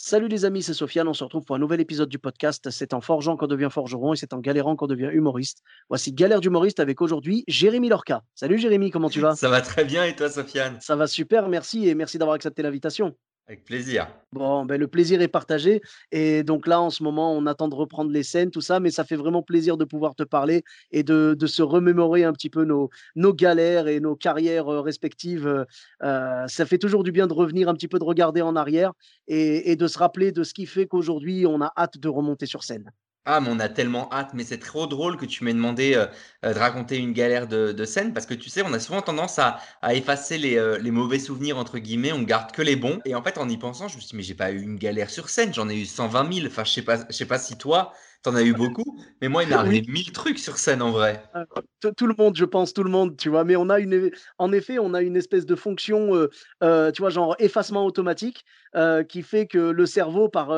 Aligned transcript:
Salut 0.00 0.28
les 0.28 0.44
amis, 0.44 0.62
c'est 0.62 0.74
Sofiane. 0.74 1.08
On 1.08 1.12
se 1.12 1.24
retrouve 1.24 1.44
pour 1.44 1.56
un 1.56 1.58
nouvel 1.58 1.80
épisode 1.80 2.08
du 2.08 2.20
podcast. 2.20 2.70
C'est 2.70 2.94
en 2.94 3.00
forgeant 3.00 3.36
qu'on 3.36 3.48
devient 3.48 3.68
forgeron 3.68 4.12
et 4.12 4.16
c'est 4.16 4.32
en 4.32 4.38
galérant 4.38 4.76
qu'on 4.76 4.86
devient 4.86 5.10
humoriste. 5.12 5.64
Voici 5.88 6.12
Galère 6.12 6.40
d'humoriste 6.40 6.78
avec 6.78 7.00
aujourd'hui 7.00 7.42
Jérémy 7.48 7.88
Lorca. 7.88 8.22
Salut 8.36 8.58
Jérémy, 8.58 8.92
comment 8.92 9.10
tu 9.10 9.20
vas? 9.20 9.34
Ça 9.34 9.48
va 9.48 9.60
très 9.60 9.84
bien 9.84 10.04
et 10.04 10.14
toi, 10.14 10.30
Sofiane? 10.30 10.78
Ça 10.80 10.94
va 10.94 11.08
super, 11.08 11.48
merci 11.48 11.88
et 11.88 11.96
merci 11.96 12.16
d'avoir 12.16 12.36
accepté 12.36 12.62
l'invitation. 12.62 13.16
Avec 13.48 13.64
plaisir. 13.64 14.08
Bon, 14.32 14.66
ben, 14.66 14.78
le 14.78 14.88
plaisir 14.88 15.22
est 15.22 15.28
partagé. 15.28 15.80
Et 16.12 16.42
donc 16.42 16.66
là, 16.66 16.82
en 16.82 16.90
ce 16.90 17.02
moment, 17.02 17.32
on 17.32 17.46
attend 17.46 17.68
de 17.68 17.74
reprendre 17.74 18.10
les 18.10 18.22
scènes, 18.22 18.50
tout 18.50 18.60
ça, 18.60 18.78
mais 18.78 18.90
ça 18.90 19.04
fait 19.04 19.16
vraiment 19.16 19.42
plaisir 19.42 19.78
de 19.78 19.86
pouvoir 19.86 20.14
te 20.14 20.22
parler 20.22 20.64
et 20.92 21.02
de, 21.02 21.34
de 21.34 21.46
se 21.46 21.62
remémorer 21.62 22.24
un 22.24 22.34
petit 22.34 22.50
peu 22.50 22.64
nos, 22.64 22.90
nos 23.16 23.32
galères 23.32 23.88
et 23.88 24.00
nos 24.00 24.16
carrières 24.16 24.68
euh, 24.68 24.82
respectives. 24.82 25.46
Euh, 25.46 25.64
euh, 26.02 26.46
ça 26.46 26.66
fait 26.66 26.76
toujours 26.76 27.04
du 27.04 27.10
bien 27.10 27.26
de 27.26 27.32
revenir 27.32 27.70
un 27.70 27.74
petit 27.74 27.88
peu, 27.88 27.98
de 27.98 28.04
regarder 28.04 28.42
en 28.42 28.54
arrière 28.54 28.92
et, 29.28 29.72
et 29.72 29.76
de 29.76 29.86
se 29.86 29.98
rappeler 29.98 30.30
de 30.30 30.44
ce 30.44 30.52
qui 30.52 30.66
fait 30.66 30.86
qu'aujourd'hui, 30.86 31.46
on 31.46 31.62
a 31.62 31.72
hâte 31.74 31.96
de 31.96 32.08
remonter 32.08 32.44
sur 32.44 32.64
scène. 32.64 32.92
Ah, 33.30 33.40
mais 33.42 33.50
on 33.50 33.60
a 33.60 33.68
tellement 33.68 34.10
hâte, 34.10 34.30
mais 34.32 34.42
c'est 34.42 34.58
trop 34.58 34.86
drôle 34.86 35.18
que 35.18 35.26
tu 35.26 35.44
m'aies 35.44 35.52
demandé 35.52 35.94
euh, 35.94 36.06
euh, 36.46 36.54
de 36.54 36.58
raconter 36.58 36.96
une 36.96 37.12
galère 37.12 37.46
de, 37.46 37.84
scène 37.84 38.14
parce 38.14 38.24
que 38.24 38.32
tu 38.32 38.48
sais, 38.48 38.62
on 38.62 38.72
a 38.72 38.80
souvent 38.80 39.02
tendance 39.02 39.38
à, 39.38 39.60
effacer 39.92 40.38
les, 40.38 40.56
euh, 40.56 40.78
les 40.78 40.90
mauvais 40.90 41.18
souvenirs, 41.18 41.58
entre 41.58 41.78
guillemets, 41.78 42.10
on 42.12 42.22
garde 42.22 42.52
que 42.52 42.62
les 42.62 42.74
bons. 42.74 43.00
Et 43.04 43.14
en 43.14 43.22
fait, 43.22 43.36
en 43.36 43.46
y 43.50 43.58
pensant, 43.58 43.86
je 43.86 43.96
me 43.96 44.00
suis 44.00 44.10
dit, 44.12 44.16
mais 44.16 44.22
j'ai 44.22 44.34
pas 44.34 44.50
eu 44.50 44.62
une 44.62 44.78
galère 44.78 45.10
sur 45.10 45.28
scène, 45.28 45.52
j'en 45.52 45.68
ai 45.68 45.76
eu 45.76 45.84
120 45.84 46.32
000. 46.32 46.46
Enfin, 46.46 46.64
je 46.64 46.70
sais 46.72 46.80
pas, 46.82 47.04
je 47.06 47.12
sais 47.14 47.26
pas 47.26 47.38
si 47.38 47.58
toi, 47.58 47.92
T'en 48.22 48.34
as 48.34 48.42
eu 48.42 48.52
beaucoup, 48.52 48.98
mais 49.22 49.28
moi, 49.28 49.44
il 49.44 49.48
m'est 49.48 49.54
arrivé 49.54 49.84
mille 49.88 50.10
trucs 50.10 50.40
sur 50.40 50.58
scène 50.58 50.82
en 50.82 50.90
vrai. 50.90 51.22
Euh, 51.36 51.92
tout 51.96 52.06
le 52.08 52.14
monde, 52.18 52.36
je 52.36 52.44
pense, 52.44 52.74
tout 52.74 52.82
le 52.82 52.90
monde, 52.90 53.16
tu 53.16 53.28
vois. 53.28 53.44
Mais 53.44 53.54
on 53.54 53.70
a 53.70 53.78
une, 53.78 54.10
en 54.38 54.50
effet, 54.50 54.80
on 54.80 54.92
a 54.92 55.02
une 55.02 55.16
espèce 55.16 55.46
de 55.46 55.54
fonction, 55.54 56.16
euh, 56.16 56.28
euh, 56.64 56.90
tu 56.90 57.00
vois, 57.00 57.10
genre 57.10 57.36
effacement 57.38 57.86
automatique, 57.86 58.44
qui 59.08 59.22
fait 59.22 59.46
que 59.46 59.58
le 59.58 59.86
cerveau, 59.86 60.28
par, 60.28 60.52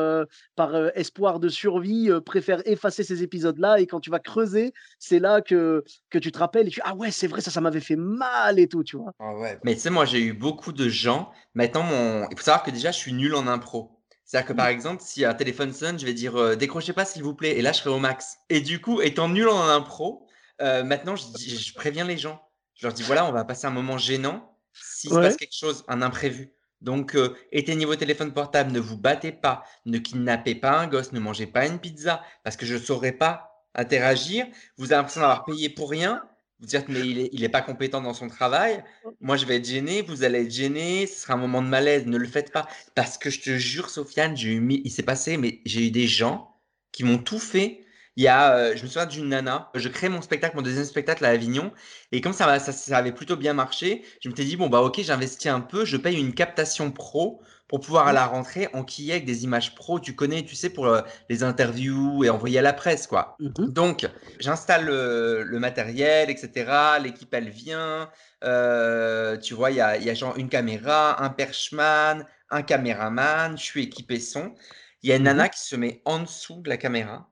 par 0.55 0.75
espoir 0.95 1.39
de 1.39 1.49
survie, 1.49 2.09
préfère 2.25 2.61
effacer 2.65 3.03
ces 3.03 3.21
épisodes-là. 3.21 3.79
Et 3.79 3.85
quand 3.85 3.99
tu 3.99 4.09
vas 4.09 4.19
creuser, 4.19 4.73
c'est 4.97 5.19
là 5.19 5.41
que, 5.41 5.83
que 6.09 6.17
tu 6.17 6.31
te 6.31 6.39
rappelles 6.39 6.67
et 6.67 6.71
tu 6.71 6.81
ah 6.83 6.95
ouais, 6.95 7.11
c'est 7.11 7.27
vrai, 7.27 7.41
ça, 7.41 7.51
ça 7.51 7.61
m'avait 7.61 7.79
fait 7.79 7.95
mal 7.95 8.59
et 8.59 8.67
tout, 8.67 8.83
tu 8.83 8.97
vois. 8.97 9.11
Ah 9.19 9.35
ouais. 9.35 9.59
Mais 9.63 9.75
tu 9.75 9.81
sais, 9.81 9.89
moi, 9.89 10.05
j'ai 10.05 10.21
eu 10.21 10.33
beaucoup 10.33 10.71
de 10.73 10.89
gens. 10.89 11.31
Maintenant, 11.53 11.83
mon... 11.83 12.27
il 12.29 12.37
faut 12.37 12.43
savoir 12.43 12.63
que 12.63 12.71
déjà, 12.71 12.91
je 12.91 12.97
suis 12.97 13.13
nul 13.13 13.35
en 13.35 13.47
impro. 13.47 14.00
C'est-à-dire 14.31 14.47
que 14.47 14.53
par 14.53 14.67
exemple, 14.67 15.03
si 15.05 15.25
un 15.25 15.33
téléphone 15.33 15.73
sonne, 15.73 15.99
je 15.99 16.05
vais 16.05 16.13
dire 16.13 16.37
euh, 16.37 16.55
décrochez 16.55 16.93
pas 16.93 17.03
s'il 17.03 17.21
vous 17.21 17.33
plaît, 17.33 17.57
et 17.57 17.61
là 17.61 17.73
je 17.73 17.79
serai 17.79 17.89
au 17.89 17.99
max. 17.99 18.37
Et 18.49 18.61
du 18.61 18.79
coup, 18.79 19.01
étant 19.01 19.27
nul 19.27 19.49
en 19.49 19.67
impro, 19.67 20.25
euh, 20.61 20.85
maintenant 20.85 21.17
je, 21.17 21.23
je, 21.37 21.73
préviens 21.73 22.05
les 22.05 22.17
gens. 22.17 22.41
Je 22.75 22.87
leur 22.87 22.93
dis 22.93 23.03
voilà, 23.03 23.25
on 23.25 23.33
va 23.33 23.43
passer 23.43 23.67
un 23.67 23.71
moment 23.71 23.97
gênant 23.97 24.57
s'il 24.71 25.09
se 25.09 25.15
passe 25.15 25.35
quelque 25.35 25.53
chose, 25.53 25.83
un 25.89 26.01
imprévu. 26.01 26.53
Donc 26.79 27.13
euh, 27.13 27.35
éteignez 27.51 27.83
vos 27.83 27.97
téléphones 27.97 28.31
portables, 28.31 28.71
ne 28.71 28.79
vous 28.79 28.97
battez 28.97 29.33
pas, 29.33 29.65
ne 29.85 29.97
kidnappez 29.97 30.55
pas 30.55 30.79
un 30.79 30.87
gosse, 30.87 31.11
ne 31.11 31.19
mangez 31.19 31.45
pas 31.45 31.67
une 31.67 31.79
pizza, 31.79 32.23
parce 32.45 32.55
que 32.55 32.65
je 32.65 32.75
ne 32.75 32.79
saurais 32.79 33.11
pas 33.11 33.65
interagir. 33.75 34.47
Vous 34.77 34.93
avez 34.93 34.95
l'impression 34.95 35.19
d'avoir 35.19 35.43
payé 35.43 35.67
pour 35.67 35.89
rien 35.89 36.23
vous 36.61 36.67
dire 36.67 36.83
mais 36.87 36.99
il 36.99 37.19
est, 37.19 37.29
il 37.33 37.43
est 37.43 37.49
pas 37.49 37.61
compétent 37.61 38.01
dans 38.01 38.13
son 38.13 38.27
travail. 38.27 38.83
Moi, 39.19 39.35
je 39.35 39.45
vais 39.45 39.57
être 39.57 39.65
gêné, 39.65 40.01
vous 40.03 40.23
allez 40.23 40.43
être 40.43 40.51
gêné, 40.51 41.07
ce 41.07 41.21
sera 41.21 41.33
un 41.33 41.37
moment 41.37 41.61
de 41.61 41.67
malaise, 41.67 42.05
ne 42.05 42.17
le 42.17 42.27
faites 42.27 42.51
pas. 42.51 42.67
Parce 42.95 43.17
que 43.17 43.29
je 43.29 43.41
te 43.41 43.57
jure, 43.57 43.89
Sofiane, 43.89 44.37
j'ai 44.37 44.53
eu, 44.53 44.81
il 44.83 44.91
s'est 44.91 45.03
passé, 45.03 45.37
mais 45.37 45.61
j'ai 45.65 45.87
eu 45.87 45.91
des 45.91 46.07
gens 46.07 46.55
qui 46.91 47.03
m'ont 47.03 47.17
tout 47.17 47.39
fait. 47.39 47.83
Il 48.17 48.23
y 48.23 48.27
a, 48.27 48.55
euh, 48.55 48.75
je 48.75 48.83
me 48.83 48.87
souviens 48.87 49.05
d'une 49.05 49.29
nana, 49.29 49.71
je 49.73 49.87
crée 49.87 50.09
mon 50.09 50.21
spectacle, 50.21 50.55
mon 50.55 50.61
deuxième 50.61 50.85
spectacle 50.85 51.23
à 51.25 51.29
Avignon, 51.29 51.71
et 52.11 52.19
comme 52.19 52.33
ça, 52.33 52.59
ça, 52.59 52.73
ça 52.73 52.97
avait 52.97 53.13
plutôt 53.13 53.37
bien 53.37 53.53
marché, 53.53 54.03
je 54.21 54.29
me 54.29 54.35
suis 54.35 54.43
dit, 54.43 54.57
bon, 54.57 54.67
bah 54.67 54.81
ok, 54.81 55.01
j'investis 55.01 55.49
un 55.49 55.61
peu, 55.61 55.85
je 55.85 55.95
paye 55.95 56.19
une 56.19 56.33
captation 56.33 56.91
pro 56.91 57.41
pour 57.71 57.79
pouvoir 57.79 58.05
à 58.05 58.11
la 58.11 58.25
rentrée 58.25 58.67
enquiller 58.73 59.13
avec 59.13 59.23
des 59.23 59.45
images 59.45 59.75
pro, 59.75 59.97
tu 60.01 60.13
connais, 60.13 60.43
tu 60.43 60.57
sais, 60.57 60.69
pour 60.69 60.87
euh, 60.87 61.01
les 61.29 61.41
interviews 61.41 62.25
et 62.25 62.29
envoyer 62.29 62.59
à 62.59 62.61
la 62.61 62.73
presse, 62.73 63.07
quoi. 63.07 63.37
Mmh 63.39 63.67
Donc, 63.69 64.05
j'installe 64.41 64.87
le, 64.87 65.57
matériel, 65.57 66.29
etc. 66.29 66.99
L'équipe, 67.01 67.33
elle 67.33 67.49
vient. 67.49 68.09
Euh, 68.43 69.37
tu 69.37 69.53
vois, 69.53 69.71
il 69.71 69.77
y 69.77 69.81
a, 69.81 69.95
y 69.95 70.09
a 70.09 70.13
genre 70.13 70.35
une 70.35 70.49
caméra, 70.49 71.23
un 71.23 71.29
perchman, 71.29 72.25
un 72.49 72.61
caméraman, 72.61 73.57
je 73.57 73.63
suis 73.63 73.83
équipé 73.83 74.19
son. 74.19 74.53
Il 75.01 75.09
y 75.09 75.13
a 75.13 75.15
une 75.15 75.21
mmh 75.21 75.25
nana 75.25 75.47
qui 75.47 75.61
se 75.61 75.77
met 75.77 76.01
en 76.03 76.19
dessous 76.19 76.61
de 76.61 76.67
la 76.67 76.75
caméra 76.75 77.31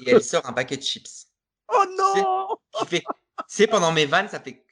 et 0.00 0.12
elle 0.12 0.22
sort 0.22 0.46
un 0.46 0.54
paquet 0.54 0.78
de 0.78 0.82
chips. 0.82 1.26
Oh 1.70 1.84
non 1.98 2.86
fait, 2.86 3.04
c'est 3.46 3.66
pendant 3.66 3.92
mes 3.92 4.06
vannes, 4.06 4.30
ça 4.30 4.40
fait. 4.40 4.64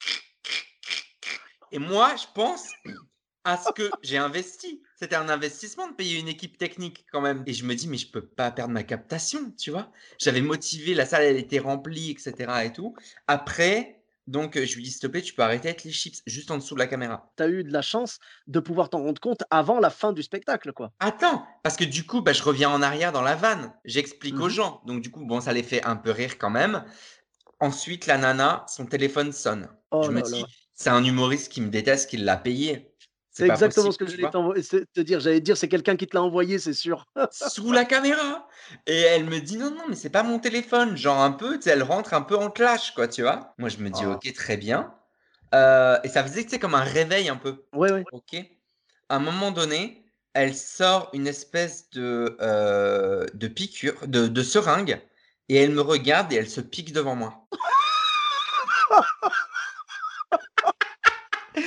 Et 1.72 1.78
moi, 1.78 2.14
je 2.16 2.26
pense 2.34 2.68
à 3.44 3.56
ce 3.56 3.72
que 3.72 3.90
j'ai 4.02 4.16
investi. 4.16 4.82
C'était 4.96 5.16
un 5.16 5.28
investissement 5.28 5.88
de 5.88 5.94
payer 5.94 6.18
une 6.18 6.28
équipe 6.28 6.58
technique 6.58 7.04
quand 7.12 7.20
même. 7.20 7.42
Et 7.46 7.52
je 7.52 7.64
me 7.64 7.74
dis, 7.74 7.88
mais 7.88 7.98
je 7.98 8.10
peux 8.10 8.24
pas 8.24 8.50
perdre 8.50 8.72
ma 8.72 8.82
captation, 8.82 9.52
tu 9.58 9.70
vois. 9.70 9.90
J'avais 10.18 10.40
motivé, 10.40 10.94
la 10.94 11.06
salle, 11.06 11.24
elle 11.24 11.36
était 11.36 11.58
remplie, 11.58 12.10
etc. 12.10 12.34
et 12.64 12.72
tout. 12.72 12.94
Après, 13.26 14.00
donc, 14.26 14.58
je 14.58 14.74
lui 14.74 14.82
dis, 14.82 14.90
s'il 14.90 15.00
te 15.00 15.06
plaît, 15.06 15.20
tu 15.20 15.34
peux 15.34 15.42
arrêter 15.42 15.68
avec 15.68 15.84
les 15.84 15.92
chips 15.92 16.22
juste 16.26 16.50
en 16.50 16.56
dessous 16.56 16.74
de 16.74 16.78
la 16.78 16.86
caméra. 16.86 17.30
Tu 17.36 17.42
as 17.42 17.48
eu 17.48 17.62
de 17.62 17.72
la 17.72 17.82
chance 17.82 18.18
de 18.46 18.58
pouvoir 18.58 18.88
t'en 18.88 19.02
rendre 19.02 19.20
compte 19.20 19.42
avant 19.50 19.80
la 19.80 19.90
fin 19.90 20.12
du 20.12 20.22
spectacle, 20.22 20.72
quoi. 20.72 20.92
Attends, 20.98 21.46
parce 21.62 21.76
que 21.76 21.84
du 21.84 22.06
coup, 22.06 22.22
bah, 22.22 22.32
je 22.32 22.42
reviens 22.42 22.70
en 22.70 22.80
arrière 22.80 23.12
dans 23.12 23.22
la 23.22 23.34
vanne. 23.34 23.72
J'explique 23.84 24.36
aux 24.40 24.46
mmh 24.46 24.50
gens. 24.50 24.82
Donc, 24.86 25.02
du 25.02 25.10
coup, 25.10 25.24
bon, 25.26 25.40
ça 25.40 25.52
les 25.52 25.62
fait 25.62 25.84
un 25.84 25.96
peu 25.96 26.10
rire 26.10 26.38
quand 26.38 26.50
même. 26.50 26.84
Ensuite, 27.60 28.06
la 28.06 28.16
nana, 28.16 28.64
son 28.66 28.86
téléphone 28.86 29.32
sonne. 29.32 29.68
je 29.92 30.08
oh 30.08 30.10
me 30.10 30.22
dis, 30.22 30.44
c'est 30.72 30.90
un 30.90 31.04
humoriste 31.04 31.52
qui 31.52 31.60
me 31.60 31.68
déteste, 31.68 32.08
qui 32.08 32.16
l'a 32.16 32.36
payé. 32.36 32.93
C'est 33.34 33.48
exactement 33.48 33.90
ce 33.90 33.98
que 33.98 34.06
j'allais 34.06 34.30
te 34.30 35.00
dire. 35.00 35.18
J'allais 35.18 35.40
dire, 35.40 35.56
c'est 35.56 35.68
quelqu'un 35.68 35.96
qui 35.96 36.06
te 36.06 36.16
l'a 36.16 36.22
envoyé, 36.22 36.60
c'est 36.60 36.72
sûr. 36.72 37.04
Sous 37.32 37.72
la 37.72 37.84
caméra. 37.84 38.46
Et 38.86 39.00
elle 39.00 39.24
me 39.24 39.40
dit, 39.40 39.56
non, 39.56 39.72
non, 39.72 39.82
mais 39.88 39.96
c'est 39.96 40.08
pas 40.08 40.22
mon 40.22 40.38
téléphone. 40.38 40.96
Genre 40.96 41.20
un 41.20 41.32
peu, 41.32 41.56
tu 41.56 41.62
sais, 41.62 41.70
elle 41.70 41.82
rentre 41.82 42.14
un 42.14 42.22
peu 42.22 42.36
en 42.36 42.48
clash, 42.48 42.94
quoi, 42.94 43.08
tu 43.08 43.22
vois? 43.22 43.52
Moi, 43.58 43.68
je 43.68 43.78
me 43.78 43.90
dis, 43.90 44.02
ah. 44.04 44.12
ok, 44.12 44.32
très 44.34 44.56
bien. 44.56 44.94
Euh, 45.52 45.98
et 46.04 46.08
ça 46.08 46.22
faisait, 46.22 46.44
tu 46.44 46.50
sais, 46.50 46.58
comme 46.60 46.76
un 46.76 46.84
réveil 46.84 47.28
un 47.28 47.34
peu. 47.34 47.64
Ouais, 47.72 47.90
ouais. 47.90 48.04
Ok. 48.12 48.36
À 49.08 49.16
un 49.16 49.18
moment 49.18 49.50
donné, 49.50 50.06
elle 50.32 50.54
sort 50.54 51.10
une 51.12 51.26
espèce 51.26 51.90
de, 51.90 52.36
euh, 52.40 53.26
de 53.34 53.48
piqûre, 53.48 54.06
de, 54.06 54.28
de 54.28 54.42
seringue, 54.44 55.00
et 55.48 55.56
elle 55.56 55.72
me 55.72 55.80
regarde 55.80 56.32
et 56.32 56.36
elle 56.36 56.48
se 56.48 56.60
pique 56.60 56.92
devant 56.92 57.16
moi. 57.16 57.48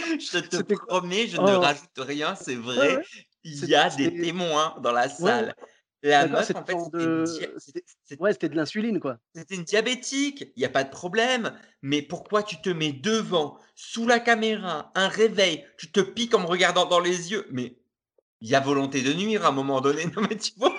je 0.19 0.40
te 0.40 0.73
promets, 0.73 1.28
je 1.28 1.38
ne 1.38 1.56
oh. 1.56 1.59
rajoute 1.59 1.90
rien, 1.97 2.35
c'est 2.35 2.56
vrai. 2.56 3.03
Il 3.44 3.66
y 3.66 3.75
a 3.75 3.90
des 3.90 4.13
témoins 4.13 4.75
dans 4.81 4.91
la 4.91 5.09
salle. 5.09 5.56
La 6.03 6.28
meuf, 6.28 6.51
en 6.56 6.63
fait, 6.63 6.78
c'était 8.03 8.22
ouais, 8.22 8.34
de 8.34 8.56
l'insuline, 8.56 9.00
quoi. 9.00 9.17
C'était 9.34 9.56
une 9.56 9.63
diabétique, 9.63 10.51
il 10.56 10.59
n'y 10.59 10.66
a 10.66 10.69
pas 10.69 10.84
de 10.84 10.91
problème. 10.91 11.57
Mais 11.81 12.01
pourquoi 12.01 12.44
tu 12.44 12.62
te 12.62 12.69
mets 12.69 12.94
devant, 12.94 13.57
sous 13.75 14.07
la 14.07 14.19
caméra, 14.19 14.91
un 14.96 15.07
réveil, 15.07 15.66
tu 15.78 15.91
te 15.91 16.00
piques 16.00 16.35
en 16.35 16.40
me 16.40 16.46
regardant 16.46 16.85
dans 16.85 17.00
les 17.00 17.31
yeux? 17.31 17.47
Mais 17.51 17.78
il 18.41 18.49
y 18.49 18.55
a 18.55 18.59
volonté 18.59 19.02
de 19.02 19.11
nuire 19.14 19.46
à 19.46 19.49
un 19.49 19.52
moment 19.52 19.82
donné. 19.82 20.05
Non, 20.16 20.22
mais 20.29 20.37
tu 20.37 20.52
vois 20.58 20.73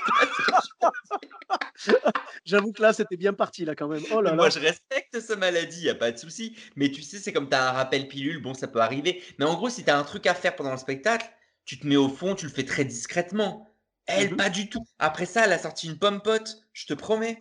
J'avoue 2.45 2.73
que 2.73 2.83
là, 2.83 2.93
c'était 2.93 3.17
bien 3.17 3.33
parti, 3.33 3.65
là, 3.65 3.75
quand 3.75 3.89
même. 3.89 4.03
Oh 4.13 4.21
là 4.21 4.35
Moi, 4.35 4.51
je 4.51 4.59
respecte 4.59 5.21
ce 5.21 5.35
maladie, 5.35 5.81
il 5.81 5.85
n'y 5.85 5.91
a 5.91 5.95
pas 5.95 6.13
de 6.13 6.19
souci. 6.19 6.57
Mais 6.77 6.91
tu 6.91 7.03
sais, 7.03 7.19
c'est 7.19 7.33
comme 7.33 7.49
tu 7.49 7.57
as 7.57 7.69
un 7.69 7.73
rappel 7.73 8.09
pilule, 8.09 8.43
bon, 8.43 8.55
ça 8.55 8.69
peut 8.69 8.81
arriver. 8.81 9.23
Mais 9.39 9.45
en 9.45 9.55
gros, 9.55 9.69
si 9.69 9.85
tu 9.85 9.91
as 9.91 9.99
un 9.99 10.05
truc 10.05 10.27
à 10.27 10.35
faire 10.35 10.57
pendant 10.57 10.73
le 10.73 10.79
spectacle, 10.79 11.27
tu 11.65 11.79
te 11.79 11.87
mets 11.87 11.97
au 11.97 12.09
fond, 12.09 12.35
tu 12.35 12.47
le 12.47 12.53
fais 12.53 12.65
très 12.65 12.85
discrètement. 12.85 13.69
Elle, 14.07 14.33
mmh 14.33 14.37
pas 14.37 14.49
du 14.49 14.71
tout. 14.71 14.85
Après 14.99 15.27
ça, 15.27 15.45
elle 15.45 15.53
a 15.53 15.59
sorti 15.59 15.87
une 15.87 15.99
pomme 15.99 16.23
pote, 16.23 16.63
je 16.73 16.87
te 16.87 16.95
promets. 16.95 17.39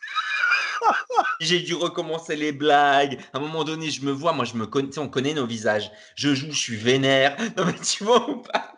J'ai 1.40 1.62
dû 1.62 1.74
recommencer 1.76 2.36
les 2.36 2.52
blagues. 2.52 3.20
À 3.34 3.38
un 3.38 3.40
moment 3.40 3.64
donné, 3.64 3.90
je 3.90 4.04
me 4.04 4.12
vois, 4.12 4.34
moi, 4.34 4.46
je 4.46 4.56
me 4.56 4.68
connais, 4.68 4.98
on 4.98 5.08
connaît 5.08 5.34
nos 5.34 5.48
visages. 5.48 5.92
Je 6.16 6.36
joue, 6.36 6.52
je 6.52 6.58
suis 6.58 6.76
vénère. 6.76 7.38
Non, 7.58 7.66
mais 7.66 7.74
tu 7.80 8.04
vois 8.04 8.30
ou 8.30 8.42
pas? 8.42 8.76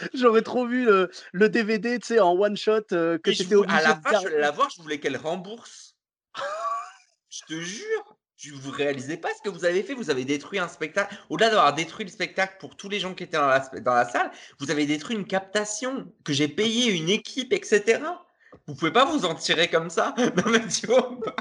J'aurais 0.14 0.42
trop 0.42 0.66
vu 0.66 0.84
le, 0.84 1.10
le 1.32 1.48
DVD, 1.48 1.98
tu 1.98 2.06
sais, 2.06 2.20
en 2.20 2.32
one 2.32 2.56
shot 2.56 2.80
euh, 2.92 3.18
que 3.18 3.30
j'étais 3.32 3.54
obligé 3.54 3.78
à 3.78 3.82
la 3.82 3.94
fin, 3.96 4.18
je 4.20 4.26
voulais 4.28 4.40
la 4.40 4.50
voir, 4.50 4.70
je 4.70 4.82
voulais 4.82 4.98
qu'elle 5.00 5.16
rembourse. 5.16 5.94
je 7.30 7.40
te 7.48 7.60
jure, 7.60 8.16
Je- 8.36 8.54
Vous 8.54 8.70
réalisez 8.70 9.16
pas 9.16 9.28
ce 9.36 9.42
que 9.42 9.48
vous 9.50 9.64
avez 9.64 9.82
fait 9.82 9.94
Vous 9.94 10.10
avez 10.10 10.24
détruit 10.24 10.58
un 10.58 10.68
spectacle. 10.68 11.14
Au-delà 11.28 11.50
d'avoir 11.50 11.74
détruit 11.74 12.04
le 12.06 12.10
spectacle 12.10 12.56
pour 12.60 12.76
tous 12.76 12.88
les 12.88 12.98
gens 13.00 13.14
qui 13.14 13.24
étaient 13.24 13.36
dans 13.38 13.46
la, 13.48 13.60
dans 13.80 13.94
la 13.94 14.04
salle, 14.08 14.30
vous 14.58 14.70
avez 14.70 14.86
détruit 14.86 15.16
une 15.16 15.26
captation 15.26 16.12
que 16.24 16.32
j'ai 16.32 16.48
payé 16.48 16.90
une 16.92 17.08
équipe, 17.10 17.52
etc. 17.52 18.00
Vous 18.66 18.74
pouvez 18.74 18.92
pas 18.92 19.04
vous 19.04 19.24
en 19.26 19.34
tirer 19.34 19.68
comme 19.68 19.90
ça. 19.90 20.14
Non 20.36 20.50
mais 20.50 20.66
tu 20.68 20.86
vois 20.86 21.10
pas? 21.20 21.36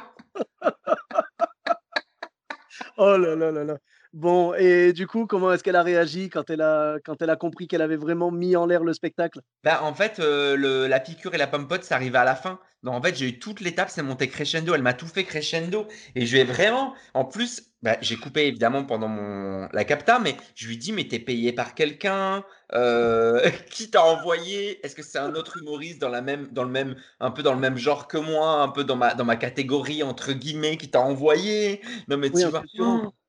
Oh 2.98 3.18
là 3.18 3.36
là 3.36 3.52
là 3.52 3.64
là. 3.64 3.78
Bon, 4.14 4.54
et 4.56 4.92
du 4.94 5.06
coup, 5.08 5.26
comment 5.28 5.52
est-ce 5.52 5.64
qu'elle 5.64 5.76
a 5.76 5.84
réagi 5.84 6.30
quand 6.30 6.50
elle 6.50 6.62
a, 6.62 6.98
quand 7.06 7.22
elle 7.22 7.30
a 7.30 7.36
compris 7.36 7.68
qu'elle 7.68 7.82
avait 7.82 7.96
vraiment 7.96 8.32
mis 8.32 8.56
en 8.56 8.66
l'air 8.66 8.84
le 8.84 8.94
spectacle? 8.94 9.42
Bah, 9.64 9.84
en 9.84 9.94
fait, 9.94 10.20
euh, 10.22 10.56
le- 10.56 10.88
la 10.88 11.02
piqûre 11.02 11.34
et 11.36 11.38
la 11.38 11.46
pompote, 11.48 11.84
ça 11.84 11.96
arrivait 11.96 12.18
à 12.18 12.24
la 12.24 12.36
fin. 12.36 12.60
Donc, 12.84 12.94
en 12.96 13.02
fait, 13.02 13.14
j'ai 13.16 13.28
eu 13.28 13.40
toute 13.40 13.60
l'étape, 13.60 13.90
c'est 13.90 14.02
monté 14.02 14.30
crescendo. 14.30 14.74
Elle 14.74 14.82
m'a 14.84 14.94
tout 14.94 15.06
fait 15.08 15.26
crescendo. 15.26 15.86
Et 16.16 16.26
je 16.26 16.38
vais 16.38 16.46
vraiment. 16.46 16.94
En 17.14 17.26
plus, 17.26 17.64
bah, 17.82 17.98
j'ai 18.00 18.16
coupé 18.16 18.48
évidemment 18.48 18.86
pendant 18.86 19.10
mon 19.10 19.68
la 19.74 19.84
capta, 19.84 20.18
mais 20.20 20.38
je 20.56 20.66
lui 20.68 20.78
dis, 20.78 20.94
mais 20.94 21.08
t'es 21.10 21.20
payé 21.20 21.52
par 21.52 21.76
quelqu'un 21.76 22.46
Euh, 22.74 23.42
Qui 23.72 23.90
t'a 23.92 24.04
envoyé? 24.06 24.84
Est-ce 24.86 24.96
que 24.96 25.04
c'est 25.04 25.18
un 25.20 25.36
autre 25.36 25.58
humoriste 25.58 26.00
dans 26.00 26.08
la 26.10 26.22
même, 26.22 26.48
dans 26.54 26.64
le 26.64 26.70
même, 26.70 26.96
un 27.20 27.32
peu 27.32 27.44
dans 27.44 27.54
le 27.54 27.60
même 27.60 27.76
genre 27.78 28.08
que 28.08 28.18
moi, 28.18 28.62
un 28.62 28.70
peu 28.70 28.84
dans 28.86 28.96
ma, 28.96 29.14
dans 29.16 29.26
ma 29.26 29.36
catégorie 29.36 30.04
entre 30.04 30.32
guillemets, 30.34 30.78
qui 30.78 30.90
t'a 30.90 31.02
envoyé? 31.02 31.82
Non, 32.08 32.18
mais 32.18 32.32
Oui, 32.32 32.44
tu 32.44 32.48
vois? 32.48 32.64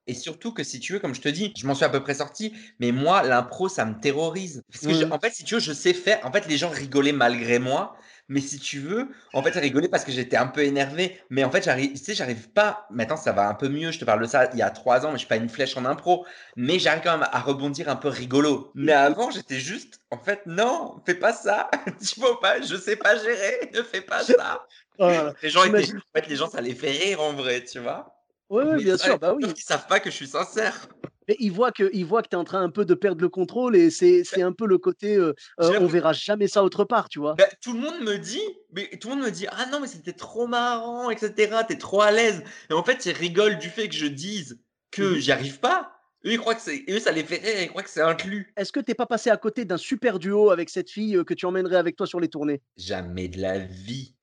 Et 0.06 0.14
surtout 0.14 0.52
que 0.52 0.62
si 0.64 0.80
tu 0.80 0.92
veux, 0.94 0.98
comme 0.98 1.14
je 1.14 1.20
te 1.20 1.28
dis, 1.28 1.52
je 1.56 1.66
m'en 1.66 1.74
suis 1.74 1.84
à 1.84 1.88
peu 1.88 2.02
près 2.02 2.14
sorti, 2.14 2.52
mais 2.80 2.90
moi, 2.92 3.22
l'impro, 3.22 3.68
ça 3.68 3.84
me 3.84 3.98
terrorise. 4.00 4.62
Parce 4.72 4.84
que, 4.86 4.92
je- 4.94 5.04
Mhm. 5.04 5.12
en 5.12 5.18
fait, 5.20 5.30
si 5.32 5.44
tu 5.44 5.54
veux, 5.54 5.60
je 5.60 5.72
sais 5.72 5.92
faire. 5.94 6.20
En 6.24 6.32
fait, 6.32 6.46
les 6.48 6.56
gens 6.58 6.70
rigolaient 6.70 7.12
malgré 7.12 7.58
moi, 7.58 7.96
mais 8.28 8.40
si 8.40 8.58
tu 8.58 8.78
veux, 8.80 9.08
en 9.32 9.42
fait, 9.42 9.50
ils 9.54 9.58
rigolaient 9.58 9.88
parce 9.88 10.04
que 10.04 10.12
j'étais 10.12 10.36
un 10.36 10.46
peu 10.46 10.62
énervé. 10.64 11.20
Mais 11.30 11.42
en 11.44 11.50
fait, 11.50 11.64
j'arrive, 11.64 11.92
tu 11.92 11.98
sais, 11.98 12.14
j'arrive 12.14 12.48
pas. 12.50 12.86
Maintenant, 12.90 13.16
ça 13.16 13.32
va 13.32 13.48
un 13.48 13.54
peu 13.54 13.68
mieux. 13.68 13.90
Je 13.90 13.98
te 13.98 14.04
parle 14.04 14.20
de 14.22 14.26
ça 14.26 14.48
il 14.52 14.58
y 14.58 14.62
a 14.62 14.70
trois 14.70 15.04
ans, 15.04 15.08
mais 15.08 15.14
je 15.16 15.20
suis 15.20 15.28
pas 15.28 15.36
une 15.36 15.48
flèche 15.48 15.76
en 15.76 15.84
impro. 15.84 16.24
Mais 16.56 16.78
j'arrive 16.78 17.02
quand 17.04 17.18
même 17.18 17.28
à 17.30 17.40
rebondir 17.40 17.88
un 17.88 17.96
peu 17.96 18.08
rigolo. 18.08 18.70
Mais 18.74 18.92
avant, 18.92 19.30
j'étais 19.30 19.58
juste, 19.60 20.00
en 20.10 20.18
fait, 20.18 20.42
non, 20.46 21.00
fais 21.06 21.14
pas 21.14 21.32
ça. 21.32 21.70
tu 22.14 22.20
vois 22.20 22.40
pas, 22.40 22.60
je 22.60 22.76
sais 22.76 22.96
pas 22.96 23.16
gérer, 23.18 23.70
ne 23.74 23.82
fais 23.82 24.00
pas 24.00 24.22
ça. 24.24 24.64
Oh. 24.98 25.10
Les 25.42 25.50
gens 25.50 25.64
étaient, 25.64 25.92
en 25.94 26.18
fait, 26.20 26.26
les 26.28 26.36
gens, 26.36 26.48
ça 26.50 26.60
les 26.60 26.74
fait 26.74 26.90
rire 26.92 27.20
en 27.20 27.32
vrai, 27.32 27.64
tu 27.64 27.78
vois. 27.80 28.16
Oui, 28.50 28.82
bien 28.84 28.96
sûr, 28.96 29.18
bah 29.18 29.34
oui. 29.34 29.52
qu'ils 29.52 29.62
savent 29.64 29.86
pas 29.86 30.00
que 30.00 30.10
je 30.10 30.16
suis 30.16 30.26
sincère. 30.26 30.88
Mais 31.28 31.36
il 31.38 31.52
voit 31.52 31.70
que, 31.70 31.88
il 31.92 32.04
voit 32.04 32.22
que 32.22 32.28
tu 32.28 32.34
es 32.34 32.38
en 32.38 32.44
train 32.44 32.60
un 32.60 32.70
peu 32.70 32.84
de 32.84 32.94
perdre 32.94 33.20
le 33.20 33.28
contrôle 33.28 33.76
et 33.76 33.90
c'est, 33.90 34.24
c'est 34.24 34.42
un 34.42 34.52
peu 34.52 34.66
le 34.66 34.78
côté, 34.78 35.14
euh, 35.14 35.32
euh, 35.60 35.78
on 35.80 35.86
verra 35.86 36.12
jamais 36.12 36.48
ça 36.48 36.64
autre 36.64 36.82
part, 36.84 37.08
tu 37.08 37.20
vois. 37.20 37.34
Bah, 37.34 37.44
tout 37.62 37.72
le 37.72 37.78
monde 37.78 38.00
me 38.02 38.16
dit, 38.18 38.42
mais 38.72 38.90
tout 39.00 39.08
le 39.08 39.14
monde 39.14 39.24
me 39.26 39.30
dit, 39.30 39.46
ah 39.48 39.66
non, 39.70 39.78
mais 39.80 39.86
c'était 39.86 40.12
trop 40.12 40.48
marrant, 40.48 41.08
etc. 41.10 41.58
T'es 41.68 41.78
trop 41.78 42.00
à 42.02 42.10
l'aise. 42.10 42.42
Et 42.68 42.72
en 42.72 42.82
fait, 42.82 43.06
ils 43.06 43.12
rigolent 43.12 43.58
du 43.58 43.68
fait 43.68 43.88
que 43.88 43.94
je 43.94 44.06
dise 44.06 44.58
que 44.90 45.02
Mhm. 45.14 45.18
j'y 45.18 45.30
arrive 45.32 45.60
pas. 45.60 45.92
Eux, 46.26 46.32
ils 46.32 46.38
croient 46.38 46.54
que 46.56 46.60
c'est, 46.62 46.84
eux, 46.90 46.98
ça 46.98 47.12
les 47.12 47.22
fait 47.22 47.36
rire, 47.36 47.62
ils 47.62 47.68
croient 47.68 47.82
que 47.84 47.88
c'est 47.90 48.02
inclus. 48.02 48.52
Est-ce 48.56 48.72
que 48.72 48.80
t'es 48.80 48.94
pas 48.94 49.06
passé 49.06 49.30
à 49.30 49.36
côté 49.36 49.64
d'un 49.64 49.76
super 49.78 50.18
duo 50.18 50.50
avec 50.50 50.68
cette 50.68 50.90
fille 50.90 51.16
euh, 51.16 51.22
que 51.24 51.32
tu 51.32 51.46
emmènerais 51.46 51.76
avec 51.76 51.94
toi 51.96 52.06
sur 52.08 52.18
les 52.18 52.28
tournées? 52.28 52.60
Jamais 52.76 53.28
de 53.28 53.40
la 53.40 53.58
vie. 53.60 54.16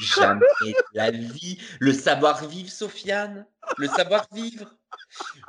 Jamais 0.00 0.44
la 0.94 1.10
vie. 1.10 1.58
Le 1.80 1.92
savoir-vivre, 1.92 2.70
Sofiane. 2.70 3.46
Le 3.78 3.88
savoir-vivre. 3.88 4.76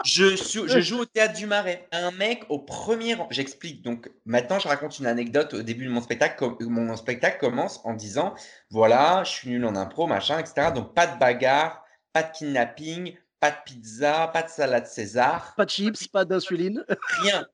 Je, 0.05 0.35
joue 0.81 0.99
au 0.99 1.05
théâtre 1.05 1.35
du 1.35 1.45
Marais. 1.45 1.87
Un 1.91 2.11
mec 2.11 2.45
au 2.49 2.59
premier 2.59 3.15
rang. 3.15 3.27
J'explique. 3.31 3.81
Donc 3.83 4.11
maintenant, 4.25 4.59
je 4.59 4.67
raconte 4.67 4.99
une 4.99 5.07
anecdote 5.07 5.53
au 5.53 5.61
début 5.61 5.85
de 5.85 5.91
mon 5.91 6.01
spectacle. 6.01 6.55
Mon 6.61 6.95
spectacle 6.95 7.39
commence 7.39 7.81
en 7.83 7.93
disant 7.93 8.33
voilà, 8.69 9.23
je 9.23 9.31
suis 9.31 9.49
nul 9.49 9.65
en 9.65 9.75
impro, 9.75 10.07
machin, 10.07 10.39
etc. 10.39 10.71
Donc 10.73 10.93
pas 10.93 11.07
de 11.07 11.17
bagarre, 11.19 11.83
pas 12.13 12.23
de 12.23 12.31
kidnapping, 12.31 13.17
pas 13.39 13.51
de 13.51 13.57
pizza, 13.65 14.27
pas 14.27 14.43
de 14.43 14.49
salade 14.49 14.87
César, 14.87 15.53
Pas 15.55 15.65
de 15.65 15.69
chips, 15.69 16.07
pas 16.07 16.25
d'insuline. 16.25 16.85
rien. 17.21 17.47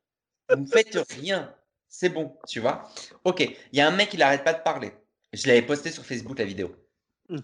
Vous 0.50 0.57
ne 0.57 0.68
faites 0.68 0.97
rien. 1.12 1.53
C'est 1.89 2.09
bon, 2.09 2.38
tu 2.47 2.59
vois. 2.59 2.89
Ok, 3.24 3.41
il 3.41 3.77
y 3.77 3.81
a 3.81 3.88
un 3.88 3.91
mec, 3.91 4.13
il 4.13 4.19
n'arrête 4.19 4.44
pas 4.44 4.53
de 4.53 4.63
parler. 4.63 4.94
Je 5.33 5.47
l'avais 5.47 5.62
posté 5.63 5.91
sur 5.91 6.06
Facebook, 6.06 6.39
la 6.39 6.45
vidéo. 6.45 6.75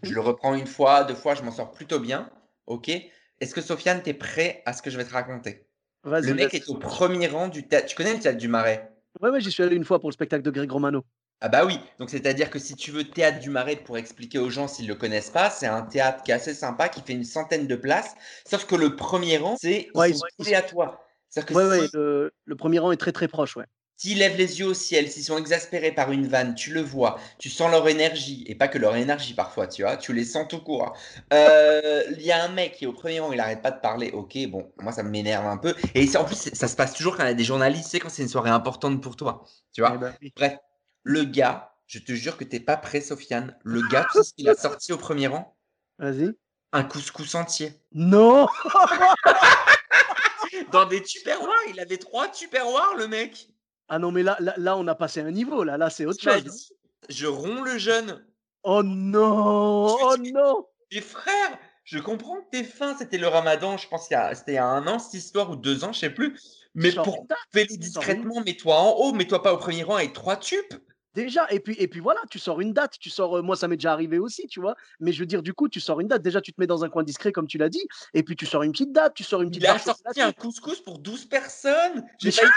Je 0.03 0.13
Mhm. 0.13 0.15
le 0.15 0.21
reprends 0.21 0.55
une 0.55 0.67
fois, 0.67 1.03
deux 1.03 1.15
fois, 1.15 1.35
je 1.35 1.43
m'en 1.43 1.51
sors 1.51 1.71
plutôt 1.71 1.99
bien. 1.99 2.29
Ok. 2.67 2.89
Est-ce 2.89 3.53
que 3.55 3.61
Sofiane, 3.61 4.03
tu 4.03 4.09
es 4.11 4.13
prêt 4.13 4.63
à 4.65 4.73
ce 4.73 4.81
que 4.81 4.89
je 4.89 4.97
vais 4.97 5.05
te 5.05 5.13
raconter? 5.13 5.67
Vas-y, 6.03 6.27
Le 6.27 6.35
mec 6.35 6.53
est 6.53 6.69
au 6.69 6.75
premier 6.75 7.27
rang 7.27 7.47
du 7.49 7.67
théâtre. 7.67 7.87
Tu 7.87 7.95
connais 7.95 8.13
le 8.13 8.19
théâtre 8.19 8.37
du 8.37 8.47
Marais? 8.47 8.91
Ouais, 9.21 9.29
ouais, 9.29 9.41
j'y 9.41 9.51
suis 9.51 9.63
allé 9.63 9.75
une 9.75 9.85
fois 9.85 9.99
pour 9.99 10.09
le 10.09 10.13
spectacle 10.13 10.43
de 10.43 10.51
Greg 10.51 10.71
Romano. 10.71 11.03
Ah 11.41 11.47
bah 11.47 11.65
oui, 11.65 11.79
donc 11.99 12.09
c'est-à-dire 12.09 12.49
que 12.49 12.59
si 12.59 12.75
tu 12.75 12.91
veux 12.91 13.05
théâtre 13.05 13.39
du 13.39 13.49
Marais 13.49 13.77
pour 13.77 13.97
expliquer 13.97 14.39
aux 14.39 14.49
gens 14.49 14.67
s'ils 14.67 14.87
le 14.87 14.95
connaissent 14.95 15.29
pas, 15.29 15.49
c'est 15.49 15.67
un 15.67 15.83
théâtre 15.83 16.21
qui 16.23 16.31
est 16.31 16.33
assez 16.33 16.53
sympa, 16.53 16.89
qui 16.89 17.01
fait 17.01 17.13
une 17.13 17.23
centaine 17.23 17.65
de 17.65 17.75
places, 17.77 18.15
sauf 18.45 18.65
que 18.65 18.75
le 18.75 18.95
premier 18.97 19.37
rang, 19.37 19.55
c'est 19.55 19.89
Ouais, 19.95 20.11
ils 20.11 20.15
sont 20.15 20.25
à 20.53 20.61
toi. 20.61 21.05
C'est-à-dire 21.29 21.47
que 21.47 21.53
Ouais, 21.55 21.65
ouais, 21.65 21.87
si- 21.87 21.91
le, 21.93 22.31
le 22.45 22.55
premier 22.55 22.79
rang 22.79 22.91
est 22.91 22.97
très 22.97 23.11
très 23.13 23.27
proche, 23.29 23.55
ouais. 23.55 23.65
S'ils 24.01 24.19
lèvent 24.19 24.37
les 24.37 24.61
yeux 24.61 24.67
au 24.67 24.73
ciel, 24.73 25.11
s'ils 25.11 25.25
sont 25.25 25.37
exaspérés 25.37 25.91
par 25.91 26.09
une 26.13 26.25
vanne, 26.25 26.55
tu 26.55 26.71
le 26.71 26.79
vois, 26.79 27.19
tu 27.37 27.49
sens 27.49 27.69
leur 27.69 27.85
énergie, 27.89 28.45
et 28.47 28.55
pas 28.55 28.69
que 28.69 28.77
leur 28.77 28.95
énergie 28.95 29.33
parfois, 29.33 29.67
tu 29.67 29.81
vois, 29.81 29.97
tu 29.97 30.13
les 30.13 30.23
sens 30.23 30.47
tout 30.47 30.63
court. 30.63 30.95
Euh, 31.33 32.03
Il 32.11 32.21
y 32.21 32.31
a 32.31 32.41
un 32.41 32.47
mec 32.47 32.77
qui 32.77 32.85
est 32.85 32.87
au 32.87 32.93
premier 32.93 33.19
rang, 33.19 33.33
il 33.33 33.39
arrête 33.41 33.61
pas 33.61 33.71
de 33.71 33.81
parler, 33.81 34.11
ok, 34.11 34.37
bon, 34.47 34.71
moi 34.77 34.93
ça 34.93 35.03
m'énerve 35.03 35.45
un 35.47 35.57
peu. 35.57 35.75
Et 35.95 36.07
c'est- 36.07 36.17
en 36.17 36.23
plus, 36.23 36.35
c'est- 36.37 36.55
ça 36.55 36.69
se 36.69 36.77
passe 36.77 36.93
toujours 36.93 37.17
quand 37.17 37.23
il 37.23 37.27
y 37.27 37.31
a 37.31 37.33
des 37.33 37.43
journalistes, 37.43 37.83
tu 37.85 37.89
sais, 37.89 37.99
quand 37.99 38.07
c'est 38.07 38.21
une 38.21 38.29
soirée 38.29 38.51
importante 38.51 39.01
pour 39.03 39.17
toi, 39.17 39.43
tu 39.73 39.81
vois. 39.81 39.91
Eh 39.95 39.97
ben, 39.97 40.15
oui. 40.21 40.31
Bref, 40.33 40.55
le 41.03 41.25
gars, 41.25 41.73
je 41.85 41.99
te 41.99 42.13
jure 42.13 42.37
que 42.37 42.45
t'es 42.45 42.61
pas 42.61 42.77
prêt, 42.77 43.01
Sofiane, 43.01 43.57
le 43.65 43.85
gars, 43.89 44.07
tu 44.13 44.19
sais 44.19 44.23
ce 44.29 44.33
qu'il 44.33 44.47
a 44.47 44.55
sorti 44.55 44.93
au 44.93 44.97
premier 44.97 45.27
rang? 45.27 45.57
Vas-y. 45.97 46.31
Un 46.71 46.85
couscous 46.85 47.35
entier. 47.35 47.73
Non! 47.91 48.47
Dans 50.71 50.85
des 50.85 51.03
tupperwares, 51.03 51.51
il 51.69 51.81
avait 51.81 51.97
trois 51.97 52.29
tupperwares, 52.29 52.95
le 52.95 53.09
mec. 53.09 53.49
Ah 53.89 53.99
non, 53.99 54.11
mais 54.11 54.23
là, 54.23 54.37
là, 54.39 54.53
là, 54.57 54.77
on 54.77 54.87
a 54.87 54.95
passé 54.95 55.21
un 55.21 55.31
niveau, 55.31 55.63
là. 55.63 55.77
Là, 55.77 55.89
c'est 55.89 56.05
autre 56.05 56.21
chose. 56.21 56.33
hein. 56.47 56.75
Je 57.09 57.25
romps 57.27 57.63
le 57.63 57.77
jeune. 57.77 58.23
Oh 58.63 58.83
non! 58.83 59.87
Oh 60.01 60.15
non! 60.33 60.67
Et 60.91 61.01
frère, 61.01 61.57
je 61.85 61.97
comprends 61.99 62.35
que 62.41 62.49
t'es 62.51 62.63
faim. 62.63 62.95
C'était 62.97 63.17
le 63.17 63.27
ramadan, 63.27 63.77
je 63.77 63.87
pense 63.87 64.07
qu'il 64.07 64.15
y 64.15 64.19
a- 64.19 64.35
c'était 64.35 64.51
il 64.53 64.55
y 64.55 64.57
a 64.59 64.65
un 64.65 64.85
an, 64.87 64.99
cette 64.99 65.13
histoire, 65.15 65.49
ou 65.49 65.55
deux 65.55 65.83
ans, 65.83 65.93
je 65.93 65.99
sais 65.99 66.09
plus. 66.09 66.37
Mais 66.75 66.89
pour 67.03 67.25
fais-le 67.51 67.71
une- 67.73 67.77
discrètement, 67.79 68.41
mets-toi 68.45 68.75
en 68.75 68.91
haut, 68.91 69.13
mets-toi 69.13 69.41
pas 69.41 69.53
au 69.53 69.57
premier 69.57 69.83
rang 69.83 69.95
avec 69.95 70.13
trois 70.13 70.35
tubes. 70.37 70.73
Déjà, 71.15 71.47
et 71.49 71.59
puis, 71.59 71.75
et 71.79 71.87
puis 71.87 71.99
voilà, 71.99 72.21
tu 72.29 72.37
sors 72.37 72.61
une 72.61 72.71
date, 72.71 72.97
tu 72.99 73.09
sors, 73.09 73.37
euh, 73.37 73.41
moi 73.41 73.55
ça 73.55 73.67
m'est 73.67 73.77
déjà 73.77 73.91
arrivé 73.93 74.19
aussi, 74.19 74.47
tu 74.47 74.59
vois, 74.59 74.75
mais 74.99 75.11
je 75.11 75.19
veux 75.19 75.25
dire, 75.25 75.41
du 75.41 75.53
coup, 75.53 75.67
tu 75.67 75.79
sors 75.79 75.99
une 75.99 76.07
date, 76.07 76.21
déjà 76.21 76.39
tu 76.39 76.53
te 76.53 76.61
mets 76.61 76.67
dans 76.67 76.83
un 76.83 76.89
coin 76.89 77.03
discret 77.03 77.31
comme 77.31 77.47
tu 77.47 77.57
l'as 77.57 77.69
dit, 77.69 77.87
et 78.13 78.21
puis 78.21 78.35
tu 78.35 78.45
sors 78.45 78.61
une 78.61 78.71
petite 78.71 78.91
date, 78.91 79.15
tu 79.15 79.23
sors 79.23 79.41
une 79.41 79.49
petite 79.49 79.63
Il 79.63 79.67
a 79.67 79.79
sorti 79.79 80.21
un 80.21 80.31
couscous 80.31 80.81
pour 80.81 80.99
12 80.99 81.25
personnes. 81.25 82.05
J'ai 82.19 82.31
failli 82.31 82.51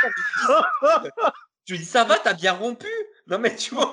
Je 1.64 1.74
lui 1.74 1.78
dis, 1.78 1.86
ça 1.86 2.04
va, 2.04 2.18
t'as 2.18 2.34
bien 2.34 2.52
rompu. 2.52 2.88
Non, 3.28 3.38
mais 3.38 3.54
tu 3.54 3.74
vois, 3.74 3.92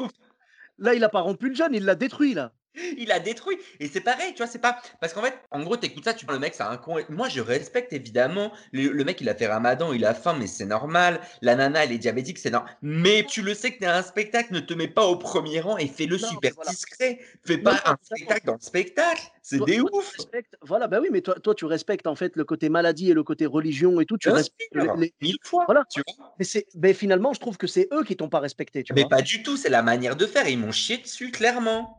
Là, 0.80 0.94
il 0.94 1.04
a 1.04 1.10
pas 1.10 1.22
rompu 1.22 1.50
le 1.50 1.56
jeune, 1.56 1.76
il 1.76 1.86
l'a 1.86 1.96
détruit, 1.96 2.34
là. 2.34 2.54
Il 2.98 3.12
a 3.12 3.20
détruit. 3.20 3.58
Et 3.80 3.88
c'est 3.88 4.02
pareil, 4.02 4.34
tu 4.34 4.38
vois, 4.38 4.48
c'est 4.48 4.60
pas. 4.60 4.80
Parce 5.00 5.14
qu'en 5.14 5.22
fait, 5.22 5.34
en 5.52 5.64
gros, 5.64 5.78
t'écoutes 5.78 6.06
ça, 6.06 6.14
tu 6.14 6.26
vois, 6.26 6.36
le 6.36 6.40
mec, 6.40 6.54
c'est 6.56 6.64
un 6.64 6.78
con. 6.78 6.98
Moi, 7.10 7.30
je 7.30 7.42
respecte 7.42 7.94
évidemment. 7.94 8.52
Le, 8.72 8.90
le 8.90 9.04
mec, 9.04 9.22
il 9.22 9.30
a 9.30 9.36
fait 9.36 9.48
ramadan, 9.48 9.94
il 9.94 10.06
a 10.06 10.14
faim, 10.14 10.36
mais 10.40 10.48
c'est 10.48 10.66
normal. 10.66 11.22
La 11.42 11.56
nana, 11.56 11.84
elle 11.84 11.92
est 11.92 11.98
diabétique, 11.98 12.38
c'est 12.38 12.52
normal. 12.52 12.78
Mais 12.82 13.26
tu 13.28 13.42
le 13.42 13.54
sais 13.54 13.74
que 13.74 13.80
t'es 13.80 13.86
un 13.86 14.04
spectacle, 14.04 14.54
ne 14.54 14.60
te 14.60 14.74
mets 14.74 14.88
pas 14.88 15.06
au 15.06 15.18
premier 15.18 15.60
rang 15.60 15.78
et 15.78 15.88
fais-le 15.88 16.18
super 16.18 16.52
voilà. 16.56 16.72
discret. 16.72 17.20
Fais 17.46 17.58
pas 17.58 17.74
non, 17.74 17.80
un 17.86 17.98
spectacle 18.02 18.46
dans 18.46 18.54
le 18.54 18.62
spectacle. 18.62 19.22
C'est 19.42 19.64
des 19.66 19.78
toi, 19.78 19.90
tu 19.92 19.98
ouf. 19.98 20.14
respectes- 20.18 20.56
Voilà, 20.62 20.88
bah 20.88 21.00
oui, 21.02 21.10
mais 21.12 21.22
toi, 21.22 21.36
toi, 21.36 21.56
tu 21.56 21.66
respectes 21.66 22.08
en 22.08 22.16
fait 22.16 22.36
le 22.36 22.44
côté 22.44 22.70
maladie 22.70 23.10
et 23.12 23.14
le 23.14 23.24
côté 23.24 23.46
religion 23.46 24.00
et 24.02 24.06
tout. 24.06 24.18
Tu 24.18 24.30
respectes 24.30 24.76
les- 24.98 25.14
mille 25.22 25.38
fois. 25.44 25.66
Voilà. 25.66 25.86
Tu 25.90 26.02
vois? 26.18 26.36
Mais, 26.76 26.94
finalement, 26.94 27.34
je 27.34 27.40
trouve 27.40 27.58
que 27.58 27.68
c'est 27.68 27.88
eux 27.94 28.04
qui 28.04 28.16
t'ont 28.16 28.30
pas 28.30 28.40
respecté, 28.40 28.84
tu 28.84 28.94
mais 28.94 29.02
vois? 29.02 29.10
pas 29.10 29.22
du 29.22 29.44
tout, 29.44 29.58
c'est 29.58 29.70
la 29.70 29.82
manière 29.82 30.16
de 30.16 30.26
faire. 30.26 30.48
Ils 30.48 30.58
m'ont 30.58 30.72
chié 30.72 30.98
dessus, 30.98 31.32
clairement. 31.32 31.96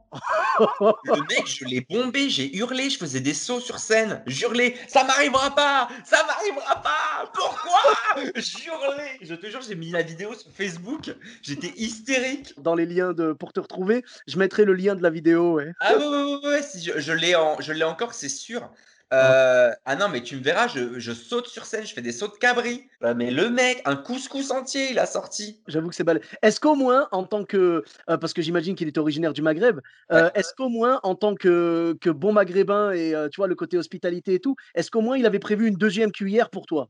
Le 0.59 1.21
mec, 1.31 1.47
je 1.47 1.65
l'ai 1.65 1.83
bombé, 1.89 2.29
j'ai 2.31 2.57
hurlé, 2.57 2.91
je 2.91 2.99
faisais 2.99 3.21
des 3.21 3.35
sauts 3.35 3.61
sur 3.61 3.79
scène. 3.79 4.23
J'hurlais, 4.27 4.75
ça 4.89 5.05
m'arrivera 5.05 5.55
pas, 5.55 5.89
ça 6.05 6.25
m'arrivera 6.27 6.83
pas, 6.83 7.31
pourquoi? 7.33 7.81
J'hurlais. 8.37 9.19
Je 9.23 9.35
te 9.37 9.47
jure, 9.47 9.61
j'ai 9.63 9.77
mis 9.77 9.91
la 9.91 10.03
vidéo 10.03 10.35
sur 10.35 10.51
Facebook, 10.51 11.15
j'étais 11.43 11.73
hystérique. 11.77 12.55
Dans 12.59 12.75
les 12.75 12.87
liens 12.87 13.13
de, 13.13 13.33
pour 13.33 13.53
te 13.53 13.61
retrouver, 13.61 14.05
je 14.27 14.37
mettrai 14.39 14.65
le 14.65 14.75
lien 14.75 14.97
de 14.97 15.03
la 15.03 15.11
vidéo. 15.11 15.55
Ouais. 15.55 15.73
Ah 15.81 15.97
ouais, 15.97 16.05
ouais, 16.07 16.23
ouais, 16.43 16.49
ouais, 16.49 16.63
si 16.63 16.83
je, 16.83 16.99
je 16.99 17.13
l'ai 17.13 17.30
en- 17.35 17.61
je 17.61 17.73
l'ai 17.73 17.85
encore, 17.85 18.15
c'est 18.15 18.29
sûr. 18.29 18.71
Euh, 19.13 19.73
ah 19.85 19.97
non, 19.97 20.09
mais 20.09 20.23
tu 20.23 20.37
me 20.37 20.41
verras, 20.43 20.69
je, 20.69 21.01
je 21.01 21.13
saute 21.13 21.49
sur 21.49 21.65
scène, 21.65 21.85
je 21.85 21.93
fais 21.93 22.01
des 22.01 22.13
sauts 22.13 22.29
de 22.29 22.37
cabri. 22.37 22.89
Ah, 23.03 23.13
mais 23.13 23.33
le 23.33 23.51
mec, 23.51 23.83
un 23.85 23.97
couscous 23.97 24.53
entier, 24.53 24.93
il 24.93 25.01
a 25.01 25.07
sorti. 25.07 25.61
J'avoue 25.67 25.89
que 25.89 25.97
c'est 25.97 26.05
balèze. 26.05 26.23
Est-ce 26.43 26.61
qu'au 26.61 26.77
moins, 26.77 27.09
en 27.11 27.25
tant 27.25 27.45
que. 27.45 27.83
euh, 28.09 28.17
parce 28.19 28.33
que 28.33 28.41
j'imagine 28.41 28.77
qu'il 28.77 28.87
est 28.87 28.99
originaire 28.99 29.33
du 29.33 29.43
Maghreb, 29.43 29.81
euh, 30.13 30.31
est-ce 30.35 30.55
qu'au 30.55 30.69
moins, 30.69 31.01
en 31.03 31.17
tant 31.17 31.35
que, 31.35 31.97
que 32.01 32.11
bon 32.11 32.33
maghrébin 32.33 32.93
et 32.93 33.13
tu 33.33 33.39
vois, 33.39 33.49
le 33.49 33.57
côté 33.57 33.79
hospitalité 33.79 34.35
et 34.35 34.41
tout, 34.41 34.55
est-ce 34.77 34.93
qu'au 34.93 35.01
moins 35.01 35.19
il 35.19 35.27
avait 35.27 35.41
prévu 35.41 35.67
une 35.67 35.77
deuxième 35.77 36.13
cuillère 36.13 36.49
pour 36.49 36.67
toi? 36.67 36.89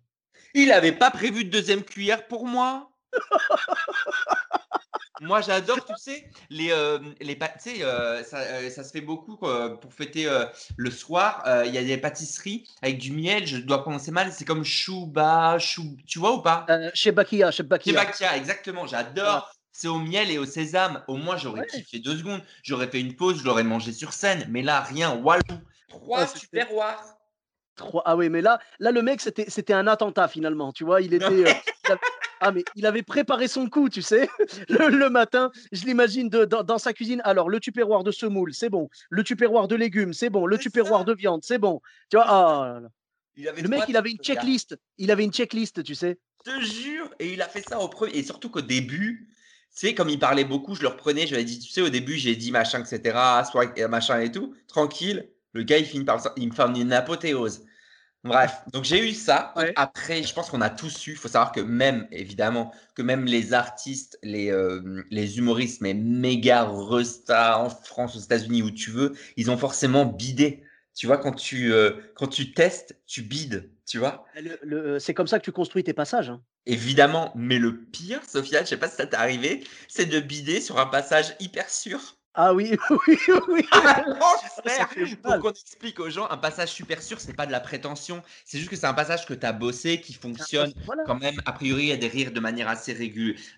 Il 0.55 0.71
avait 0.71 0.93
pas 0.93 1.11
prévu 1.11 1.45
de 1.45 1.51
deuxième 1.51 1.83
cuillère 1.83 2.29
pour 2.29 2.47
moi. 2.47 2.90
Moi, 5.23 5.43
j'adore, 5.43 5.85
tu 5.85 5.93
sais, 5.99 6.31
les, 6.49 6.71
euh, 6.73 6.99
les 7.21 7.37
tu 7.39 7.45
sais, 7.59 7.83
euh, 7.85 8.25
ça, 8.25 8.39
euh, 8.39 8.71
ça 8.71 8.83
se 8.85 8.91
fait 8.91 9.03
beaucoup 9.03 9.37
quoi, 9.37 9.79
pour 9.79 9.93
fêter 9.93 10.27
euh, 10.27 10.47
le 10.79 10.91
soir. 10.91 11.43
euh, 11.47 11.67
Il 11.67 11.75
y 11.75 11.79
a 11.79 11.85
des 11.85 11.99
pâtisseries 11.99 12.67
avec 12.81 12.97
du 12.99 13.13
miel. 13.13 13.47
Je 13.47 13.59
dois 13.59 13.83
prononcer 13.83 14.13
mal. 14.13 14.33
C'est 14.33 14.47
comme 14.47 14.65
chouba, 14.65 15.59
chou. 15.59 15.95
Tu 16.07 16.19
vois 16.19 16.33
ou 16.33 16.41
pas? 16.41 16.65
Euh, 16.71 16.91
chez 16.95 17.13
Bakia, 17.13 17.51
chez 17.51 17.63
Bakia. 17.65 18.35
Exactement. 18.37 18.87
J'adore. 18.87 19.51
C'est 19.73 19.89
au 19.89 19.99
miel 19.99 20.31
et 20.31 20.39
au 20.39 20.47
sésame. 20.47 21.03
Au 21.07 21.17
moins, 21.17 21.37
j'aurais 21.37 21.61
Ouais. 21.61 21.67
kiffé 21.67 21.99
deux 21.99 22.17
secondes. 22.17 22.43
J'aurais 22.63 22.89
fait 22.89 23.01
une 23.01 23.15
pause. 23.15 23.41
Je 23.41 23.45
l'aurais 23.45 23.63
mangé 23.63 23.93
sur 23.93 24.15
scène. 24.15 24.47
Mais 24.49 24.63
là, 24.63 24.81
rien. 24.81 25.15
Walou. 25.17 25.43
Trois 25.89 26.27
c'était- 26.27 26.41
superoirs. 26.41 27.03
Trois- 27.77 28.03
Ah 28.07 28.17
oui, 28.17 28.29
mais 28.31 28.41
là, 28.41 28.59
là 28.79 28.91
le 28.91 29.03
mec, 29.03 29.21
c'était 29.21 29.47
c'était 29.49 29.73
un 29.75 29.87
attentat 29.87 30.29
finalement. 30.29 30.73
Tu 30.73 30.85
vois, 30.85 31.01
il 31.03 31.13
était. 31.15 31.25
Ah, 32.41 32.53
mais 32.53 32.65
il 32.75 32.87
avait 32.87 33.03
préparé 33.03 33.49
son 33.49 33.69
coup, 33.69 33.91
tu 33.91 34.01
sais. 34.01 34.29
Le, 34.69 34.89
le 34.89 35.11
matin, 35.11 35.51
je 35.73 35.85
l'imagine 35.85 36.29
dans, 36.29 36.63
dans 36.65 36.79
sa 36.79 36.95
cuisine. 36.95 37.21
Alors, 37.25 37.51
le 37.51 37.61
tupperware 37.61 38.03
de 38.03 38.11
semoule, 38.11 38.55
c'est 38.55 38.71
bon. 38.71 38.89
Le 39.11 39.23
tupperware 39.23 39.69
de 39.69 39.77
légumes, 39.77 40.15
c'est 40.15 40.31
bon. 40.31 40.47
Le 40.47 40.57
tupperware 40.59 41.05
de 41.05 41.13
viande, 41.13 41.43
c'est 41.45 41.59
bon. 41.59 41.81
Tu 42.09 42.17
vois, 42.17 42.27
ah. 42.29 42.81
Il 43.37 43.47
avait 43.47 43.63
le 43.63 43.69
mec, 43.69 43.83
il 43.89 43.97
avait 43.97 44.11
une 44.11 44.19
checklist. 44.19 44.77
Il 44.99 45.11
avait 45.11 45.25
une 45.25 45.33
checklist, 45.33 45.85
tu 45.85 45.95
sais. 45.95 46.19
Je 46.47 46.51
te 46.51 46.61
jure. 46.65 47.11
Et 47.19 47.35
il 47.35 47.43
a 47.43 47.49
fait 47.49 47.63
ça 47.63 47.79
au 47.79 47.89
premier. 47.89 48.17
Et 48.17 48.23
surtout 48.23 48.49
qu'au 48.49 48.63
début, 48.63 49.29
tu 49.75 49.87
sais, 49.87 49.95
comme 49.95 50.09
il 50.09 50.19
parlait 50.19 50.45
beaucoup, 50.45 50.75
je 50.75 50.83
le 50.83 50.89
reprenais. 50.89 51.27
Je 51.27 51.35
lui 51.35 51.43
ai 51.43 51.45
dit, 51.45 51.59
tu 51.59 51.71
sais, 51.71 51.83
au 51.83 51.91
début, 51.91 52.17
j'ai 52.17 52.37
dit 52.37 52.51
machin, 52.53 52.83
etc. 52.83 53.19
Soit 53.51 53.89
machin 53.89 54.21
et 54.21 54.33
tout. 54.33 54.55
Tranquille. 54.67 55.29
Le 55.53 55.63
gars, 55.63 55.79
il 55.79 55.85
finit 55.85 56.05
par 56.05 56.23
il 56.37 56.49
me 56.49 56.55
fait 56.55 56.63
une 56.63 56.93
apothéose. 56.93 57.67
Bref, 58.23 58.63
donc 58.73 58.85
j'ai 58.85 59.09
eu 59.09 59.13
ça. 59.15 59.53
Ouais. 59.57 59.73
Après, 59.77 60.23
je 60.23 60.35
pense 60.35 60.51
qu'on 60.51 60.61
a 60.61 60.69
tous 60.69 61.07
eu. 61.07 61.13
Il 61.13 61.17
faut 61.17 61.29
savoir 61.29 61.53
que 61.53 61.61
même, 61.61 62.07
évidemment, 62.11 62.71
que 62.95 63.01
même 63.03 63.25
les 63.25 63.55
artistes, 63.55 64.19
les, 64.23 64.51
euh, 64.51 65.03
les 65.11 65.39
humoristes, 65.39 65.81
mais 65.81 65.95
méga 65.95 66.65
restars 66.69 67.61
en 67.61 67.71
France, 67.71 68.17
aux 68.17 68.21
États-Unis, 68.21 68.63
où 68.63 68.71
tu 68.71 68.91
veux, 68.91 69.15
ils 69.37 69.51
ont 69.51 69.57
forcément 69.57 70.05
bidé. 70.05 70.63
Tu 70.95 71.07
vois, 71.07 71.17
quand 71.17 71.33
tu, 71.33 71.73
euh, 71.73 71.93
quand 72.15 72.27
tu 72.29 72.53
testes, 72.53 73.01
tu 73.07 73.23
bides. 73.23 73.71
Tu 73.87 73.99
vois 73.99 74.27
Le- 74.37 74.59
le- 74.63 74.99
c'est 74.99 75.15
comme 75.15 75.27
ça 75.27 75.39
que 75.39 75.45
tu 75.45 75.53
construis 75.53 75.83
tes 75.83 75.95
passages. 75.95 76.29
hein. 76.31 76.43
Évidemment, 76.67 77.33
mais 77.35 77.59
le 77.59 77.85
pire, 77.87 78.21
Sofiane, 78.29 78.65
je 78.65 78.71
sais 78.71 78.77
pas 78.77 78.89
si 78.89 78.97
ça 78.97 79.07
t'est 79.07 79.17
arrivé, 79.17 79.65
c'est 79.89 80.07
de 80.07 80.21
bider 80.21 80.61
sur 80.61 80.79
un 80.79 80.87
passage 80.87 81.35
hyper 81.41 81.69
sûr. 81.71 82.20
Ah 82.35 82.55
oui, 82.55 82.77
oui, 83.09 83.19
oui. 83.49 83.67
Ah 83.73 84.05
fait 84.63 85.17
Pour 85.17 85.39
qu'on 85.41 85.51
explique 85.51 85.99
aux 85.99 86.11
gens, 86.11 86.29
un 86.31 86.37
passage 86.37 86.69
super 86.71 87.03
sûr, 87.03 87.19
c'est 87.21 87.33
pas 87.35 87.45
de 87.45 87.51
la 87.51 87.59
prétention, 87.59 88.23
c'est 88.45 88.59
juste 88.59 88.71
que 88.71 88.77
c'est 88.77 88.87
un 88.87 88.95
passage 88.95 89.27
que 89.27 89.35
tu 89.35 89.45
as 89.45 89.53
bossé, 89.53 90.01
qui 90.01 90.13
fonctionne 90.15 90.73
Voilà. 90.87 91.03
quand 91.07 91.19
même. 91.19 91.35
A 91.45 91.53
priori, 91.53 91.83
il 91.85 91.89
y 91.89 91.93
a 91.93 91.97
des 91.97 92.07
rires 92.07 92.31
de 92.31 92.39
manière 92.39 92.69
assez, 92.69 92.97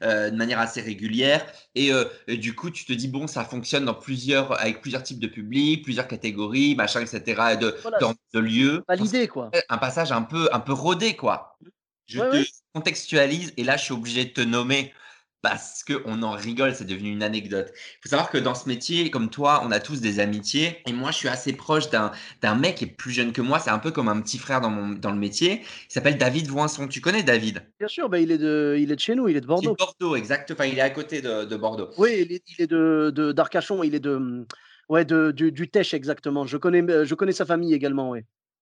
euh, 0.02 0.30
de 0.30 0.36
manière 0.36 0.58
assez 0.58 0.80
régulière. 0.80 1.44
Et, 1.74 1.92
euh, 1.92 2.04
et 2.26 2.38
du 2.38 2.54
coup, 2.54 2.70
tu 2.70 2.86
te 2.86 2.92
dis, 2.94 3.08
bon, 3.08 3.26
ça 3.26 3.44
fonctionne 3.44 3.84
dans 3.84 3.94
plusieurs, 3.94 4.58
avec 4.58 4.80
plusieurs 4.80 5.02
types 5.02 5.20
de 5.20 5.26
publics, 5.28 5.84
plusieurs 5.84 6.08
catégories, 6.08 6.74
machin, 6.74 7.00
etc. 7.02 7.52
Et 7.52 7.56
de, 7.58 7.76
Voilà, 7.82 7.98
dans- 7.98 8.14
de 8.32 8.40
lieux. 8.40 8.82
Validé, 8.88 9.28
quoi. 9.28 9.50
un 9.68 9.78
passage 9.78 10.12
un 10.12 10.22
peu, 10.22 10.48
un 10.52 10.60
peu 10.60 10.72
rodé, 10.72 11.14
quoi. 11.14 11.58
Je 12.06 12.20
Ouais, 12.20 12.28
te 12.30 12.36
ouais. 12.36 12.46
contextualise 12.74 13.52
et 13.56 13.64
là, 13.64 13.76
je 13.76 13.84
suis 13.84 13.92
obligé 13.92 14.24
de 14.24 14.30
te 14.30 14.40
nommer 14.40 14.92
parce 15.42 15.84
qu'on 15.84 16.22
en 16.22 16.30
rigole, 16.32 16.74
c'est 16.74 16.84
devenu 16.86 17.10
une 17.10 17.22
anecdote. 17.22 17.72
Il 17.74 17.98
faut 18.02 18.08
savoir 18.10 18.30
que 18.30 18.38
dans 18.38 18.54
ce 18.54 18.68
métier, 18.68 19.10
comme 19.10 19.28
toi, 19.30 19.62
on 19.64 19.70
a 19.72 19.80
tous 19.80 20.00
des 20.00 20.20
amitiés 20.20 20.80
et 20.86 20.92
moi, 20.92 21.10
je 21.10 21.16
suis 21.18 21.28
assez 21.28 21.52
proche 21.52 21.90
d'un 21.90 22.54
mec 22.54 22.76
qui 22.76 22.84
est 22.84 22.86
plus 22.88 23.12
jeune 23.12 23.32
que 23.32 23.42
moi. 23.42 23.58
C'est 23.58 23.70
un 23.70 23.78
peu 23.78 23.90
comme 23.90 24.08
un 24.08 24.20
petit 24.20 24.38
frère 24.38 24.60
dans, 24.60 24.70
mon, 24.70 24.90
dans 24.90 25.10
le 25.10 25.18
métier. 25.18 25.62
Il 25.90 25.92
s'appelle 25.92 26.18
David 26.18 26.48
Voinson. 26.48 26.88
Tu 26.88 27.00
connais 27.00 27.22
David? 27.22 27.62
Bien 27.78 27.88
sûr, 27.88 28.08
bah, 28.08 28.18
il, 28.18 28.30
est 28.30 28.38
de, 28.38 28.76
il 28.78 28.90
est 28.92 28.96
de 28.96 29.00
chez 29.00 29.14
nous, 29.14 29.28
il 29.28 29.36
est 29.36 29.40
de 29.40 29.46
Il 29.60 29.64
est 29.64 29.68
Bordeaux. 29.68 29.72
de 29.72 29.76
Bordeaux, 29.76 30.16
exact. 30.16 30.50
Enfin, 30.50 30.66
il 30.66 30.78
est 30.78 30.82
à 30.82 30.90
côté 30.90 31.22
de, 31.22 31.44
de 31.44 31.56
Bordeaux. 31.56 31.90
Oui, 31.96 32.10
il 32.26 32.32
est, 32.32 32.42
il 32.48 32.62
est 32.62 32.66
de, 32.66 33.12
de- 33.14 33.32
d'Arcachon, 33.32 33.82
il 33.82 33.94
est 33.94 34.00
de, 34.00 34.46
ouais, 34.88 35.04
de, 35.04 35.30
du, 35.30 35.52
du 35.52 35.68
Tech, 35.70 35.92
exactement. 35.94 36.46
Je 36.46 36.56
connais, 36.56 36.82
je 37.04 37.14
connais 37.14 37.32
sa 37.32 37.44
famille 37.46 37.74
également, 37.74 38.10
oui. 38.10 38.20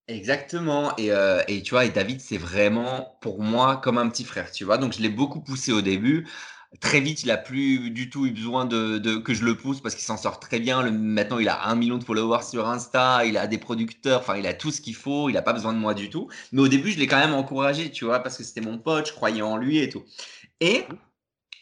Exactement. 0.09 0.97
Et, 0.97 1.13
euh, 1.13 1.41
et 1.47 1.63
tu 1.63 1.71
vois, 1.71 1.85
et 1.85 1.91
David, 1.91 2.21
c'est 2.21 2.37
vraiment 2.37 3.17
pour 3.21 3.41
moi 3.43 3.77
comme 3.77 3.97
un 3.99 4.09
petit 4.09 4.25
frère, 4.25 4.51
tu 4.51 4.65
vois. 4.65 4.77
Donc, 4.77 4.93
je 4.93 5.01
l'ai 5.01 5.09
beaucoup 5.09 5.41
poussé 5.41 5.71
au 5.73 5.83
début. 5.83 6.27
Très 6.81 7.01
vite, 7.01 7.23
il 7.23 7.31
a 7.31 7.37
plus 7.37 7.91
du 7.91 8.09
tout 8.09 8.27
eu 8.27 8.31
besoin 8.31 8.65
de, 8.65 9.19
que 9.19 9.35
je 9.35 9.45
le 9.45 9.55
pousse 9.55 9.83
parce 9.83 9.95
qu'il 9.95 10.05
s'en 10.05 10.17
sort 10.17 10.41
très 10.41 10.59
bien. 10.59 10.83
Maintenant, 10.91 11.39
il 11.39 11.49
a 11.49 11.69
un 11.69 11.75
million 11.75 11.99
de 11.99 12.05
followers 12.05 12.43
sur 12.43 12.67
Insta, 12.67 13.27
il 13.27 13.37
a 13.37 13.47
des 13.47 13.59
producteurs, 13.59 14.21
enfin, 14.21 14.37
il 14.37 14.47
a 14.47 14.55
tout 14.55 14.71
ce 14.71 14.81
qu'il 14.81 14.95
faut. 14.95 15.29
Il 15.29 15.35
n'a 15.35 15.43
pas 15.43 15.53
besoin 15.53 15.75
de 15.75 15.79
moi 15.79 15.93
du 15.93 16.09
tout. 16.09 16.29
Mais 16.53 16.63
au 16.63 16.69
début, 16.69 16.91
je 16.91 16.99
l'ai 16.99 17.07
quand 17.07 17.19
même 17.19 17.35
encouragé, 17.35 17.91
tu 17.91 18.07
vois, 18.07 18.21
parce 18.21 18.39
que 18.39 18.45
c'était 18.45 18.63
mon 18.63 18.79
pote, 18.79 19.09
je 19.09 19.13
croyais 19.13 19.43
en 19.43 19.59
lui 19.59 19.79
et 19.79 19.91
tout. 19.91 20.05
Et 20.61 20.87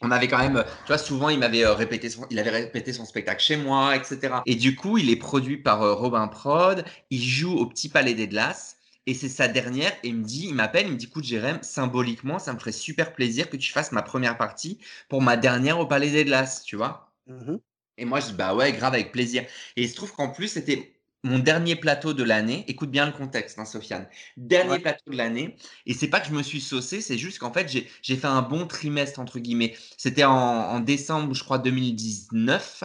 on 0.01 0.11
avait 0.11 0.29
quand 0.29 0.39
même, 0.39 0.65
tu 0.85 0.87
vois, 0.87 0.99
souvent 0.99 1.29
il 1.29 1.39
m'avait 1.39 1.65
euh, 1.65 1.75
répété 1.75 2.09
il 2.31 2.39
avait 2.39 2.51
répété 2.51 2.93
son 2.93 3.05
spectacle 3.05 3.43
chez 3.43 3.57
moi, 3.57 3.97
etc. 3.97 4.37
Et 4.47 4.55
du 4.55 4.77
coup, 4.77 4.99
il 4.99 5.11
est 5.11 5.17
produit 5.17 5.57
par 5.59 5.83
euh, 5.83 5.95
Robin 5.95 6.29
Prod. 6.29 6.85
Il 7.11 7.23
joue 7.23 7.57
au 7.57 7.67
Petit 7.67 7.89
Palais 7.89 8.15
des 8.15 8.29
Glaces. 8.29 8.78
Et 9.09 9.15
c'est 9.15 9.31
sa 9.31 9.49
dernière. 9.49 9.93
Et 10.05 10.11
il 10.11 10.17
me 10.19 10.25
dit, 10.25 10.49
il 10.49 10.55
m'appelle, 10.55 10.87
il 10.87 10.93
me 10.93 10.99
dit, 10.99 11.07
écoute, 11.07 11.25
Jérém, 11.25 11.61
symboliquement, 11.65 12.39
ça 12.39 12.55
me 12.55 12.61
ferait 12.61 12.73
super 12.73 13.15
plaisir 13.15 13.51
que 13.51 13.57
tu 13.59 13.73
fasses 13.73 13.93
ma 13.93 14.03
première 14.03 14.39
partie 14.39 14.79
pour 15.09 15.23
ma 15.23 15.37
dernière 15.39 15.81
au 15.81 15.87
Palais 15.87 16.11
des 16.13 16.25
Glaces, 16.27 16.65
tu 16.65 16.77
vois. 16.77 17.15
Mhm. 17.27 17.59
Et 17.99 18.05
moi, 18.05 18.21
je 18.21 18.27
dis, 18.29 18.33
bah 18.35 18.55
ouais, 18.55 18.73
grave, 18.73 18.95
avec 18.95 19.13
plaisir. 19.13 19.43
Et 19.77 19.83
il 19.83 19.89
se 19.91 19.97
trouve 19.97 20.13
qu'en 20.13 20.31
plus, 20.31 20.49
c'était 20.49 20.95
mon 21.25 21.39
dernier 21.41 21.77
plateau 21.77 22.15
de 22.15 22.23
l'année. 22.23 22.65
Écoute 22.69 22.91
bien 22.91 23.07
le 23.07 23.13
contexte, 23.13 23.59
hein, 23.59 23.65
Sofiane. 23.65 24.09
Dernier 24.37 24.79
Ouais. 24.79 24.81
plateau 24.81 25.11
de 25.11 25.17
l'année. 25.17 25.57
Et 25.87 25.95
c'est 25.95 26.09
pas 26.09 26.21
que 26.21 26.29
je 26.29 26.33
me 26.35 26.43
suis 26.45 26.61
saucé, 26.61 27.01
c'est 27.01 27.19
juste 27.19 27.39
qu'en 27.41 27.53
fait, 27.53 27.69
j'ai 27.69 27.91
j'ai 28.03 28.17
fait 28.17 28.27
un 28.29 28.43
bon 28.43 28.67
trimestre, 28.69 29.19
entre 29.21 29.41
guillemets. 29.41 29.77
C'était 29.97 30.25
en, 30.25 30.33
en 30.35 30.81
décembre, 30.81 31.35
je 31.35 31.43
crois, 31.45 31.59
2019. 31.59 32.85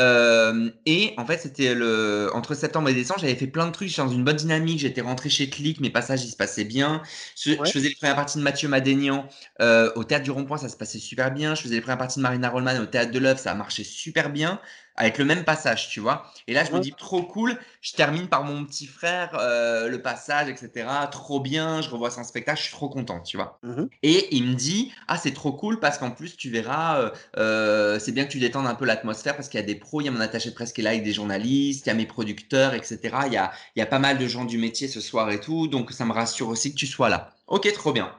Euh, 0.00 0.70
et 0.86 1.14
en 1.18 1.24
fait, 1.24 1.38
c'était 1.38 1.74
le 1.74 2.28
entre 2.34 2.54
septembre 2.54 2.88
et 2.88 2.94
décembre, 2.94 3.20
j'avais 3.20 3.36
fait 3.36 3.46
plein 3.46 3.66
de 3.66 3.72
trucs, 3.72 3.88
j'étais 3.88 4.02
dans 4.02 4.08
une 4.08 4.24
bonne 4.24 4.36
dynamique, 4.36 4.80
j'étais 4.80 5.00
rentré 5.00 5.28
chez 5.30 5.48
Click, 5.48 5.80
mes 5.80 5.90
passages 5.90 6.24
ils 6.24 6.30
se 6.30 6.36
passaient 6.36 6.64
bien. 6.64 7.00
Je, 7.40 7.54
faisais 7.54 7.90
les 7.90 7.94
premières 7.94 8.16
parties 8.16 8.38
de 8.38 8.42
Mathieu 8.42 8.68
Madénian 8.68 9.28
euh, 9.60 9.92
au 9.94 10.02
théâtre 10.02 10.24
du 10.24 10.32
Rond-Point, 10.32 10.58
ça 10.58 10.68
se 10.68 10.76
passait 10.76 10.98
super 10.98 11.32
bien. 11.32 11.54
Je 11.54 11.62
faisais 11.62 11.76
les 11.76 11.80
premières 11.80 11.98
parties 11.98 12.18
de 12.18 12.22
Marina 12.22 12.50
Rollman 12.50 12.80
au 12.80 12.86
théâtre 12.86 13.12
de 13.12 13.18
l'œuvre, 13.20 13.38
ça 13.38 13.52
a 13.52 13.54
marché 13.54 13.84
super 13.84 14.30
bien 14.30 14.60
avec 14.96 15.18
le 15.18 15.24
même 15.24 15.44
passage, 15.44 15.88
tu 15.88 16.00
vois. 16.00 16.30
Et 16.46 16.54
là, 16.54 16.64
je 16.64 16.72
me 16.72 16.78
dis 16.78 16.92
trop 16.92 17.22
cool. 17.22 17.58
Je 17.80 17.92
termine 17.92 18.28
par 18.28 18.44
mon 18.44 18.64
petit 18.64 18.86
frère, 18.86 19.36
euh, 19.40 19.88
le 19.88 20.00
passage, 20.00 20.48
etc. 20.48 20.86
Trop 21.10 21.40
bien. 21.40 21.82
Je 21.82 21.90
revois 21.90 22.10
son 22.10 22.22
spectacle, 22.22 22.58
je 22.58 22.64
suis 22.64 22.72
trop 22.72 22.88
content, 22.88 23.20
tu 23.20 23.36
vois. 23.36 23.58
Mhm. 23.62 23.88
Et 24.02 24.34
il 24.36 24.44
me 24.44 24.54
dit 24.54 24.92
Ah, 25.08 25.16
c'est 25.16 25.32
trop 25.32 25.52
cool 25.52 25.80
parce 25.80 25.98
qu'en 25.98 26.10
plus, 26.10 26.36
tu 26.36 26.50
verras, 26.50 27.00
euh, 27.00 27.10
euh, 27.36 27.98
c'est 27.98 28.12
bien 28.12 28.24
que 28.24 28.30
tu 28.30 28.38
détendes 28.38 28.66
un 28.66 28.74
peu 28.74 28.84
l'atmosphère 28.84 29.34
parce 29.34 29.48
qu'il 29.48 29.58
y 29.58 29.62
a 29.62 29.66
des 29.66 29.74
pros, 29.74 30.00
il 30.00 30.04
y 30.04 30.08
a 30.08 30.12
mon 30.12 30.20
attaché 30.20 30.50
de 30.50 30.54
presse 30.54 30.72
qui 30.72 30.80
est 30.80 30.84
là 30.84 30.90
avec 30.90 31.02
des 31.02 31.12
journalistes, 31.12 31.86
il 31.86 31.88
y 31.88 31.92
a 31.92 31.94
mes 31.94 32.06
producteurs, 32.06 32.74
etc. 32.74 32.98
Il 33.26 33.32
y 33.32 33.36
a, 33.36 33.52
il 33.74 33.80
y 33.80 33.82
a 33.82 33.86
pas 33.86 33.98
mal 33.98 34.18
de 34.18 34.26
gens 34.28 34.44
du 34.44 34.58
métier 34.58 34.86
ce 34.86 35.00
soir 35.00 35.30
et 35.30 35.40
tout. 35.40 35.66
Donc, 35.66 35.90
ça 35.92 36.04
me 36.04 36.12
rassure 36.12 36.48
aussi 36.48 36.70
que 36.72 36.78
tu 36.78 36.86
sois 36.86 37.08
là. 37.08 37.32
Ok, 37.48 37.70
trop 37.72 37.92
bien. 37.92 38.12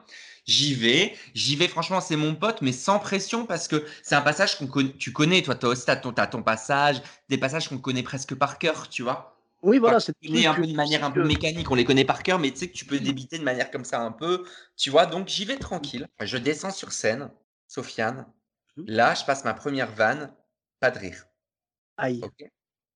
J'y 0.46 0.74
vais, 0.74 1.16
j'y 1.34 1.56
vais, 1.56 1.66
franchement, 1.66 2.00
c'est 2.00 2.14
mon 2.14 2.36
pote, 2.36 2.62
mais 2.62 2.70
sans 2.70 3.00
pression 3.00 3.46
parce 3.46 3.66
que 3.66 3.84
c'est 4.04 4.14
un 4.14 4.20
passage 4.20 4.56
qu'on 4.56 4.68
connaît, 4.68 4.92
tu 4.92 5.12
connais, 5.12 5.42
toi, 5.42 5.56
aussi, 5.64 5.84
t'as 5.84 5.96
ton, 5.96 6.42
passage, 6.42 7.02
des 7.28 7.36
passages 7.36 7.68
qu'on 7.68 7.78
connaît 7.78 8.04
presque 8.04 8.34
par 8.36 8.58
cœur, 8.58 8.88
tu 8.88 9.02
vois. 9.02 9.36
Oui, 9.62 9.78
voilà, 9.78 9.96
Enfin, 9.96 10.12
c'est 10.22 10.46
un 10.46 10.54
peu 10.54 10.66
de 10.66 10.74
manière 10.74 11.02
un 11.02 11.10
peu 11.10 11.24
mécanique, 11.24 11.68
on 11.68 11.74
les 11.74 11.84
connaît 11.84 12.04
par 12.04 12.22
cœur, 12.22 12.38
mais 12.38 12.52
tu 12.52 12.58
sais 12.58 12.68
que 12.68 12.76
tu 12.76 12.84
peux 12.84 13.00
débiter 13.00 13.38
de 13.38 13.42
manière 13.42 13.72
comme 13.72 13.84
ça 13.84 14.00
un 14.00 14.12
peu, 14.12 14.44
tu 14.76 14.90
vois. 14.90 15.06
Donc 15.06 15.26
j'y 15.26 15.44
vais 15.44 15.56
tranquille. 15.56 16.06
Je 16.20 16.36
descends 16.36 16.70
sur 16.70 16.92
scène, 16.92 17.30
Sofiane. 17.66 18.26
Mhm. 18.76 18.84
Là, 18.86 19.14
je 19.14 19.24
passe 19.24 19.44
ma 19.44 19.54
première 19.54 19.90
vanne, 19.90 20.32
pas 20.78 20.92
de 20.92 21.00
rire. 21.00 21.26
Aïe. 21.96 22.20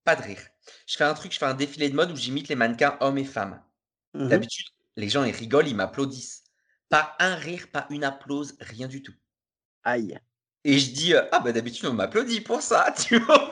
pas 0.04 0.14
de 0.14 0.22
rire. 0.22 0.42
Je 0.86 0.96
fais 0.96 1.04
un 1.04 1.14
truc, 1.14 1.32
je 1.32 1.38
fais 1.38 1.46
un 1.46 1.54
défilé 1.54 1.88
de 1.88 1.96
mode 1.96 2.12
où 2.12 2.16
j'imite 2.16 2.48
les 2.48 2.54
mannequins 2.54 2.96
hommes 3.00 3.18
et 3.18 3.24
femmes. 3.24 3.60
Mhm. 4.14 4.28
D'habitude, 4.28 4.66
les 4.96 5.08
gens 5.08 5.24
ils 5.24 5.34
rigolent, 5.34 5.66
ils 5.66 5.74
m'applaudissent. 5.74 6.44
Pas 6.90 7.16
un 7.20 7.36
rire, 7.36 7.68
pas 7.72 7.86
une 7.90 8.04
applause, 8.04 8.56
rien 8.60 8.88
du 8.88 9.02
tout. 9.02 9.14
Aïe. 9.84 10.18
Et 10.64 10.78
je 10.78 10.90
dis, 10.92 11.14
euh, 11.14 11.22
ah 11.32 11.40
bah 11.40 11.52
d'habitude 11.52 11.86
on 11.86 11.94
m'applaudit 11.94 12.42
pour 12.42 12.60
ça, 12.60 12.92
tu 13.08 13.18
vois. 13.20 13.50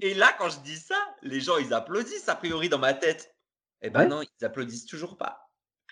et 0.00 0.14
là, 0.14 0.34
quand 0.38 0.48
je 0.48 0.58
dis 0.60 0.76
ça, 0.76 0.96
les 1.22 1.40
gens 1.40 1.56
ils 1.58 1.72
applaudissent 1.72 2.28
a 2.28 2.34
priori 2.34 2.68
dans 2.68 2.78
ma 2.80 2.94
tête. 2.94 3.32
Eh 3.82 3.90
ben 3.90 4.00
Ouais. 4.00 4.06
non, 4.08 4.22
ils 4.22 4.44
applaudissent 4.44 4.86
toujours 4.86 5.16
pas. 5.16 5.48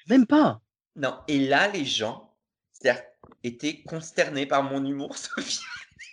Même 0.08 0.26
pas. 0.26 0.60
Non, 0.96 1.20
et 1.28 1.46
là, 1.46 1.68
les 1.68 1.84
gens, 1.84 2.36
c'est-à-dire, 2.72 3.02
étaient 3.44 3.82
consternés 3.82 4.46
par 4.46 4.64
mon 4.64 4.84
humour, 4.84 5.16
Sophie. 5.16 5.60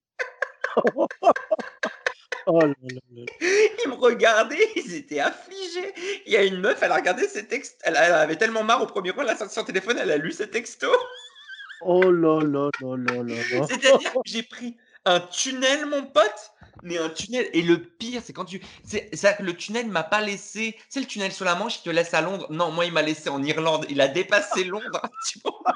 Oh 2.49 2.61
là. 2.61 2.67
Là 2.83 3.01
là. 3.15 3.23
Ils 3.85 3.91
me 3.91 3.95
regardaient, 3.95 4.69
ils 4.75 4.95
étaient 4.95 5.21
affligés. 5.21 5.95
Il 6.27 6.33
y 6.33 6.37
a 6.37 6.43
une 6.43 6.61
meuf, 6.61 6.83
elle 6.83 6.91
a 6.91 6.97
regardé 6.97 7.29
ses 7.29 7.47
textes, 7.47 7.79
elle, 7.85 7.97
elle 7.97 8.13
avait 8.13 8.37
tellement 8.37 8.65
marre 8.65 8.83
au 8.83 8.87
premier 8.87 9.11
rang, 9.11 9.23
elle 9.23 9.29
a 9.29 9.37
sorti 9.37 9.55
son 9.55 9.65
téléphone, 9.65 9.99
elle 9.99 10.11
a 10.11 10.17
lu 10.17 10.33
ses 10.33 10.51
textos. 10.51 10.97
Oh 11.83 12.11
là 12.11 12.41
là 12.41 12.71
là 12.81 12.97
là 12.97 13.23
là 13.23 13.23
là. 13.23 13.67
C'est-à-dire 13.69 14.13
que 14.13 14.19
j'ai 14.25 14.43
pris 14.43 14.77
un 15.05 15.21
tunnel, 15.21 15.87
mon 15.87 16.07
pote, 16.07 16.51
mais 16.83 16.99
un 16.99 17.11
tunnel. 17.11 17.49
Et 17.53 17.63
le 17.63 17.83
pire, 17.83 18.23
c'est 18.25 18.33
quand 18.33 18.47
tu. 18.47 18.61
C'est 18.85 19.11
c'est 19.13 19.37
que 19.37 19.43
le 19.43 19.55
tunnel 19.55 19.87
m'a 19.87 20.03
pas 20.03 20.23
laissé. 20.23 20.77
C'est 20.89 21.01
le 21.01 21.07
tunnel 21.07 21.33
sur 21.33 21.45
la 21.45 21.55
Manche, 21.55 21.79
il 21.79 21.83
te 21.83 21.91
laisse 21.91 22.15
à 22.15 22.21
Londres. 22.23 22.47
Non, 22.51 22.73
moi, 22.73 22.87
il 22.87 22.93
m'a 22.93 23.03
laissé 23.03 23.29
en 23.29 23.43
Irlande. 23.43 23.87
Il 23.91 24.01
a 24.01 24.09
dépassé 24.09 24.65
Londres. 24.65 25.03
tu 25.27 25.39
vois. 25.45 25.75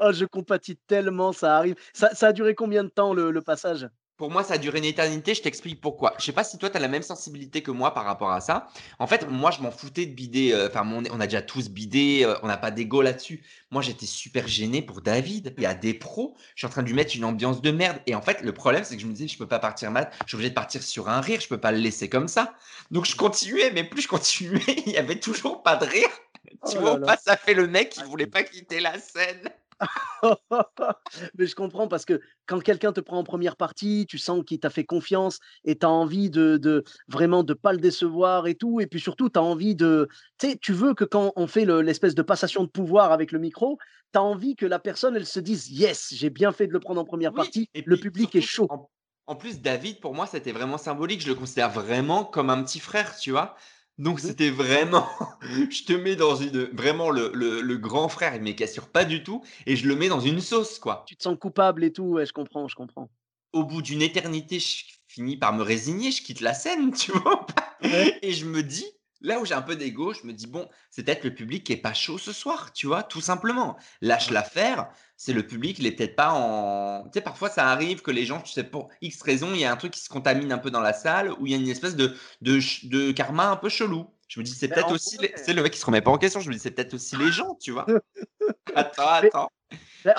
Oh, 0.00 0.12
je 0.12 0.24
compatis 0.24 0.76
tellement, 0.76 1.32
ça 1.32 1.56
arrive. 1.56 1.76
Ça 1.92 2.14
ça 2.14 2.28
a 2.28 2.32
duré 2.32 2.54
combien 2.54 2.82
de 2.82 2.88
temps 2.88 3.14
le 3.14 3.30
le 3.30 3.42
passage? 3.42 3.88
Pour 4.20 4.30
moi, 4.30 4.44
ça 4.44 4.52
a 4.54 4.58
duré 4.58 4.80
une 4.80 4.84
éternité, 4.84 5.32
je 5.32 5.40
t'explique 5.40 5.80
pourquoi. 5.80 6.12
Je 6.18 6.26
sais 6.26 6.32
pas 6.32 6.44
si 6.44 6.58
toi, 6.58 6.68
tu 6.68 6.76
as 6.76 6.80
la 6.80 6.88
même 6.88 7.00
sensibilité 7.00 7.62
que 7.62 7.70
moi 7.70 7.94
par 7.94 8.04
rapport 8.04 8.30
à 8.30 8.42
ça. 8.42 8.66
En 8.98 9.06
fait, 9.06 9.26
moi, 9.26 9.50
je 9.50 9.62
m'en 9.62 9.70
foutais 9.70 10.04
de 10.04 10.12
bider, 10.12 10.52
heu, 10.52 10.66
enfin, 10.68 10.86
on 10.86 11.20
a 11.20 11.26
déjà 11.26 11.40
tous 11.40 11.70
bidé, 11.70 12.24
heu, 12.26 12.36
on 12.42 12.46
n'a 12.46 12.58
pas 12.58 12.70
d'ego 12.70 13.00
là-dessus. 13.00 13.42
Moi, 13.70 13.80
j'étais 13.80 14.04
super 14.04 14.46
gêné 14.46 14.82
pour 14.82 15.00
David. 15.00 15.54
Il 15.56 15.62
y 15.62 15.66
a 15.66 15.72
des 15.72 15.94
pros, 15.94 16.36
je 16.54 16.60
suis 16.60 16.66
en 16.66 16.68
train 16.68 16.82
de 16.82 16.88
lui 16.88 16.94
mettre 16.94 17.16
une 17.16 17.24
ambiance 17.24 17.62
de 17.62 17.70
merde 17.70 17.96
et 18.06 18.14
en 18.14 18.20
fait, 18.20 18.42
le 18.42 18.52
problème, 18.52 18.84
c'est 18.84 18.94
que 18.94 19.00
je 19.00 19.06
me 19.06 19.14
disais: 19.14 19.26
«Je 19.26 19.38
peux 19.38 19.48
pas 19.48 19.58
partir 19.58 19.90
mal, 19.90 20.10
je 20.26 20.28
suis 20.28 20.34
obligé 20.34 20.50
de 20.50 20.54
partir 20.54 20.82
sur 20.82 21.08
un 21.08 21.22
rire, 21.22 21.40
je 21.40 21.48
peux 21.48 21.56
pas 21.58 21.72
le 21.72 21.78
laisser 21.78 22.10
comme 22.10 22.28
ça». 22.28 22.52
Donc 22.90 23.06
je 23.06 23.16
continuais, 23.16 23.70
mais 23.70 23.84
plus 23.84 24.02
je 24.02 24.08
continuais, 24.08 24.60
il 24.86 24.92
y 24.92 24.98
avait 24.98 25.18
toujours 25.18 25.62
pas 25.62 25.76
de 25.76 25.86
rire. 25.86 26.10
Tu 26.66 26.76
Oh 26.76 26.78
vois 26.78 26.92
là 26.92 26.96
ou 26.96 26.98
là. 26.98 27.06
pas? 27.06 27.16
Ça 27.16 27.38
fait 27.38 27.54
le 27.54 27.66
mec 27.66 27.88
qui 27.88 28.02
Ah 28.02 28.04
voulait 28.04 28.26
pas 28.26 28.42
quitter 28.42 28.80
la 28.80 28.98
scène. 28.98 29.48
Mais 31.38 31.46
je 31.46 31.54
comprends 31.54 31.88
parce 31.88 32.04
que 32.04 32.20
quand 32.46 32.60
quelqu'un 32.60 32.92
te 32.92 33.00
prend 33.00 33.18
en 33.18 33.24
première 33.24 33.56
partie, 33.56 34.06
tu 34.08 34.18
sens 34.18 34.42
qu'il 34.46 34.60
t'a 34.60 34.70
fait 34.70 34.84
confiance 34.84 35.38
et 35.64 35.78
tu 35.78 35.86
as 35.86 35.90
envie 35.90 36.30
de 36.30 36.56
de 36.58 36.84
vraiment 37.08 37.42
de 37.42 37.54
pas 37.54 37.72
le 37.72 37.78
décevoir 37.78 38.46
et 38.46 38.54
tout 38.54 38.80
et 38.80 38.86
puis 38.86 39.00
surtout 39.00 39.30
tu 39.30 39.38
as 39.38 39.42
envie 39.42 39.74
de 39.74 40.08
tu 40.38 40.50
sais, 40.50 40.58
tu 40.60 40.72
veux 40.72 40.94
que 40.94 41.04
quand 41.04 41.32
on 41.36 41.46
fait 41.46 41.64
le 41.64 41.82
l'espèce 41.82 42.14
de 42.14 42.22
passation 42.22 42.64
de 42.64 42.68
pouvoir 42.70 43.12
avec 43.12 43.32
le 43.32 43.38
micro, 43.38 43.78
tu 44.12 44.18
as 44.18 44.22
envie 44.22 44.56
que 44.56 44.66
la 44.66 44.78
personne, 44.78 45.16
elle 45.16 45.26
se 45.26 45.40
dise: 45.40 45.70
«Yes, 45.70 46.08
j'ai 46.14 46.30
bien 46.30 46.52
fait 46.52 46.66
de 46.66 46.72
le 46.72 46.80
prendre 46.80 47.00
en 47.00 47.04
première 47.04 47.32
Oui 47.32 47.34
partie, 47.34 47.68
et 47.74 47.82
le 47.86 47.96
public 47.98 48.34
est 48.34 48.40
chaud». 48.40 48.68
en 48.68 48.90
en 49.26 49.36
plus, 49.36 49.60
David, 49.60 50.00
pour 50.00 50.12
moi, 50.12 50.26
c'était 50.26 50.50
vraiment 50.50 50.76
symbolique. 50.76 51.20
Je 51.20 51.28
le 51.28 51.36
considère 51.36 51.70
vraiment 51.70 52.24
comme 52.24 52.50
un 52.50 52.64
petit 52.64 52.80
frère, 52.80 53.16
tu 53.16 53.30
vois? 53.30 53.54
Donc 54.00 54.18
Mmh 54.22 54.28
mh. 54.30 54.34
c'était 54.34 54.50
vraiment 54.50 55.08
je 55.70 55.84
te 55.84 55.92
mets 55.92 56.16
dans 56.16 56.34
une 56.36 56.64
vraiment 56.72 57.10
le 57.10 57.30
le 57.34 57.60
le 57.62 57.78
grand 57.78 58.08
frère, 58.08 58.40
mais 58.42 58.56
qui 58.56 58.64
assure 58.64 58.88
pas 58.90 59.04
du 59.04 59.22
tout 59.22 59.44
et 59.66 59.76
je 59.76 59.86
le 59.88 59.94
mets 59.96 60.08
dans 60.08 60.20
une 60.20 60.40
sauce, 60.40 60.80
quoi. 60.80 61.04
Tu 61.04 61.14
te 61.14 61.22
sens 61.24 61.36
coupable 61.38 61.84
et 61.84 61.92
tout, 61.92 62.04
ouais, 62.04 62.24
je 62.24 62.32
comprends, 62.32 62.66
je 62.66 62.74
comprends. 62.74 63.10
Au 63.52 63.64
bout 63.64 63.82
d'une 63.82 64.02
éternité, 64.02 64.58
je 64.60 64.84
finis 65.08 65.36
par 65.36 65.52
me 65.52 65.62
résigner, 65.62 66.10
je 66.12 66.22
quitte 66.22 66.40
la 66.40 66.54
scène, 66.54 66.92
tu 66.96 67.12
vois? 67.12 67.46
Ouais. 67.82 68.20
Et 68.22 68.32
je 68.32 68.44
me 68.46 68.62
dis, 68.62 68.86
là 69.20 69.38
où 69.40 69.44
j'ai 69.44 69.54
un 69.54 69.62
peu 69.62 69.76
d'ego, 69.76 70.12
je 70.14 70.26
me 70.26 70.32
dis: 70.32 70.46
«Bon, 70.46 70.68
c'est 70.90 71.02
peut-être 71.04 71.24
le 71.24 71.34
public 71.34 71.64
qui 71.64 71.72
est 71.72 71.76
pas 71.76 71.94
chaud 71.94 72.18
ce 72.18 72.32
soir», 72.32 72.72
tu 72.72 72.86
vois? 72.86 73.02
Tout 73.02 73.20
simplement. 73.20 73.76
Lâche 74.00 74.30
l'affaire, 74.30 74.88
c'est 75.16 75.32
le 75.32 75.46
public, 75.46 75.78
il 75.78 75.86
est 75.86 75.92
peut-être 75.92 76.16
pas 76.16 76.30
en 76.32 77.04
tu 77.04 77.10
sais, 77.14 77.20
parfois 77.20 77.50
ça 77.50 77.68
arrive 77.68 78.02
que 78.02 78.10
les 78.10 78.24
gens, 78.26 78.40
tu 78.40 78.52
sais, 78.52 78.64
pour 78.64 78.88
X 79.02 79.22
raison, 79.22 79.52
il 79.54 79.60
y 79.60 79.64
a 79.64 79.72
un 79.72 79.76
truc 79.76 79.92
qui 79.92 80.00
se 80.00 80.08
contamine 80.08 80.52
un 80.52 80.58
peu 80.58 80.70
dans 80.70 80.80
la 80.80 80.92
salle, 80.92 81.32
où 81.38 81.46
il 81.46 81.52
y 81.52 81.54
a 81.54 81.58
une 81.58 81.68
espèce 81.68 81.96
de 81.96 82.14
de 82.40 82.58
de 82.88 83.12
karma 83.12 83.48
un 83.50 83.56
peu 83.56 83.68
chelou. 83.68 84.06
Je 84.28 84.40
me 84.40 84.44
dis: 84.44 84.54
«C'est 84.54 84.72
peut-être 84.72 84.92
aussi 84.92 85.18
les» 85.18 85.28
tu 85.34 85.34
vrai 85.34 85.44
sais, 85.44 85.52
le 85.52 85.62
mec 85.62 85.72
qui 85.72 85.78
se 85.80 85.86
remet 85.86 86.00
pas 86.02 86.10
en 86.10 86.18
question, 86.18 86.40
je 86.40 86.48
me 86.48 86.54
dis: 86.54 86.60
«C'est 86.60 86.70
peut-être 86.72 86.94
aussi 86.94 87.16
les 87.16 87.30
gens», 87.32 87.56
tu 87.60 87.72
vois? 87.72 87.92
Attends, 88.74 89.08
attends, 89.08 89.50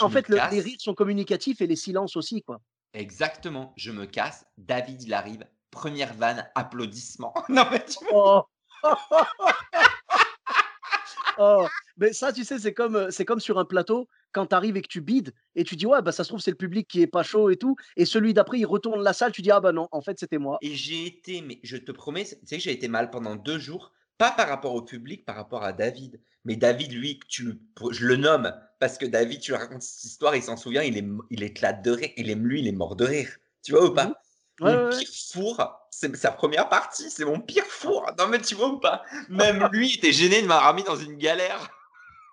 en 0.01 0.09
fait, 0.09 0.29
le 0.29 0.39
les 0.49 0.61
rires 0.61 0.81
sont 0.81 0.95
communicatifs 0.95 1.61
et 1.61 1.67
les 1.67 1.75
silences 1.75 2.15
aussi, 2.17 2.41
quoi. 2.43 2.61
exactement, 2.93 3.73
je 3.77 3.91
me 3.91 4.05
casse, 4.05 4.45
David, 4.57 5.03
il 5.03 5.13
arrive, 5.13 5.45
première 5.71 6.13
vanne, 6.13 6.49
applaudissements. 6.55 7.33
Non 7.49 7.65
mais 7.71 7.83
tu 7.85 7.99
vois? 8.05 8.13
Oh! 8.13 8.43
Oh! 11.37 11.67
Mais 11.97 12.13
ça, 12.13 12.33
tu 12.33 12.43
sais, 12.43 12.59
c'est 12.59 12.73
comme, 12.73 12.95
heu, 12.97 13.11
c'est 13.11 13.25
comme 13.25 13.39
sur 13.39 13.57
un 13.59 13.65
plateau, 13.65 14.07
quand 14.33 14.47
tu 14.47 14.55
arrives 14.55 14.77
et 14.77 14.81
que 14.81 14.87
tu 14.87 15.01
bides 15.01 15.31
et 15.55 15.63
tu 15.63 15.75
dis: 15.75 15.85
«Ouais, 15.85 16.01
bah, 16.01 16.11
ça 16.11 16.23
se 16.23 16.29
trouve, 16.29 16.39
c'est 16.41 16.51
le 16.51 16.57
public 16.57 16.87
qui 16.87 17.01
est 17.01 17.07
pas 17.07 17.23
chaud 17.23 17.49
et 17.49 17.57
tout» 17.57 17.75
et 17.97 18.05
celui 18.05 18.33
d'après, 18.33 18.59
il 18.59 18.65
retourne 18.65 19.01
la 19.03 19.13
salle, 19.13 19.31
tu 19.31 19.41
dis: 19.41 19.51
«Ah 19.51 19.59
bah 19.61 19.71
non, 19.71 19.87
en 19.91 20.01
fait, 20.01 20.19
c'était 20.19 20.37
moi». 20.39 20.57
Et 20.61 20.75
j'ai 20.75 21.05
été, 21.07 21.41
mais 21.41 21.59
je 21.63 21.77
te 21.77 21.91
promets, 21.91 22.25
tu 22.25 22.35
sais 22.45 22.57
que 22.57 22.63
j'ai 22.63 22.71
été 22.71 22.87
mal 22.87 23.09
pendant 23.09 23.35
2 23.35 23.59
jours, 23.59 23.93
pas 24.17 24.31
par 24.31 24.47
rapport 24.49 24.75
au 24.75 24.81
public, 24.83 25.25
par 25.25 25.35
rapport 25.35 25.63
à 25.63 25.73
David. 25.73 26.21
Mais 26.45 26.55
David, 26.55 26.91
lui, 26.93 27.19
tu 27.29 27.59
je 27.91 28.05
le 28.07 28.15
nomme 28.17 28.51
parce 28.79 28.97
que 28.97 29.05
David, 29.05 29.39
tu 29.41 29.51
lui 29.51 29.57
racontes 29.59 29.81
cette 29.83 30.03
histoire, 30.05 30.35
il 30.35 30.43
s'en 30.43 30.57
souvient, 30.57 30.83
il 30.83 30.97
est 30.97 31.05
il 31.31 31.43
éclate 31.43 31.83
de 31.83 31.91
rire. 31.91 32.09
Il 32.17 32.29
est 32.29 32.35
lui, 32.35 32.61
il 32.61 32.67
est 32.67 32.71
mort 32.71 32.95
de 32.95 33.05
rire. 33.05 33.29
Tu 33.63 33.71
vois 33.73 33.85
ou 33.89 33.91
Mmh 33.91 33.93
pas? 33.93 34.21
Ouais, 34.61 34.73
Mon 34.73 34.77
ouais, 34.77 34.89
pire 34.89 35.09
four, 35.33 35.87
c'est 35.89 36.15
sa 36.15 36.31
première 36.31 36.69
partie, 36.69 37.09
c'est 37.09 37.25
mon 37.25 37.39
pire 37.39 37.65
four. 37.65 38.05
Non 38.17 38.27
mais 38.27 38.39
tu 38.41 38.55
vois 38.55 38.69
ou 38.69 38.79
pas? 38.79 39.03
Même 39.29 39.67
lui 39.71 39.95
était 39.95 40.11
gêné 40.13 40.41
de 40.41 40.47
m'avoir 40.47 40.73
mis 40.73 40.83
dans 40.83 40.95
une 40.95 41.17
galère. 41.17 41.69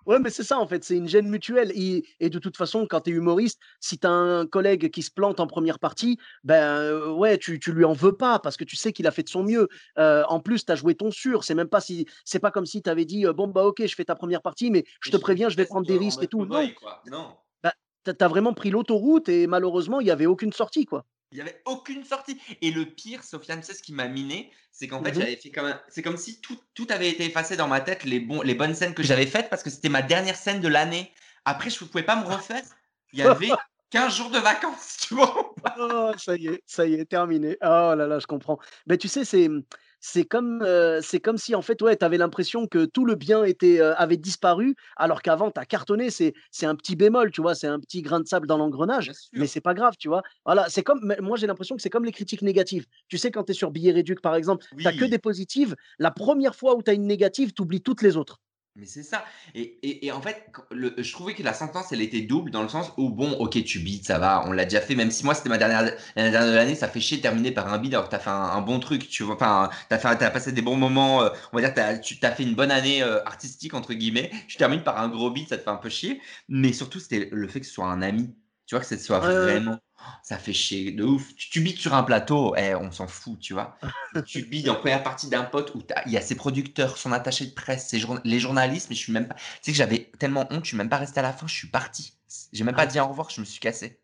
Ouais, 0.05 0.17
mais 0.19 0.29
c'est 0.29 0.43
ça, 0.43 0.57
en 0.59 0.65
fait, 0.67 0.83
c'est 0.83 0.95
une 0.97 1.07
gêne 1.07 1.27
mutuelle 1.29 1.71
et 1.75 2.03
et 2.19 2.29
de 2.29 2.39
toute 2.39 2.57
façon, 2.57 2.87
quand 2.87 3.01
tu 3.01 3.11
es 3.11 3.13
humoriste, 3.13 3.59
si 3.79 3.99
tu 3.99 4.07
as 4.07 4.11
un 4.11 4.47
collègue 4.47 4.89
qui 4.91 5.01
se 5.03 5.11
plante 5.11 5.39
en 5.39 5.45
première 5.47 5.77
partie, 5.77 6.17
ben, 6.43 6.81
heu, 6.81 7.11
ouais, 7.11 7.37
tu 7.37 7.59
tu 7.59 7.73
lui 7.73 7.83
en 7.85 7.93
veux 7.93 8.15
pas 8.15 8.39
parce 8.39 8.57
que 8.57 8.63
tu 8.63 8.75
sais 8.75 8.91
qu'il 8.93 9.05
a 9.07 9.11
fait 9.11 9.23
de 9.23 9.29
son 9.29 9.43
mieux. 9.43 9.67
Heu, 9.99 10.23
en 10.27 10.39
plus, 10.39 10.65
tu 10.65 10.71
as 10.71 10.75
joué 10.75 10.95
ton 10.95 11.11
sûr, 11.11 11.43
c'est 11.43 11.53
même 11.53 11.67
pas 11.69 11.81
si 11.81 12.07
c'est 12.25 12.39
pas 12.39 12.49
comme 12.51 12.65
si 12.65 12.81
tu 12.81 12.89
avais 12.89 13.05
dit, 13.05 13.25
heu: 13.25 13.33
«Bon, 13.33 13.47
bah, 13.47 13.65
OK, 13.65 13.85
je 13.85 13.93
fais 13.95 14.05
ta 14.05 14.15
première 14.15 14.41
partie, 14.41 14.71
mais 14.71 14.85
je 15.01 15.09
te 15.09 15.17
préviens, 15.17 15.49
je 15.49 15.57
vais 15.57 15.65
prendre 15.65 15.85
des 15.85 15.97
risques 15.97 16.23
et 16.23 16.27
tout». 16.27 16.45
Non. 16.45 16.71
Non. 17.03 17.37
bah, 17.63 17.73
tu 18.05 18.11
as 18.23 18.27
vraiment 18.27 18.53
pris 18.53 18.69
l'autoroute 18.71 19.29
et 19.29 19.47
malheureusement, 19.47 19.99
il 20.01 20.07
y 20.07 20.11
avait 20.11 20.25
aucune 20.25 20.53
sortie, 20.53 20.85
quoi. 20.85 21.05
Il 21.31 21.37
y 21.37 21.41
avait 21.41 21.61
aucune 21.65 22.03
sortie 22.03 22.39
et 22.61 22.71
le 22.71 22.85
pire, 22.85 23.23
Sofiane, 23.23 23.61
sais 23.63 23.73
ce 23.73 23.83
qui 23.83 23.93
m'a 23.93 24.07
miné? 24.07 24.51
C'est 24.71 24.87
qu'en 24.87 25.03
fait, 25.03 25.11
Mmh 25.11 25.19
j'avais 25.19 25.35
fait 25.35 25.51
comme 25.51 25.79
c'est 25.89 26.01
comme 26.01 26.17
si 26.17 26.41
tout 26.41 26.57
tout 26.73 26.87
avait 26.89 27.09
été 27.09 27.25
effacé 27.25 27.55
dans 27.57 27.67
ma 27.67 27.81
tête, 27.81 28.03
les 28.03 28.19
bons 28.19 28.41
les 28.41 28.55
bonnes 28.55 28.73
scènes 28.75 28.93
que 28.95 29.03
j'avais 29.03 29.27
faites 29.27 29.49
parce 29.49 29.61
que 29.63 29.69
c'était 29.69 29.89
ma 29.89 30.01
dernière 30.01 30.35
scène 30.35 30.61
de 30.61 30.67
l'année. 30.67 31.13
Après, 31.45 31.69
je 31.69 31.83
ne 31.83 31.89
pouvais 31.89 32.03
pas 32.03 32.15
me 32.15 32.25
refaire. 32.25 32.63
Il 33.13 33.19
y 33.19 33.23
avait 33.23 33.49
15 33.91 34.15
jours 34.15 34.31
de 34.31 34.39
vacances, 34.39 34.97
tu 35.01 35.15
vois? 35.15 35.53
Oh, 35.77 36.11
ça 36.17 36.35
y 36.35 36.47
est, 36.47 36.63
ça 36.65 36.85
y 36.85 36.93
est, 36.95 37.05
terminé. 37.05 37.57
Oh 37.61 37.93
là 37.95 38.07
là, 38.07 38.19
je 38.19 38.27
comprends. 38.27 38.59
Mais 38.87 38.97
tu 38.97 39.07
sais, 39.07 39.25
c'est, 39.25 39.49
c'est 40.01 40.25
comme, 40.25 40.63
c'est 41.01 41.19
comme 41.19 41.37
si 41.37 41.55
en 41.55 41.61
fait, 41.61 41.81
ouais, 41.81 41.95
tu 41.97 42.05
avais 42.05 42.17
l'impression 42.17 42.67
que 42.67 42.85
tout 42.85 43.05
le 43.05 43.15
bien 43.15 43.43
était, 43.43 43.79
avait 43.81 44.17
disparu, 44.17 44.75
alors 44.97 45.21
qu'avant 45.21 45.51
tu 45.51 45.59
as 45.59 45.65
cartonné. 45.65 46.09
C'est 46.09 46.33
c'est 46.51 46.65
un 46.65 46.75
petit 46.75 46.95
bémol, 46.95 47.31
tu 47.31 47.41
vois? 47.41 47.55
C'est 47.55 47.67
un 47.67 47.79
petit 47.79 48.01
grain 48.01 48.19
de 48.19 48.27
sable 48.27 48.47
dans 48.47 48.57
l'engrenage, 48.57 49.13
mais 49.35 49.47
c'est 49.47 49.61
pas 49.61 49.73
grave, 49.73 49.95
tu 49.99 50.07
vois? 50.07 50.21
Voilà, 50.45 50.67
c'est 50.69 50.83
comme 50.83 51.13
moi 51.21 51.37
j'ai 51.37 51.47
l'impression 51.47 51.75
que 51.75 51.81
c'est 51.81 51.89
comme 51.89 52.05
les 52.05 52.11
critiques 52.11 52.41
négatives. 52.41 52.85
Tu 53.07 53.17
sais, 53.17 53.31
quand 53.31 53.43
tu 53.45 53.51
es 53.51 53.55
sur 53.55 53.71
Billet 53.71 53.91
Réduc, 53.91 54.21
par 54.21 54.35
exemple, 54.35 54.65
tu 54.83 54.87
as 54.89 54.93
que 54.93 55.05
Oui. 55.05 55.09
des 55.09 55.19
positives. 55.19 55.75
La 55.99 56.11
première 56.11 56.55
fois 56.55 56.75
où 56.75 56.83
tu 56.83 56.91
as 56.91 56.93
une 56.93 57.07
négative, 57.07 57.53
tu 57.53 57.61
oublies 57.61 57.81
toutes 57.81 58.01
les 58.01 58.17
autres. 58.17 58.39
Mais 58.79 58.85
c'est 58.85 59.03
ça 59.03 59.25
et 59.55 60.05
et 60.05 60.11
en 60.13 60.21
fait, 60.21 60.45
je 60.71 61.11
trouvais 61.11 61.33
que 61.33 61.43
la 61.43 61.53
sentence, 61.53 61.91
elle 61.91 62.01
était 62.01 62.21
double 62.21 62.49
dans 62.49 62.61
le 62.63 62.69
sens 62.69 62.93
où 62.97 63.09
bon, 63.09 63.33
OK, 63.33 63.61
tu 63.65 63.79
bides, 63.79 64.05
ça 64.05 64.19
va, 64.19 64.43
on 64.45 64.53
l'a 64.53 64.63
déjà 64.63 64.79
fait, 64.79 64.95
même 64.95 65.11
si 65.11 65.25
moi, 65.25 65.33
c'était 65.35 65.49
ma 65.49 65.57
dernière 65.57 65.81
l'année 66.15 66.31
dernière 66.31 66.77
ça 66.77 66.87
fait 66.87 67.01
chier 67.01 67.19
terminer 67.19 67.51
par 67.51 67.73
un 67.73 67.77
bide 67.77 67.93
alors 67.93 68.05
que 68.05 68.11
tu 68.11 68.15
as 68.15 68.19
fait 68.19 68.29
un 68.29 68.61
bon 68.61 68.79
truc, 68.79 69.09
tu 69.09 69.23
vois? 69.23 69.35
Enfin, 69.35 69.69
tu 69.89 69.93
as 69.95 69.99
fait 69.99 70.17
tu 70.17 70.23
as 70.23 70.31
passé 70.31 70.53
des 70.53 70.61
bons 70.61 70.77
moments, 70.77 71.23
heu, 71.25 71.31
on 71.51 71.57
va 71.57 71.63
dire, 71.63 71.73
tu 71.73 71.81
as 71.81 71.97
tu 71.99 72.17
as 72.21 72.31
fait 72.31 72.43
une 72.43 72.55
bonne 72.55 72.71
année, 72.71 73.01
heu, 73.03 73.19
«artistique» 73.27 73.73
entre 73.73 73.93
guillemets. 73.93 74.31
Tu 74.47 74.55
termines 74.57 74.83
par 74.83 74.97
un 75.01 75.09
gros 75.09 75.29
bide, 75.29 75.49
ça 75.49 75.57
te 75.57 75.63
fait 75.63 75.69
un 75.69 75.75
peu 75.75 75.89
chier, 75.89 76.21
mais 76.47 76.71
surtout, 76.71 76.99
c'était 77.01 77.27
le 77.31 77.47
fait 77.49 77.59
que 77.59 77.65
ce 77.65 77.73
soit 77.73 77.87
un 77.87 78.01
ami, 78.01 78.33
tu 78.69 78.75
vois? 78.75 78.81
Que 78.81 78.87
ce 78.87 78.97
soit 78.97 79.19
vraiment 79.21 79.79
ça 80.23 80.37
fait 80.37 80.53
chier 80.53 80.91
de 80.91 81.03
ouf. 81.03 81.35
Tu 81.35 81.49
tu 81.49 81.61
bides 81.61 81.77
sur 81.77 81.93
un 81.93 82.03
plateau, 82.03 82.55
eh, 82.55 82.75
on 82.75 82.91
s'en 82.91 83.07
fout, 83.07 83.39
tu 83.39 83.53
vois? 83.53 83.75
Tu 84.25 84.43
bides 84.43 84.69
en 84.69 84.75
première 84.75 85.03
partie 85.03 85.27
d'un 85.29 85.43
pote 85.43 85.73
où 85.75 85.81
il 86.05 86.11
y 86.11 86.17
a 86.17 86.21
ses 86.21 86.35
producteurs, 86.35 86.97
son 86.97 87.11
attaché 87.11 87.45
de 87.47 87.53
presse, 87.53 87.87
ses 87.89 88.01
les 88.25 88.39
journalistes, 88.39 88.89
mais 88.89 88.95
je 88.95 89.01
suis 89.01 89.13
même 89.13 89.27
pas 89.27 89.35
tu 89.35 89.41
sais 89.63 89.71
que 89.71 89.77
j'avais 89.77 90.11
tellement 90.19 90.47
honte, 90.51 90.63
je 90.65 90.69
suis 90.69 90.77
même 90.77 90.89
pas 90.89 90.97
resté 90.97 91.19
à 91.19 91.23
la 91.23 91.33
fin, 91.33 91.47
je 91.47 91.55
suis 91.55 91.69
parti. 91.69 92.13
J'ai 92.53 92.63
même 92.63 92.75
Ah 92.75 92.77
pas 92.77 92.85
oui. 92.85 92.87
dit 92.87 92.99
au 92.99 93.07
revoir, 93.07 93.29
je 93.29 93.41
me 93.41 93.45
suis 93.45 93.59
cassé. 93.59 93.99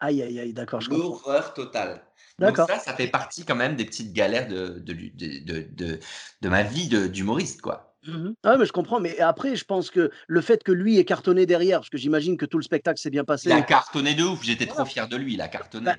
Aïe, 0.00 0.22
aïe, 0.22 0.40
aïe, 0.40 0.52
d'accord. 0.52 0.90
L'horreur 0.90 1.54
totale. 1.54 2.04
Donc 2.38 2.56
ça, 2.58 2.78
ça 2.78 2.94
fait 2.94 3.08
partie 3.08 3.44
quand 3.44 3.56
même 3.56 3.74
des 3.76 3.84
petites 3.84 4.12
galères 4.12 4.46
de 4.48 4.78
de 4.78 4.92
de 4.92 5.62
de 5.72 6.00
de 6.40 6.48
ma 6.48 6.62
vie 6.62 6.88
d'humoriste, 7.10 7.60
quoi. 7.62 7.87
Mmh 8.06 8.12
mh. 8.30 8.34
Ah 8.44 8.56
mais 8.56 8.64
je 8.66 8.72
comprends, 8.72 9.00
mais 9.00 9.18
après, 9.18 9.56
je 9.56 9.64
pense 9.64 9.90
que 9.90 10.10
le 10.28 10.40
fait 10.40 10.62
que 10.62 10.70
lui 10.72 10.98
ait 10.98 11.04
cartonné 11.04 11.46
derrière, 11.46 11.80
parce 11.80 11.90
que 11.90 11.98
j'imagine 11.98 12.36
que 12.36 12.46
tout 12.46 12.58
le 12.58 12.62
spectacle 12.62 13.00
s'est 13.00 13.10
bien 13.10 13.24
Il 13.44 13.52
a 13.52 13.60
passé 13.60 13.62
cartonné 13.62 14.14
de 14.14 14.24
ouf, 14.24 14.42
j'étais 14.42 14.66
trop 14.66 14.84
fier 14.84 15.06
de 15.08 15.16
lui, 15.16 15.34
il 15.34 15.40
a 15.40 15.48
Bah, 15.84 15.96
cartonné. 15.96 15.98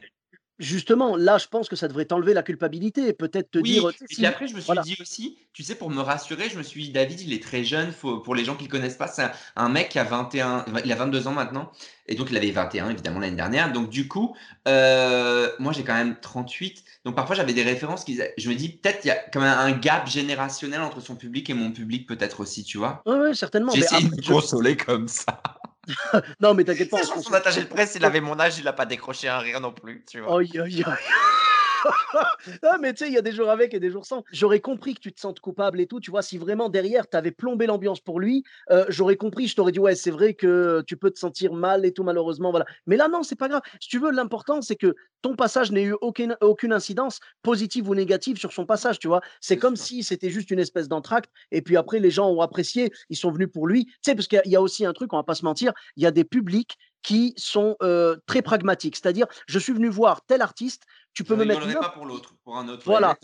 Justement, 0.59 1.15
là, 1.15 1.37
je 1.37 1.47
pense 1.47 1.69
que 1.69 1.75
ça 1.75 1.87
devrait 1.87 2.05
t'enlever 2.05 2.33
la 2.33 2.43
culpabilité. 2.43 3.13
Peut-être 3.13 3.51
te 3.51 3.59
dire, 3.59 3.83
Oui 3.83 3.91
et 4.01 4.05
puis 4.05 4.15
si 4.15 4.25
après 4.25 4.47
je 4.47 4.53
me 4.55 4.59
suis 4.59 4.67
voilà. 4.67 4.81
dit 4.81 4.97
aussi, 4.99 5.37
tu 5.53 5.63
sais 5.63 5.75
pour 5.75 5.89
me 5.89 6.01
rassurer, 6.01 6.49
je 6.49 6.57
me 6.57 6.63
suis 6.63 6.83
dit: 6.83 6.91
«David 6.91 7.19
il 7.21 7.33
est 7.33 7.41
très 7.41 7.63
jeune», 7.63 7.91
faut 7.91 8.19
pour 8.19 8.35
les 8.35 8.45
gens 8.45 8.55
qui 8.55 8.65
le 8.65 8.69
connaissent 8.69 8.97
pas, 8.97 9.07
c'est 9.07 9.23
un 9.23 9.31
un 9.55 9.69
mec 9.69 9.89
qui 9.89 9.99
a 9.99 10.03
21 10.03 10.65
il 10.85 10.91
a 10.91 10.95
22 10.95 11.27
ans 11.27 11.33
maintenant 11.33 11.71
et 12.07 12.15
donc 12.15 12.29
il 12.31 12.37
avait 12.37 12.51
21 12.51 12.89
évidemment 12.89 13.19
l'année 13.19 13.35
dernière. 13.35 13.71
Donc 13.71 13.89
du 13.89 14.07
coup, 14.07 14.35
heu, 14.67 15.51
moi 15.59 15.73
j'ai 15.73 15.83
quand 15.83 15.95
même 15.95 16.17
38 16.21 16.83
donc 17.05 17.15
parfois 17.15 17.35
j'avais 17.35 17.53
des 17.53 17.63
références 17.63 18.03
qui 18.03 18.19
je 18.37 18.49
me 18.49 18.55
dis: 18.55 18.69
«Peut-être 18.69 19.05
il 19.05 19.07
y 19.07 19.11
a 19.11 19.17
quand 19.33 19.41
même 19.41 19.57
un 19.57 19.71
gap 19.71 20.07
générationnel 20.07 20.81
entre 20.81 20.99
son 21.01 21.15
public 21.15 21.49
et 21.49 21.53
mon 21.53 21.71
public 21.71 22.07
peut-être 22.07 22.39
aussi», 22.41 22.63
tu 22.63 22.77
vois? 22.77 23.01
Ouais, 23.05 23.33
certainement, 23.33 23.73
essayé 23.73 24.03
de 24.03 24.15
me 24.15 24.21
consoler 24.27 24.77
comme 24.77 25.07
ça. 25.07 25.41
non, 26.41 26.53
mais 26.53 26.63
t'inquiète 26.63 26.89
pas, 26.89 26.99
que 26.99 27.05
son 27.05 27.33
attaché 27.33 27.61
de 27.61 27.67
presse, 27.67 27.95
il 27.95 28.05
avait 28.05 28.21
mon 28.21 28.39
âge, 28.39 28.57
il 28.57 28.67
a 28.67 28.73
pas 28.73 28.85
décroché 28.85 29.27
un 29.27 29.39
rire 29.39 29.59
non 29.59 29.71
plus, 29.71 30.03
tu 30.09 30.19
vois? 30.21 30.39
aïe. 30.39 30.83
Ah, 32.63 32.77
mais 32.79 32.93
tu 32.93 33.03
sais, 33.03 33.07
il 33.09 33.13
y 33.13 33.17
a 33.17 33.21
des 33.21 33.31
jours 33.31 33.49
avec 33.49 33.73
et 33.73 33.79
des 33.79 33.89
jours 33.89 34.05
sans. 34.05 34.23
J'aurais 34.31 34.59
compris 34.59 34.93
que 34.95 34.99
tu 34.99 35.13
te 35.13 35.19
sentes 35.19 35.39
coupable 35.39 35.79
et 35.81 35.87
tout, 35.87 35.99
tu 35.99 36.11
vois? 36.11 36.21
Si 36.21 36.37
vraiment 36.37 36.69
derrière, 36.69 37.07
tu 37.09 37.17
avais 37.17 37.31
plombé 37.31 37.65
l'ambiance 37.67 37.99
pour 38.01 38.19
lui, 38.19 38.43
heu, 38.71 38.85
j'aurais 38.89 39.15
compris, 39.17 39.47
je 39.47 39.55
t'aurais 39.55 39.71
dit: 39.71 39.79
«Ouais, 39.79 39.95
c'est 39.95 40.11
vrai 40.11 40.33
que 40.33 40.83
tu 40.87 40.97
peux 40.97 41.11
te 41.11 41.19
sentir 41.19 41.53
mal 41.53 41.85
et 41.85 41.91
tout 41.93 42.03
malheureusement, 42.03 42.51
voilà». 42.51 42.65
Mais 42.87 42.97
là, 42.97 43.07
non, 43.07 43.23
c'est 43.23 43.35
pas 43.37 43.47
grave. 43.49 43.61
Si 43.79 43.89
tu 43.89 43.99
veux, 43.99 44.11
l'important, 44.11 44.61
c'est 44.61 44.75
que 44.75 44.95
ton 45.21 45.35
passage 45.35 45.71
n'ait 45.71 45.83
eu 45.83 45.95
aucune 46.01 46.37
aucune 46.41 46.71
incidence 46.73 47.19
positive 47.43 47.89
ou 47.89 47.95
négative 47.95 48.37
sur 48.37 48.53
son 48.53 48.65
passage, 48.65 48.99
tu 48.99 49.07
vois? 49.07 49.21
C'est 49.41 49.57
comme 49.57 49.75
si 49.75 50.03
c'était 50.03 50.29
juste 50.29 50.51
une 50.51 50.59
espèce 50.59 50.87
d'entracte 50.87 51.29
et 51.51 51.61
puis 51.61 51.77
après 51.77 51.99
les 51.99 52.11
gens 52.11 52.29
ont 52.29 52.41
apprécié, 52.41 52.91
ils 53.09 53.17
sont 53.17 53.31
venus 53.31 53.49
pour 53.51 53.67
lui. 53.67 53.85
Tu 53.85 53.91
sais, 54.05 54.15
parce 54.15 54.27
qu'il 54.27 54.41
y 54.45 54.49
y 54.49 54.55
a 54.55 54.61
aussi 54.61 54.85
un 54.85 54.93
truc, 54.93 55.13
on 55.13 55.17
va 55.17 55.23
pas 55.23 55.35
se 55.35 55.45
mentir, 55.45 55.73
il 55.95 56.03
y 56.03 56.05
a 56.05 56.11
des 56.11 56.23
publics 56.23 56.77
qui 57.01 57.33
sont 57.37 57.77
très 58.25 58.41
pragmatiques. 58.41 58.95
C'est-à-dire, 58.95 59.27
je 59.47 59.59
suis 59.59 59.73
venu 59.73 59.89
voir 59.89 60.21
tel 60.25 60.41
artiste, 60.41 60.83
tu 61.13 61.23
peux 61.23 61.35
je 61.35 61.39
me 61.39 61.45
mettre. 61.45 61.79
pas 61.79 61.89
pour 61.89 62.05
l'autre, 62.05 62.35
pour 62.43 62.57
un 62.57 62.67
autre. 62.67 62.83
Voilà. 62.85 63.15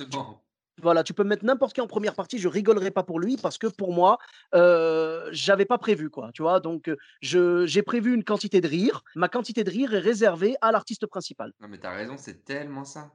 Voilà, 0.81 1.03
tu 1.03 1.13
peux 1.13 1.23
mettre 1.23 1.45
n'importe 1.45 1.73
qui 1.73 1.79
en 1.79 1.87
première 1.87 2.15
partie, 2.15 2.37
je 2.37 2.49
rigolerai 2.49 2.91
pas 2.91 3.03
pour 3.03 3.19
lui 3.19 3.37
parce 3.37 3.57
que 3.57 3.67
pour 3.67 3.93
moi, 3.93 4.17
euh, 4.53 5.29
j'avais 5.31 5.63
pas 5.63 5.77
prévu 5.77 6.09
quoi, 6.09 6.31
tu 6.33 6.41
vois? 6.41 6.59
Donc 6.59 6.91
je 7.21 7.65
j'ai 7.65 7.81
prévu 7.81 8.13
une 8.13 8.25
quantité 8.25 8.59
de 8.59 8.67
rire. 8.67 9.01
Ma 9.15 9.29
quantité 9.29 9.63
de 9.63 9.69
rire 9.69 9.93
est 9.93 9.99
réservée 9.99 10.57
à 10.61 10.73
l'artiste 10.73 11.05
principal. 11.07 11.53
Non 11.61 11.69
mais 11.69 11.79
tu 11.79 11.87
as 11.87 11.91
raison, 11.91 12.17
c'est 12.17 12.43
tellement 12.43 12.83
ça. 12.83 13.11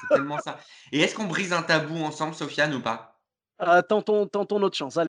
C'est 0.00 0.14
tellement 0.14 0.38
ça. 0.38 0.58
Et 0.92 1.00
est-ce 1.00 1.14
qu'on 1.14 1.26
brise 1.26 1.52
un 1.52 1.62
tabou 1.62 1.96
ensemble, 1.98 2.34
Sofiane, 2.34 2.74
ou 2.74 2.80
pas? 2.80 3.20
Euh, 3.60 3.82
tentons, 3.82 4.26
tentons 4.26 4.58
notre 4.58 4.76
chance. 4.76 4.96
Allez. 4.96 5.08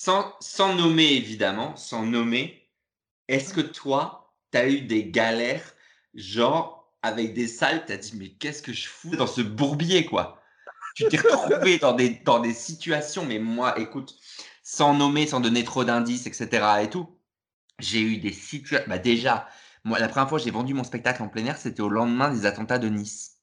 Sans, 0.00 0.76
nommer, 0.76 1.14
évidemment, 1.14 1.74
sans 1.74 2.06
nommer, 2.06 2.70
est-ce 3.26 3.52
que 3.52 3.60
toi, 3.60 4.32
tu 4.52 4.58
as 4.58 4.68
eu 4.68 4.82
des 4.82 5.10
galères 5.10 5.74
genre, 6.14 6.94
avec 7.02 7.34
des 7.34 7.48
salles, 7.48 7.84
tu 7.84 7.92
as 7.92 7.96
dit, 7.96 8.12
mais 8.14 8.28
qu'est-ce 8.28 8.62
que 8.62 8.72
je 8.72 8.86
fous 8.86 9.16
dans 9.16 9.26
ce 9.26 9.40
bourbier, 9.40 10.06
quoi? 10.06 10.40
Tu 10.94 11.08
t'es 11.08 11.16
retrouvé 11.16 11.78
dans 11.78 11.94
des, 11.94 12.10
dans 12.10 12.38
des 12.38 12.54
situations, 12.54 13.26
mais 13.26 13.40
moi, 13.40 13.76
écoute, 13.80 14.14
sans 14.62 14.94
nommer, 14.94 15.26
sans 15.26 15.40
donner 15.40 15.64
trop 15.64 15.82
d'indices, 15.82 16.28
etc. 16.28 16.84
et 16.84 16.90
tout, 16.90 17.18
j'ai 17.80 18.00
eu 18.00 18.18
des 18.18 18.32
situations. 18.32 18.88
Bah, 18.88 18.98
déjà, 18.98 19.48
la 19.84 20.08
première 20.08 20.28
fois 20.28 20.38
que 20.38 20.44
j'ai 20.44 20.52
vendu 20.52 20.74
mon 20.74 20.84
spectacle 20.84 21.24
en 21.24 21.28
plein 21.28 21.44
air, 21.46 21.56
c'était 21.56 21.82
au 21.82 21.88
lendemain 21.88 22.30
des 22.30 22.46
attentats 22.46 22.78
de 22.78 22.88
Nice. 22.88 23.37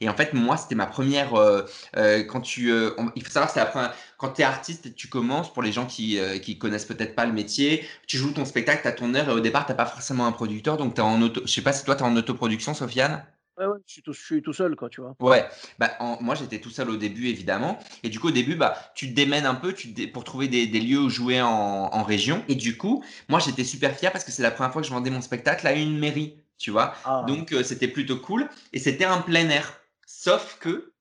Et 0.00 0.08
en 0.08 0.14
fait, 0.14 0.32
moi, 0.34 0.56
c'était 0.56 0.74
ma 0.74 0.86
première. 0.86 1.34
Euh, 1.34 1.62
euh, 1.96 2.24
quand 2.24 2.40
tu, 2.40 2.70
euh, 2.70 2.90
il 3.14 3.22
faut 3.22 3.30
savoir, 3.30 3.50
c'est 3.50 3.60
la 3.60 3.94
Quand 4.18 4.30
tu 4.30 4.42
es 4.42 4.44
artiste 4.44 4.94
tu 4.94 5.08
commences, 5.08 5.52
pour 5.52 5.62
les 5.62 5.72
gens 5.72 5.86
qui, 5.86 6.18
qui 6.42 6.58
connaissent 6.58 6.84
peut-être 6.84 7.14
pas 7.14 7.26
le 7.26 7.32
métier, 7.32 7.84
tu 8.06 8.16
joues 8.16 8.32
ton 8.32 8.44
spectacle, 8.44 8.82
tu 8.82 8.88
as 8.88 8.92
ton 8.92 9.14
heure 9.14 9.28
et 9.28 9.32
au 9.32 9.40
départ, 9.40 9.66
tu 9.66 9.72
n'as 9.72 9.76
pas 9.76 9.86
forcément 9.86 10.26
un 10.26 10.32
producteur. 10.32 10.76
Donc, 10.76 10.94
tu 10.94 11.00
en 11.00 11.20
auto. 11.22 11.42
Je 11.44 11.52
sais 11.52 11.62
pas 11.62 11.72
si 11.72 11.84
toi, 11.84 11.96
tu 11.96 12.02
es 12.02 12.06
en 12.06 12.16
autoproduction, 12.16 12.74
Sofiane 12.74 13.24
Ouais, 13.58 13.64
ouais, 13.64 13.78
je 13.86 13.92
suis, 13.94 14.02
tout, 14.02 14.12
je 14.12 14.22
suis 14.22 14.42
tout 14.42 14.52
seul, 14.52 14.76
quoi, 14.76 14.90
tu 14.90 15.00
vois. 15.00 15.16
Ouais, 15.18 15.46
bah, 15.78 15.96
moi 16.20 16.34
j'étais 16.34 16.60
tout 16.60 16.68
seul 16.68 16.90
au 16.90 16.96
début, 16.96 17.28
évidemment. 17.28 17.78
Et 18.02 18.10
du 18.10 18.20
coup, 18.20 18.28
au 18.28 18.32
début, 18.32 18.54
bah, 18.54 18.76
tu 18.94 19.08
te 19.08 19.14
démènes 19.14 19.46
un 19.46 19.54
peu 19.54 19.72
tu 19.72 19.88
pour 20.08 20.24
trouver 20.24 20.46
des, 20.46 20.66
des, 20.66 20.78
lieux 20.78 21.00
où 21.00 21.08
jouer 21.08 21.40
en, 21.40 21.48
en 21.48 22.02
région. 22.02 22.44
Et 22.48 22.54
du 22.54 22.76
coup, 22.76 23.02
moi 23.30 23.40
j'étais 23.40 23.64
super 23.64 23.96
fier 23.96 24.12
parce 24.12 24.24
que 24.24 24.30
c'est 24.30 24.42
la 24.42 24.50
première 24.50 24.74
fois 24.74 24.82
que 24.82 24.88
je 24.88 24.92
vendais 24.92 25.08
mon 25.08 25.22
spectacle 25.22 25.66
à 25.66 25.72
une 25.72 25.98
mairie 25.98 26.36
tu 26.58 26.70
vois. 26.70 26.94
Ah. 27.04 27.24
Donc, 27.26 27.52
euh, 27.52 27.62
c'était 27.62 27.88
plutôt 27.88 28.18
cool. 28.18 28.48
Et 28.72 28.78
c'était 28.78 29.04
un 29.04 29.20
plein 29.20 29.48
air. 29.48 29.80
Sauf 30.06 30.58
que, 30.60 30.92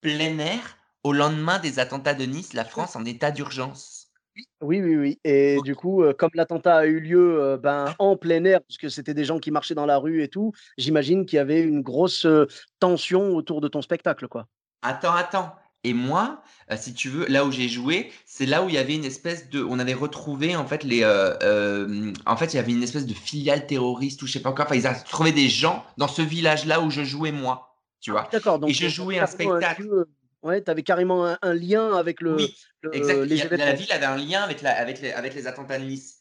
plein 0.00 0.38
air, 0.38 0.78
au 1.04 1.12
lendemain 1.12 1.58
des 1.58 1.78
attentats 1.78 2.14
de 2.14 2.24
Nice, 2.24 2.52
la 2.52 2.64
France 2.64 2.96
en 2.96 3.04
état 3.04 3.30
d'urgence. 3.30 4.08
Oui, 4.60 4.82
oui, 4.82 4.96
oui. 4.96 5.18
Et 5.24 5.58
du 5.64 5.74
coup, 5.74 6.02
euh, 6.02 6.12
comme 6.12 6.30
l'attentat 6.34 6.76
a 6.76 6.86
eu 6.86 7.00
lieu 7.00 7.42
euh, 7.42 7.56
ben, 7.56 7.94
en 7.98 8.16
plein 8.16 8.44
air, 8.44 8.60
puisque 8.62 8.90
c'était 8.90 9.14
des 9.14 9.24
gens 9.24 9.38
qui 9.38 9.50
marchaient 9.50 9.74
dans 9.74 9.86
la 9.86 9.96
rue 9.96 10.22
et 10.22 10.28
tout, 10.28 10.52
j'imagine 10.76 11.24
qu'il 11.24 11.36
y 11.36 11.40
avait 11.40 11.62
une 11.62 11.80
grosse 11.80 12.26
tension 12.78 13.34
autour 13.34 13.60
de 13.60 13.68
ton 13.68 13.80
spectacle, 13.80 14.28
quoi. 14.28 14.46
Attends, 14.82 15.14
attends. 15.14 15.54
Et 15.86 15.94
moi, 15.94 16.42
euh, 16.72 16.76
si 16.76 16.94
tu 16.94 17.08
veux, 17.08 17.26
là 17.28 17.44
où 17.44 17.52
j'ai 17.52 17.68
joué, 17.68 18.10
c'est 18.26 18.44
là 18.44 18.64
où 18.64 18.68
il 18.68 18.74
y 18.74 18.78
avait 18.78 18.96
une 18.96 19.04
espèce 19.04 19.48
de, 19.50 19.62
on 19.62 19.78
avait 19.78 19.94
retrouvé 19.94 20.56
en 20.56 20.66
fait 20.66 20.82
les, 20.82 21.04
euh, 21.04 21.32
euh, 21.44 22.12
en 22.26 22.36
fait 22.36 22.52
il 22.52 22.56
y 22.56 22.58
avait 22.58 22.72
une 22.72 22.82
espèce 22.82 23.06
de 23.06 23.14
filiale 23.14 23.68
terroriste 23.68 24.20
ou 24.22 24.26
je 24.26 24.32
sais 24.32 24.40
pas 24.40 24.50
encore. 24.50 24.66
Enfin, 24.66 24.74
ils 24.74 24.88
avaient 24.88 24.98
trouvé 25.04 25.30
des 25.30 25.48
gens 25.48 25.86
dans 25.96 26.08
ce 26.08 26.22
village-là 26.22 26.80
où 26.80 26.90
je 26.90 27.04
jouais 27.04 27.30
moi, 27.30 27.76
tu 28.00 28.10
vois. 28.10 28.28
D'accord. 28.32 28.58
Et 28.66 28.74
je 28.74 28.88
jouais 28.88 29.20
un 29.20 29.26
spectacle. 29.26 29.88
ouais, 30.42 30.60
tu 30.60 30.68
avais 30.68 30.82
carrément 30.82 31.36
un, 31.40 31.54
lien 31.54 31.94
avec 31.94 32.20
le. 32.20 32.34
Oui, 32.34 32.56
exact. 32.92 33.52
la 33.52 33.72
ville 33.74 33.92
avait 33.92 34.06
un 34.06 34.16
lien 34.16 34.42
avec 34.42 34.60
la, 34.60 34.76
avec 34.76 35.00
les, 35.00 35.12
avec 35.12 35.36
les 35.36 35.46
attentats 35.46 35.78
de 35.78 35.84
Nice. 35.84 36.16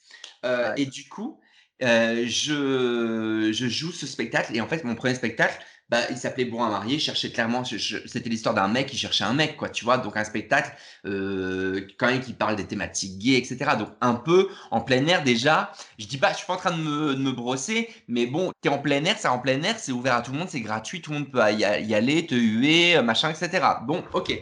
Et 0.78 0.86
du 0.86 1.10
coup, 1.10 1.40
je, 1.82 3.50
je 3.54 3.68
joue 3.68 3.92
ce 3.92 4.08
spectacle 4.08 4.56
et 4.56 4.62
en 4.62 4.68
fait 4.68 4.84
mon 4.84 4.96
premier 4.96 5.16
spectacle 5.16 5.60
bah, 5.90 6.00
il 6.10 6.18
s'appelait 6.18 6.46
Bon 6.46 6.64
à 6.64 6.70
marier, 6.70 6.98
cherchait 6.98 7.32
clairement, 7.32 7.64
c'était 7.64 8.30
l'histoire 8.30 8.56
d'un 8.56 8.68
mec 8.68 8.88
qui 8.88 8.98
cherchait 8.98 9.24
un 9.24 9.34
mec, 9.34 9.56
quoi, 9.56 9.70
tu 9.70 9.86
vois. 9.86 9.98
Donc 10.00 10.18
un 10.18 10.24
spectacle, 10.24 10.76
euh, 11.06 11.88
quand 12.00 12.08
même, 12.08 12.22
qui 12.22 12.34
parle 12.34 12.56
des 12.56 12.66
thématiques 12.66 13.20
gays, 13.20 13.38
etc. 13.38 13.72
Donc 13.78 13.90
un 14.02 14.16
peu 14.16 14.50
en 14.72 14.82
plein 14.82 15.06
air 15.06 15.24
déjà. 15.24 15.72
Je 16.00 16.08
dis 16.08 16.18
pas, 16.18 16.32
je 16.32 16.38
suis 16.38 16.48
pas 16.48 16.54
en 16.54 16.58
train 16.58 16.72
de 16.72 16.82
me, 16.82 17.16
de 17.16 17.22
me 17.22 17.32
brosser, 17.32 17.90
mais 18.08 18.26
bon, 18.26 18.52
t'es 18.62 18.70
en 18.70 18.80
plein 18.80 19.04
air, 19.04 19.16
c'est 19.20 19.28
en 19.28 19.40
plein 19.40 19.62
air, 19.62 19.78
c'est 19.78 19.92
ouvert 19.92 20.16
à 20.16 20.22
tout 20.22 20.32
le 20.32 20.40
monde, 20.40 20.50
c'est 20.50 20.62
gratuit, 20.62 21.02
tout 21.02 21.12
le 21.12 21.20
monde 21.20 21.32
peut 21.32 21.40
y, 21.54 21.64
aller, 21.64 22.26
te 22.26 22.36
huer, 22.36 23.02
machin, 23.04 23.30
etc. 23.30 23.64
Bon, 23.84 24.04
ok. 24.14 24.34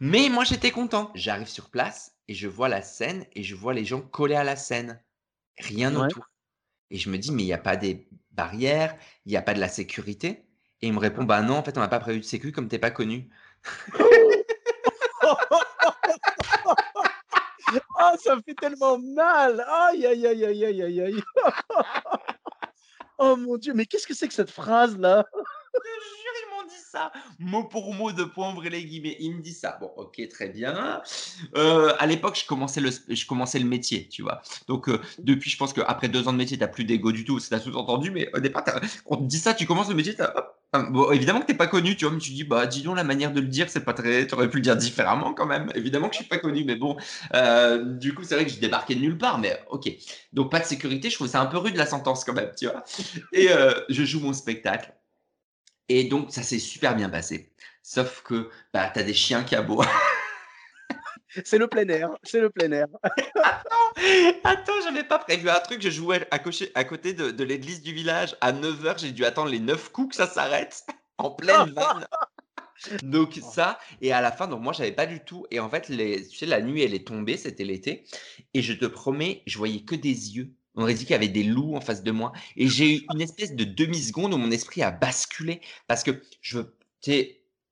Mais 0.00 0.28
moi 0.28 0.44
j'étais 0.44 0.70
content. 0.70 1.10
J'arrive 1.14 1.48
sur 1.48 1.70
place 1.70 2.12
et 2.28 2.34
je 2.34 2.48
vois 2.48 2.68
la 2.68 2.82
scène 2.82 3.26
et 3.34 3.42
je 3.42 3.54
vois 3.54 3.74
les 3.74 3.84
gens 3.84 4.00
collés 4.00 4.36
à 4.36 4.44
la 4.44 4.56
scène. 4.56 5.00
Rien 5.58 5.94
autour. 5.94 6.24
Et 6.92 6.98
je 6.98 7.08
me 7.08 7.16
dis, 7.16 7.32
mais 7.32 7.42
il 7.42 7.46
n'y 7.46 7.54
a 7.54 7.58
pas 7.58 7.76
des 7.76 8.06
barrières, 8.32 8.94
il 9.24 9.30
n'y 9.30 9.38
a 9.38 9.42
pas 9.42 9.54
de 9.54 9.60
la 9.60 9.68
sécurité. 9.68 10.46
Et 10.82 10.88
il 10.88 10.92
me 10.92 10.98
répond 10.98 11.24
Bah 11.24 11.40
non, 11.40 11.56
en 11.56 11.62
fait, 11.62 11.76
on 11.78 11.80
n'a 11.80 11.88
pas 11.88 11.98
prévu 11.98 12.20
de 12.20 12.24
sécu 12.24 12.52
comme 12.52 12.68
t'es 12.68 12.78
pas 12.78 12.92
connu. 12.92 13.28
Ah, 18.04 18.16
ça 18.22 18.36
fait 18.44 18.54
tellement 18.54 18.98
mal 18.98 19.64
Aïe, 19.66 20.04
aïe, 20.06 20.26
aïe, 20.26 20.44
aïe, 20.44 20.64
aïe, 20.64 21.00
aïe, 21.00 21.22
Oh 23.18 23.36
mon 23.36 23.56
Dieu, 23.56 23.72
mais 23.72 23.86
qu'est-ce 23.86 24.06
que 24.06 24.14
c'est 24.14 24.28
que 24.28 24.34
cette 24.34 24.50
phrase-là? 24.50 25.24
Ils 25.74 26.56
m'ont 26.56 26.68
dit 26.68 26.82
ça, 26.90 27.12
mot 27.38 27.64
pour 27.64 27.94
mot 27.94 28.12
de 28.12 28.24
point 28.24 28.52
ouvrir 28.52 28.72
les 28.72 28.84
guillemets. 28.84 29.16
Il 29.20 29.36
me 29.36 29.42
dit 29.42 29.52
ça. 29.52 29.78
Bon, 29.80 29.90
ok, 29.96 30.20
très 30.28 30.48
bien. 30.48 31.02
Euh, 31.56 31.94
à 31.98 32.06
l'époque, 32.06 32.38
je 32.40 32.46
commençais 32.46 32.80
le, 32.80 32.90
je 33.08 33.26
commençais 33.26 33.58
le 33.58 33.64
métier, 33.66 34.08
tu 34.08 34.22
vois. 34.22 34.42
Donc 34.68 34.88
euh, 34.88 35.00
depuis, 35.18 35.50
je 35.50 35.56
pense 35.56 35.72
qu'après 35.72 36.08
deux 36.08 36.28
ans 36.28 36.32
de 36.32 36.38
métier, 36.38 36.56
tu 36.56 36.62
n'as 36.62 36.68
plus 36.68 36.84
d'ego 36.84 37.12
du 37.12 37.24
tout. 37.24 37.38
C'est 37.38 37.58
sous-entendu, 37.58 38.10
mais 38.10 38.30
au 38.34 38.40
départ, 38.40 38.64
on 39.06 39.16
te 39.16 39.24
dit 39.24 39.38
ça, 39.38 39.54
tu 39.54 39.66
commences 39.66 39.88
le 39.88 39.94
métier, 39.94 40.14
hop, 40.20 40.58
Bon, 40.90 41.10
évidemment 41.12 41.40
que 41.40 41.46
t'es 41.46 41.54
pas 41.54 41.66
connu, 41.66 41.96
tu 41.96 42.06
vois, 42.06 42.14
mais 42.14 42.20
tu 42.20 42.30
dis, 42.30 42.44
bah, 42.44 42.66
dis 42.66 42.80
donc, 42.82 42.96
la 42.96 43.04
manière 43.04 43.30
de 43.30 43.40
le 43.42 43.46
dire, 43.46 43.68
c'est 43.68 43.84
pas 43.84 43.92
très. 43.92 44.26
Tu 44.26 44.34
aurais 44.34 44.48
pu 44.48 44.56
le 44.56 44.62
dire 44.62 44.74
différemment 44.74 45.34
quand 45.34 45.44
même. 45.44 45.70
Évidemment 45.74 46.08
que 46.08 46.14
je 46.14 46.20
suis 46.20 46.28
pas 46.28 46.38
connu, 46.38 46.64
mais 46.64 46.76
bon. 46.76 46.96
Euh, 47.34 47.84
du 47.84 48.14
coup, 48.14 48.24
c'est 48.24 48.36
vrai 48.36 48.46
que 48.46 48.50
j'ai 48.50 48.58
débarqué 48.60 48.94
de 48.94 49.00
nulle 49.00 49.18
part, 49.18 49.38
mais 49.38 49.60
ok. 49.68 49.90
Donc, 50.32 50.50
pas 50.50 50.60
de 50.60 50.64
sécurité, 50.64 51.10
je 51.10 51.16
trouve 51.16 51.28
ça 51.28 51.42
un 51.42 51.46
peu 51.46 51.58
rude 51.58 51.76
la 51.76 51.84
sentence 51.84 52.24
quand 52.24 52.32
même, 52.32 52.52
tu 52.58 52.66
vois. 52.68 52.84
Et 53.32 53.48
je 53.90 54.04
joue 54.04 54.20
mon 54.20 54.32
spectacle. 54.32 54.94
Et 55.94 56.04
donc, 56.04 56.32
ça 56.32 56.42
s'est 56.42 56.58
super 56.58 56.96
bien 56.96 57.10
passé. 57.10 57.52
Sauf 57.82 58.22
que, 58.22 58.48
bah, 58.72 58.90
t'as 58.94 59.02
des 59.02 59.12
chiens 59.12 59.44
qui 59.44 59.54
aboient. 59.54 59.86
C'est 61.44 61.58
le 61.58 61.66
plein 61.66 61.88
air, 61.88 62.10
c'est 62.24 62.40
le 62.40 62.50
plein 62.50 62.70
air. 62.72 62.88
attends, 63.42 64.44
attends, 64.44 64.80
j'avais 64.84 65.02
pas 65.02 65.18
prévu 65.18 65.48
un 65.48 65.60
truc. 65.60 65.80
Je 65.80 65.88
jouais 65.88 66.28
à, 66.30 66.36
à 66.74 66.84
côté 66.84 67.14
de, 67.14 67.44
l'église 67.44 67.80
du 67.80 67.94
village. 67.94 68.36
À 68.42 68.52
9h, 68.52 68.98
j'ai 68.98 69.12
dû 69.12 69.24
attendre 69.24 69.48
les 69.48 69.58
9 69.58 69.92
coups 69.92 70.10
que 70.10 70.16
ça 70.16 70.26
s'arrête 70.26 70.84
en 71.18 71.30
pleine 71.30 71.72
vanne. 71.72 72.06
Donc 73.02 73.40
ça, 73.42 73.78
et 74.02 74.12
à 74.12 74.20
la 74.20 74.30
fin, 74.30 74.46
donc 74.46 74.60
moi 74.60 74.74
j'avais 74.74 74.92
pas 74.92 75.06
du 75.06 75.24
tout. 75.24 75.46
Et 75.50 75.58
en 75.58 75.70
fait, 75.70 75.88
les, 75.88 76.28
tu 76.28 76.36
sais, 76.36 76.44
la 76.44 76.60
nuit 76.60 76.82
elle 76.82 76.92
est 76.92 77.06
tombée, 77.06 77.38
c'était 77.38 77.64
l'été. 77.64 78.04
Et 78.52 78.60
je 78.60 78.74
te 78.74 78.84
promets, 78.84 79.42
je 79.46 79.56
voyais 79.56 79.84
que 79.84 79.94
des 79.94 80.36
yeux. 80.36 80.52
On 80.74 80.82
aurait 80.82 80.94
dit 80.94 81.04
qu'il 81.04 81.12
y 81.12 81.14
avait 81.14 81.28
des 81.28 81.42
loups 81.42 81.76
en 81.76 81.80
face 81.80 82.02
de 82.02 82.10
moi. 82.10 82.32
Et 82.56 82.68
j'ai 82.68 82.96
eu 82.96 83.06
une 83.12 83.20
espèce 83.20 83.54
de 83.54 83.64
demi-seconde 83.64 84.34
où 84.34 84.38
mon 84.38 84.50
esprit 84.50 84.82
a 84.82 84.90
basculé. 84.90 85.60
Parce 85.86 86.02
que 86.02 86.22
je, 86.40 86.60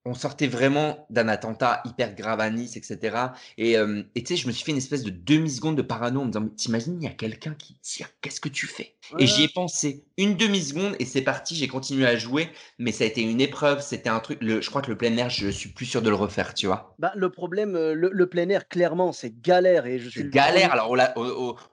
on 0.04 0.14
sortait 0.14 0.46
vraiment 0.46 1.06
d'un 1.10 1.28
attentat 1.28 1.82
hyper 1.84 2.14
grave 2.14 2.40
à 2.40 2.48
Nice, 2.50 2.76
etc. 2.76 3.16
Et 3.58 3.76
tu 4.14 4.26
sais, 4.26 4.36
je 4.36 4.46
me 4.46 4.52
suis 4.52 4.64
fait 4.64 4.72
une 4.72 4.78
espèce 4.78 5.02
de 5.02 5.10
demi-seconde 5.10 5.76
de 5.76 5.82
parano 5.82 6.20
en 6.20 6.24
me 6.24 6.30
disant, 6.30 6.48
t'imagines, 6.56 6.96
il 7.00 7.04
y 7.04 7.08
a 7.08 7.14
quelqu'un 7.14 7.54
qui 7.54 7.76
tire, 7.82 8.08
qu'est-ce 8.20 8.40
que 8.40 8.48
tu 8.48 8.66
fais? 8.66 8.94
Et 9.18 9.26
j'y 9.26 9.44
ai 9.44 9.48
pensé 9.48 10.04
une 10.16 10.36
demi-seconde 10.36 10.94
et 10.98 11.04
c'est 11.04 11.22
parti, 11.22 11.54
j'ai 11.54 11.68
continué 11.68 12.06
à 12.06 12.16
jouer, 12.16 12.48
mais 12.78 12.92
ça 12.92 13.04
a 13.04 13.06
été 13.06 13.22
une 13.22 13.40
épreuve, 13.40 13.80
c'était 13.80 14.08
un 14.08 14.20
truc, 14.20 14.38
le, 14.40 14.60
je 14.60 14.70
crois 14.70 14.82
que 14.82 14.90
le 14.90 14.96
plein 14.96 15.16
air, 15.16 15.28
je 15.30 15.48
suis 15.48 15.70
plus 15.70 15.86
sûr 15.86 16.00
de 16.00 16.08
le 16.08 16.14
refaire, 16.14 16.54
tu 16.54 16.66
vois. 16.66 16.94
Bah, 16.98 17.12
le 17.14 17.30
problème, 17.30 17.72
le, 17.72 18.26
plein 18.26 18.48
air, 18.48 18.68
clairement, 18.68 19.12
c'est 19.12 19.40
galère. 19.40 19.86
et 19.86 19.98
je 19.98 20.08
suis 20.08 20.30
Galère, 20.30 20.72
alors 20.72 20.90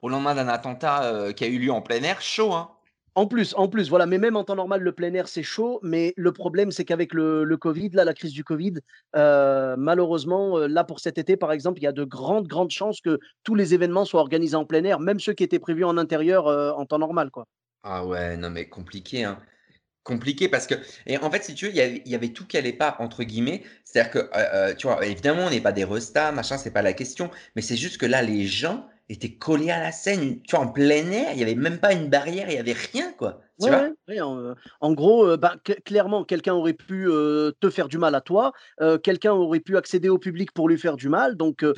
au, 0.02 0.08
lendemain 0.08 0.34
d'un 0.34 0.48
attentat 0.48 1.32
qui 1.34 1.44
a 1.44 1.46
eu 1.46 1.58
lieu 1.58 1.70
en 1.70 1.80
plein 1.80 2.02
air, 2.02 2.20
chaud, 2.20 2.52
hein 2.52 2.70
En 3.18 3.26
plus, 3.26 3.52
en 3.56 3.66
plus, 3.68 3.88
voilà, 3.88 4.06
mais 4.06 4.16
même 4.18 4.36
en 4.36 4.44
temps 4.44 4.54
normal, 4.54 4.80
le 4.80 4.92
plein 4.92 5.12
air, 5.12 5.26
c'est 5.26 5.42
chaud, 5.42 5.80
mais 5.82 6.14
le 6.16 6.32
problème, 6.32 6.70
c'est 6.70 6.84
qu'avec 6.84 7.12
le 7.14 7.56
covid, 7.56 7.88
là, 7.90 8.04
la 8.04 8.14
crise 8.14 8.32
du 8.32 8.44
covid, 8.44 8.74
heu, 9.16 9.74
malheureusement, 9.76 10.56
heu, 10.58 10.68
là, 10.68 10.84
pour 10.84 11.00
cet 11.00 11.18
été, 11.18 11.36
par 11.36 11.50
exemple, 11.50 11.80
il 11.80 11.82
y 11.82 11.86
a 11.88 11.92
de 11.92 12.04
grandes, 12.04 12.46
grandes 12.46 12.70
chances 12.70 13.00
que 13.00 13.18
tous 13.42 13.56
les 13.56 13.74
événements 13.74 14.04
soient 14.04 14.20
organisés 14.20 14.54
en 14.56 14.66
plein 14.66 14.84
air, 14.84 15.00
même 15.00 15.18
ceux 15.18 15.32
qui 15.32 15.42
étaient 15.42 15.58
prévus 15.58 15.84
en 15.84 15.96
intérieur, 15.98 16.48
heu, 16.48 16.70
en 16.72 16.86
temps 16.86 16.98
normal, 17.00 17.30
quoi. 17.32 17.46
Ah 17.82 18.04
ouais, 18.06 18.36
non 18.36 18.50
mais 18.50 18.68
compliqué, 18.68 19.24
hein. 19.24 19.40
Compliqué 20.04 20.48
parce 20.48 20.66
que 20.66 20.74
et 21.06 21.18
en 21.18 21.30
fait, 21.30 21.44
si 21.44 21.54
tu 21.54 21.66
veux, 21.66 21.72
il 21.72 22.08
y 22.08 22.14
avait 22.16 22.30
«tout 22.32 22.46
qui 22.46 22.56
allait 22.58 22.72
pas» 22.74 22.96
entre 23.00 23.24
guillemets. 23.24 23.64
C'est-à-dire 23.84 24.10
que, 24.12 24.74
tu 24.74 24.86
vois, 24.88 25.06
évidemment, 25.06 25.46
on 25.46 25.50
n'est 25.50 25.60
pas 25.62 25.72
des 25.72 25.84
restas, 25.84 26.32
machin, 26.32 26.58
c'est 26.58 26.72
pas 26.72 26.82
la 26.82 26.94
question, 26.94 27.30
mais 27.56 27.62
c'est 27.62 27.76
juste 27.76 27.98
que 27.98 28.06
là, 28.06 28.22
les 28.22 28.46
gens 28.46 28.88
étaient 29.08 29.36
collés 29.36 29.70
à 29.70 29.80
la 29.80 29.92
scène, 29.92 30.42
tu 30.42 30.56
vois, 30.56 30.64
en 30.66 30.72
plein 30.72 31.10
air, 31.10 31.32
il 31.32 31.38
y 31.40 31.42
avait 31.42 31.54
même 31.54 31.78
pas 31.80 31.92
une 31.92 32.08
barrière, 32.08 32.48
il 32.50 32.54
y 32.56 32.58
avait 32.58 32.72
rien, 32.74 33.12
quoi, 33.12 33.40
tu 33.60 33.70
Ouais, 33.70 33.70
vois? 33.70 33.88
ouais, 33.88 33.92
ouais, 34.06 34.20
en, 34.20 34.54
en 34.80 34.92
gros, 34.92 35.26
heu, 35.26 35.36
bah, 35.36 35.56
cl 35.66 35.82
clairement, 35.82 36.24
quelqu'un 36.24 36.54
aurait 36.54 36.74
pu, 36.74 37.06
heu, 37.08 37.52
te 37.60 37.70
faire 37.70 37.88
du 37.88 37.98
mal 37.98 38.14
à 38.14 38.20
toi, 38.20 38.52
quelqu'un 39.02 39.32
aurait 39.32 39.58
pu 39.58 39.76
accéder 39.76 40.08
au 40.08 40.18
public 40.18 40.52
pour 40.52 40.68
lui 40.68 40.78
faire 40.78 40.94
du 40.96 41.08
mal, 41.08 41.36
donc 41.36 41.62
il 41.62 41.72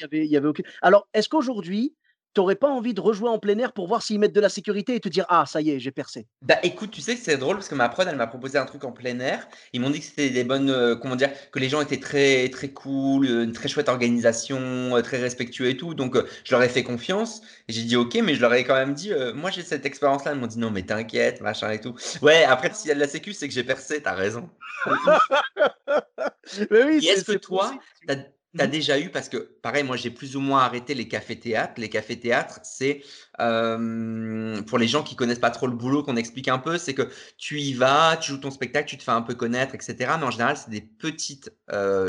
y 0.00 0.04
avait 0.04 0.24
il 0.24 0.30
y 0.30 0.36
avait 0.36 0.46
aucun 0.48 0.62
alors, 0.82 1.08
est-ce 1.14 1.28
qu'aujourd'hui, 1.28 1.96
tu 2.36 2.40
aurais 2.40 2.54
pas 2.54 2.68
envie 2.68 2.92
de 2.92 3.00
rejouer 3.00 3.30
en 3.30 3.38
plein 3.38 3.56
air 3.56 3.72
pour 3.72 3.88
voir 3.88 4.02
s'ils 4.02 4.18
mettent 4.18 4.34
de 4.34 4.42
la 4.42 4.50
sécurité 4.50 4.94
et 4.94 5.00
te 5.00 5.08
dire: 5.08 5.24
«Ah 5.30 5.46
ça 5.46 5.62
y 5.62 5.70
est, 5.70 5.80
j'ai 5.80 5.90
percé»? 5.90 6.26
Bah, 6.42 6.58
écoute, 6.62 6.90
tu 6.90 7.00
sais 7.00 7.16
c'est 7.16 7.38
drôle 7.38 7.56
parce 7.56 7.68
que 7.68 7.74
ma 7.74 7.88
prod, 7.88 8.06
elle 8.06 8.16
m'a 8.16 8.26
proposé 8.26 8.58
un 8.58 8.66
truc 8.66 8.84
en 8.84 8.92
plein 8.92 9.18
air. 9.20 9.48
Ils 9.72 9.80
m'ont 9.80 9.88
dit 9.88 10.00
que 10.00 10.04
c'était 10.04 10.28
des 10.28 10.44
bonnes, 10.44 10.68
heu, 10.68 10.96
comment 10.96 11.16
dire? 11.16 11.30
Que 11.50 11.58
les 11.58 11.70
gens 11.70 11.80
étaient 11.80 11.98
très 11.98 12.50
très 12.50 12.68
cool, 12.68 13.26
heu, 13.26 13.42
une 13.44 13.52
très 13.52 13.68
chouette 13.68 13.88
organisation, 13.88 14.94
heu, 14.94 15.00
très 15.00 15.16
respectueux 15.16 15.70
et 15.70 15.78
tout, 15.78 15.94
donc 15.94 16.14
je 16.44 16.54
leur 16.54 16.62
ai 16.62 16.68
fait 16.68 16.82
confiance 16.82 17.40
et 17.68 17.72
j'ai 17.72 17.84
dit: 17.84 17.96
«OK», 17.96 18.14
mais 18.22 18.34
je 18.34 18.42
leur 18.42 18.52
ai 18.52 18.64
quand 18.64 18.74
même 18.74 18.92
dit, 18.92 19.12
«Moi, 19.34 19.50
j'ai 19.50 19.62
cette 19.62 19.86
expérience-là». 19.86 20.34
Ils 20.34 20.38
m'ont 20.38 20.46
dit: 20.46 20.58
«Non, 20.58 20.70
mais 20.70 20.82
t'inquiète, 20.82 21.40
machin 21.40 21.70
et 21.70 21.80
tout». 21.80 21.94
Ouais, 22.20 22.44
après 22.44 22.70
s'il 22.74 22.88
y 22.88 22.92
a 22.92 22.94
de 22.94 23.00
la 23.00 23.08
sécu, 23.08 23.32
c'est 23.32 23.48
que 23.48 23.54
j'ai 23.54 23.64
percé, 23.64 24.02
tu 24.02 24.08
as 24.08 24.14
raison. 24.14 24.50
Mais 26.70 26.84
oui, 26.84 26.98
Et 26.98 27.00
c'est 27.00 27.12
est-ce 27.12 27.24
que 27.24 27.32
toi, 27.38 27.72
possible, 28.06 28.35
tu 28.56 28.62
as 28.62 28.66
Mmh 28.66 28.70
mh. 28.70 28.72
déjà 28.72 28.98
eu 28.98 29.10
parce 29.10 29.28
que 29.28 29.36
pareil, 29.62 29.84
moi, 29.84 29.96
j'ai 29.96 30.10
plus 30.10 30.36
ou 30.36 30.40
moins 30.40 30.60
arrêté 30.62 30.94
les 30.94 31.08
cafés-théâtres. 31.08 31.74
Les 31.78 31.88
cafés-théâtres, 31.88 32.60
c'est, 32.64 33.02
pour 33.38 34.78
les 34.78 34.88
gens 34.88 35.02
qui 35.02 35.16
connaissent 35.16 35.38
pas 35.38 35.50
trop 35.50 35.66
le 35.66 35.74
boulot, 35.74 36.02
qu'on 36.02 36.16
explique 36.16 36.48
un 36.48 36.58
peu, 36.58 36.78
c'est 36.78 36.94
que 36.94 37.08
tu 37.38 37.60
y 37.60 37.74
vas, 37.74 38.16
tu 38.16 38.32
joues 38.32 38.38
ton 38.38 38.50
spectacle, 38.50 38.88
tu 38.88 38.96
te 38.96 39.02
fais 39.02 39.10
un 39.12 39.22
peu 39.22 39.34
connaître 39.34 39.74
et 39.74 39.78
cetera, 39.80 40.18
mais 40.18 40.24
en 40.26 40.30
général, 40.30 40.56
c'est 40.56 40.70
des 40.70 40.80
petites, 40.80 41.50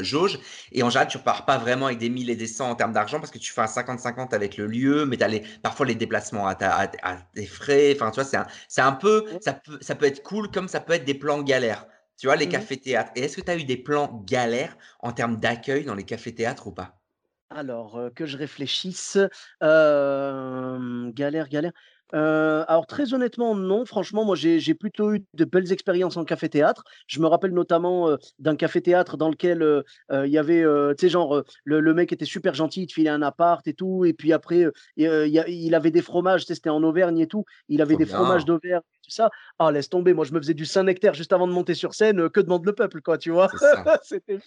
jauges 0.02 0.40
et 0.72 0.84
en 0.84 0.90
général, 0.90 1.08
tu 1.08 1.18
repars 1.18 1.46
pas 1.46 1.58
vraiment 1.58 1.88
avec 1.88 1.98
des 2.00 2.10
1000 2.10 2.30
et 2.30 2.36
des 2.36 2.48
100 2.48 2.70
en 2.72 2.76
termes 2.76 2.94
d'argent 2.94 3.20
parce 3.20 3.32
que 3.32 3.38
tu 3.40 3.52
fais 3.52 3.62
un 3.62 3.68
50-50 3.68 4.34
avec 4.34 4.58
le 4.58 4.68
lieu, 4.68 5.06
mais 5.06 5.18
tu 5.18 5.24
as 5.24 5.28
les 5.28 5.44
parfois 5.64 5.86
les 5.86 5.96
déplacements 5.96 6.48
à 6.48 6.56
ta 6.56 6.76
à 6.76 6.88
t 6.88 6.98
à 7.04 7.18
tes 7.36 7.46
frais, 7.46 7.94
enfin, 7.96 8.12
tu 8.12 8.22
vois? 8.22 8.26
C'est 8.70 8.82
un 8.82 8.88
un 8.88 8.92
peu 8.94 9.26
Ouais. 9.30 9.40
ça 9.42 9.54
peut 9.54 9.78
ça 9.82 9.96
peut 9.96 10.06
être 10.06 10.24
cool 10.24 10.50
comme 10.52 10.68
ça 10.70 10.80
peut 10.80 10.94
être 10.94 11.04
des 11.06 11.14
plans 11.14 11.42
galères, 11.44 11.88
tu 12.17 12.27
vois? 12.27 12.36
Les 12.36 12.47
Mmh 12.47 12.62
mh. 12.62 12.67
cafés-théâtres 12.67 13.12
et 13.15 13.21
est-ce 13.21 13.38
que 13.38 13.41
tu 13.41 13.51
as 13.51 13.58
eu 13.58 13.63
des 13.65 13.77
plans 13.77 14.23
galères 14.25 14.77
en 14.99 15.12
termes 15.13 15.38
d'accueil 15.38 15.86
dans 15.86 15.95
les 15.95 16.03
cafés-théâtres 16.06 16.67
ou 16.67 16.73
pas? 16.73 17.01
Alors, 17.49 18.10
que 18.15 18.25
je 18.25 18.38
réfléchisse, 18.38 19.17
galère, 19.62 21.47
galère, 21.49 21.71
heu, 22.13 22.63
alors 22.67 22.88
très 22.88 23.13
honnêtement, 23.13 23.56
non. 23.56 23.86
Franchement, 23.86 24.26
moi, 24.26 24.36
j'ai 24.36 24.74
plutôt 24.76 25.13
eu 25.13 25.26
de 25.34 25.46
belles 25.46 25.72
expériences 25.72 26.17
en 26.17 26.26
café-théâtre. 26.26 26.84
Je 27.08 27.20
me 27.20 27.28
rappelle 27.28 27.52
notamment, 27.54 28.10
heu, 28.12 28.17
d'un 28.39 28.56
café-théâtre 28.56 29.17
dans 29.17 29.30
lequel, 29.30 29.62
heu, 29.63 29.84
il 30.12 30.30
y 30.32 30.38
avait, 30.38 30.63
tu 30.98 31.02
sais, 31.06 31.10
genre, 31.10 31.43
le 31.63 31.80
le 31.80 31.93
mec 31.93 32.12
était 32.13 32.26
super 32.26 32.54
gentil, 32.54 32.84
il 32.84 32.88
te 32.88 32.93
filait 32.93 33.10
un 33.10 33.22
appart 33.22 33.65
et 33.67 33.74
tout 33.74 34.06
et 34.06 34.13
puis 34.13 34.34
après, 34.34 34.65
il 34.98 35.76
avait 35.76 35.91
des 35.91 36.02
fromages, 36.02 36.41
tu 36.41 36.48
sais, 36.48 36.56
c'était 36.56 36.70
en 36.70 36.84
Auvergne 36.84 37.20
et 37.20 37.28
tout. 37.28 37.46
Il 37.70 37.82
avait 37.82 37.98
des 37.98 38.06
fromages 38.06 38.46
d'Auvergne 38.46 38.82
et 38.93 39.00
tout 39.04 39.12
ça. 39.12 39.30
Ah 39.60 39.72
laisse 39.72 39.89
tomber, 39.89 40.13
moi 40.13 40.26
je 40.26 40.34
me 40.34 40.39
faisais 40.39 40.54
du 40.54 40.65
Saint-Nectaire 40.65 41.13
juste 41.13 41.34
avant 41.34 41.48
de 41.48 41.54
monter 41.54 41.74
sur 41.74 41.93
scène, 41.93 42.30
que 42.30 42.39
demande 42.39 42.65
le 42.65 42.74
peuple, 42.74 43.02
quoi, 43.02 43.17
tu 43.17 43.32
vois? 43.32 43.50
C'était 44.04 44.39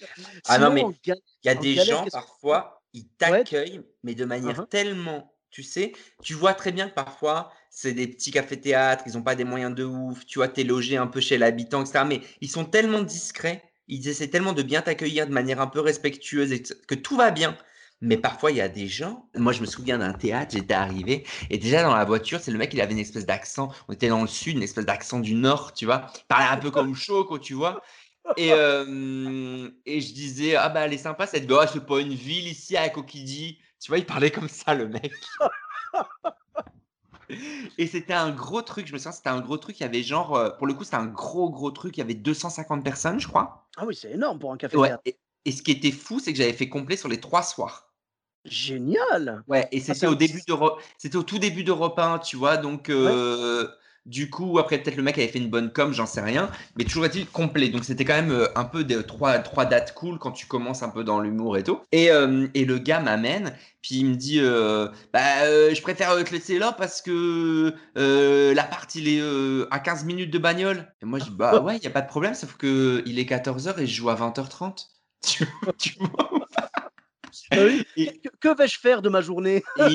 Ah 0.45 0.59
non, 0.59 0.71
sinon 0.71 0.73
mais 0.73 0.93
il 1.05 1.15
y 1.45 1.49
a 1.49 1.55
des 1.55 1.77
galère, 1.77 1.79
gens 1.79 2.09
parfois, 2.11 2.83
ils 2.93 3.09
ouais? 3.25 3.47
t'accueillent, 3.49 3.83
mais 4.03 4.15
de 4.15 4.25
Hein, 4.43 4.55
manière 4.55 4.59
hein. 4.59 4.69
tellement 4.69 5.35
tu 5.51 5.63
sais, 5.63 5.93
tu 6.23 6.35
vois 6.35 6.55
très 6.55 6.73
bien 6.73 6.89
que 6.89 6.95
parfois, 6.95 7.53
c'est 7.71 7.93
des 7.93 8.07
petits 8.09 8.31
cafés-théâtres, 8.31 9.05
ils 9.07 9.17
ont 9.19 9.23
pas 9.23 9.35
des 9.35 9.45
moyens 9.45 9.75
de 9.75 9.85
ouf, 9.85 10.25
tu 10.27 10.39
vois? 10.39 10.49
Tu 10.49 10.61
es 10.61 10.65
logé 10.65 10.97
un 10.97 11.07
peu 11.07 11.21
chez 11.21 11.39
l'habitant 11.39 11.83
et 11.83 11.87
cetera, 11.87 12.05
mais 12.05 12.21
ils 12.41 12.51
sont 12.51 12.65
tellement 12.65 13.03
discrets, 13.03 13.63
ils 13.89 14.09
essaient 14.09 14.29
tellement 14.29 14.53
de 14.53 14.63
bien 14.63 14.83
t'accueillir 14.83 15.27
de 15.27 15.33
manière 15.33 15.61
un 15.61 15.67
peu 15.67 15.81
respectueuse 15.81 16.53
et 16.53 16.63
que 16.63 16.95
tout 16.95 17.17
va 17.17 17.31
bien. 17.31 17.57
Mais 18.03 18.17
parfois, 18.17 18.51
il 18.51 18.57
y 18.57 18.61
a 18.63 18.69
des 18.69 18.87
gens 18.89 19.29
moi, 19.37 19.53
je 19.53 19.61
me 19.61 19.67
souviens 19.67 19.99
d'un 19.99 20.15
théâtre, 20.15 20.53
j'étais 20.55 20.73
arrivé 20.75 21.27
et 21.51 21.59
déjà 21.59 21.83
dans 21.83 21.95
la 21.95 22.05
voiture, 22.05 22.41
c'est 22.41 22.51
le 22.51 22.57
mec, 22.59 22.73
il 22.73 22.81
avait 22.81 22.93
une 22.93 22.99
espèce 22.99 23.27
d'accent, 23.27 23.69
on 23.89 23.93
était 23.93 24.09
dans 24.09 24.23
le 24.23 24.27
sud, 24.29 24.57
une 24.57 24.63
espèce 24.63 24.87
d'accent 24.87 25.21
du 25.21 25.35
nord, 25.35 25.75
tu 25.75 25.85
vois? 25.85 26.07
Il 26.23 26.27
parlait 26.29 26.47
un 26.49 26.57
peu 26.57 26.71
comme 26.71 26.95
Choco, 26.95 27.39
tu 27.39 27.55
vois? 27.55 27.83
Et 28.37 28.53
et 29.87 30.01
je 30.01 30.13
disais: 30.13 30.57
«Ah 30.57 30.69
bah, 30.69 30.87
elle 30.87 30.93
est 30.93 30.99
sympa 30.99 31.27
cette 31.27 31.43
ville». 31.43 31.53
«Oh, 31.53 31.65
c'est 31.73 31.85
pas 31.85 32.01
une 32.01 32.15
ville 32.15 32.49
ici 32.49 32.77
à 32.77 32.89
Cocody». 32.89 33.59
Tu 33.81 33.91
vois? 33.91 33.99
Il 33.99 34.07
parlait 34.07 34.31
comme 34.31 34.49
ça 34.49 34.75
le 34.75 34.89
mec. 34.89 35.13
Et 37.79 37.87
c'était 37.87 38.13
un 38.13 38.31
gros 38.31 38.63
truc, 38.63 38.87
je 38.87 38.93
me 38.93 38.99
souviens, 38.99 39.13
c'était 39.13 39.29
un 39.31 39.41
gros 39.41 39.57
truc, 39.59 39.79
il 39.81 39.83
y 39.83 39.87
avait 39.87 40.03
genre, 40.03 40.37
heu, 40.37 40.57
pour 40.57 40.67
le 40.67 40.75
coup, 40.75 40.85
c'était 40.85 40.97
un 40.97 41.07
gros, 41.07 41.51
gros 41.51 41.71
truc, 41.71 41.97
il 41.97 42.01
y 42.01 42.03
avait 42.03 42.15
250 42.15 42.85
personnes, 42.85 43.21
je 43.21 43.29
crois. 43.29 43.69
Ah 43.77 43.85
oui, 43.87 43.95
c'est 43.97 44.11
énorme 44.13 44.39
pour 44.39 44.53
un 44.53 44.57
Ouais 44.73 44.93
café-théâtre. 44.97 45.05
et 45.05 45.19
et 45.47 45.53
ce 45.53 45.63
qui 45.63 45.71
était 45.71 45.91
fou, 45.93 46.19
c'est 46.21 46.33
que 46.33 46.39
j'avais 46.39 46.53
fait 46.53 46.69
complet 46.69 46.97
sur 46.99 47.09
les 47.09 47.19
3 47.21 47.43
soirs. 47.43 47.95
Génial! 48.45 49.45
Ouais 49.47 49.69
et 49.73 49.81
Ah 49.89 49.95
c'était 49.95 50.07
au 50.07 50.15
début 50.15 50.43
d'Euro 50.47 50.79
c'était 50.99 51.17
au 51.17 51.23
tout 51.23 51.39
début 51.39 51.65
d'Europe 51.65 51.99
1, 51.99 52.19
tu 52.19 52.37
vois? 52.37 52.57
Donc 52.57 52.89
ouais. 52.99 53.21
Du 54.07 54.31
coup, 54.31 54.59
après 54.59 54.79
peut-être 54.79 54.97
le 54.97 55.03
mec 55.03 55.19
avait 55.19 55.29
fait 55.29 55.39
une 55.39 55.51
bonne 55.51 55.73
com, 55.73 55.93
j'en 55.93 56.07
sais 56.07 56.21
rien, 56.23 56.51
mais 56.77 56.85
toujours 56.85 57.05
est-il 57.07 57.27
complet. 57.29 57.69
Donc 57.69 57.85
c'était 57.85 58.05
quand 58.05 58.15
même, 58.15 58.33
heu, 58.33 58.49
un 58.57 58.65
peu 58.65 58.85
de 58.85 59.03
3- 59.03 59.39
3 59.43 59.67
dates 59.67 59.95
cool 59.95 60.19
quand 60.19 60.33
tu 60.33 60.47
commences 60.47 60.83
un 60.83 60.89
peu 60.89 61.05
dans 61.05 61.21
l'humour 61.21 61.57
et 61.59 61.63
tout 61.65 61.81
et 61.93 62.07
hem 62.07 62.51
et 62.55 62.65
le 62.65 62.79
gars 62.79 63.01
m'amène, 63.01 63.55
puis 63.83 63.97
il 63.97 64.07
me 64.07 64.15
dit, 64.15 64.41
heu: 64.41 64.91
«Bah, 65.13 65.21
je 65.73 65.81
préfère, 65.83 66.17
te 66.25 66.33
laisser 66.33 66.59
là 66.59 66.73
parce 66.73 67.03
que, 67.03 67.75
l'appart 68.55 68.95
il 68.95 69.09
est, 69.09 69.23
à 69.71 69.79
15 69.81 70.05
minutes 70.05 70.31
de 70.33 70.39
bagnole». 70.39 70.93
Et 71.03 71.07
moi 71.07 71.19
je 71.19 71.25
dis: 71.25 71.31
«Bah 71.37 71.61
ouais, 71.63 71.77
il 71.77 71.83
y 71.85 71.87
a 71.87 71.91
pas 71.91 72.03
de 72.03 72.09
problème, 72.09 72.35
sauf 72.35 72.57
qu'il 72.57 73.19
est 73.19 73.27
14:00 73.27 73.79
et 73.81 73.87
je 73.87 73.95
joue 73.95 74.11
à 74.11 74.15
20:30». 74.15 74.89
Tu 75.23 75.45
tu 75.79 75.95
vois 75.99 76.47
oui, 77.57 77.85
que 78.05 78.11
Et 78.13 78.21
que 78.25 78.29
que 78.41 78.57
vais-je 78.57 78.79
faire 78.79 79.03
de 79.03 79.09
ma 79.09 79.21
journée? 79.21 79.63
et 79.77 79.87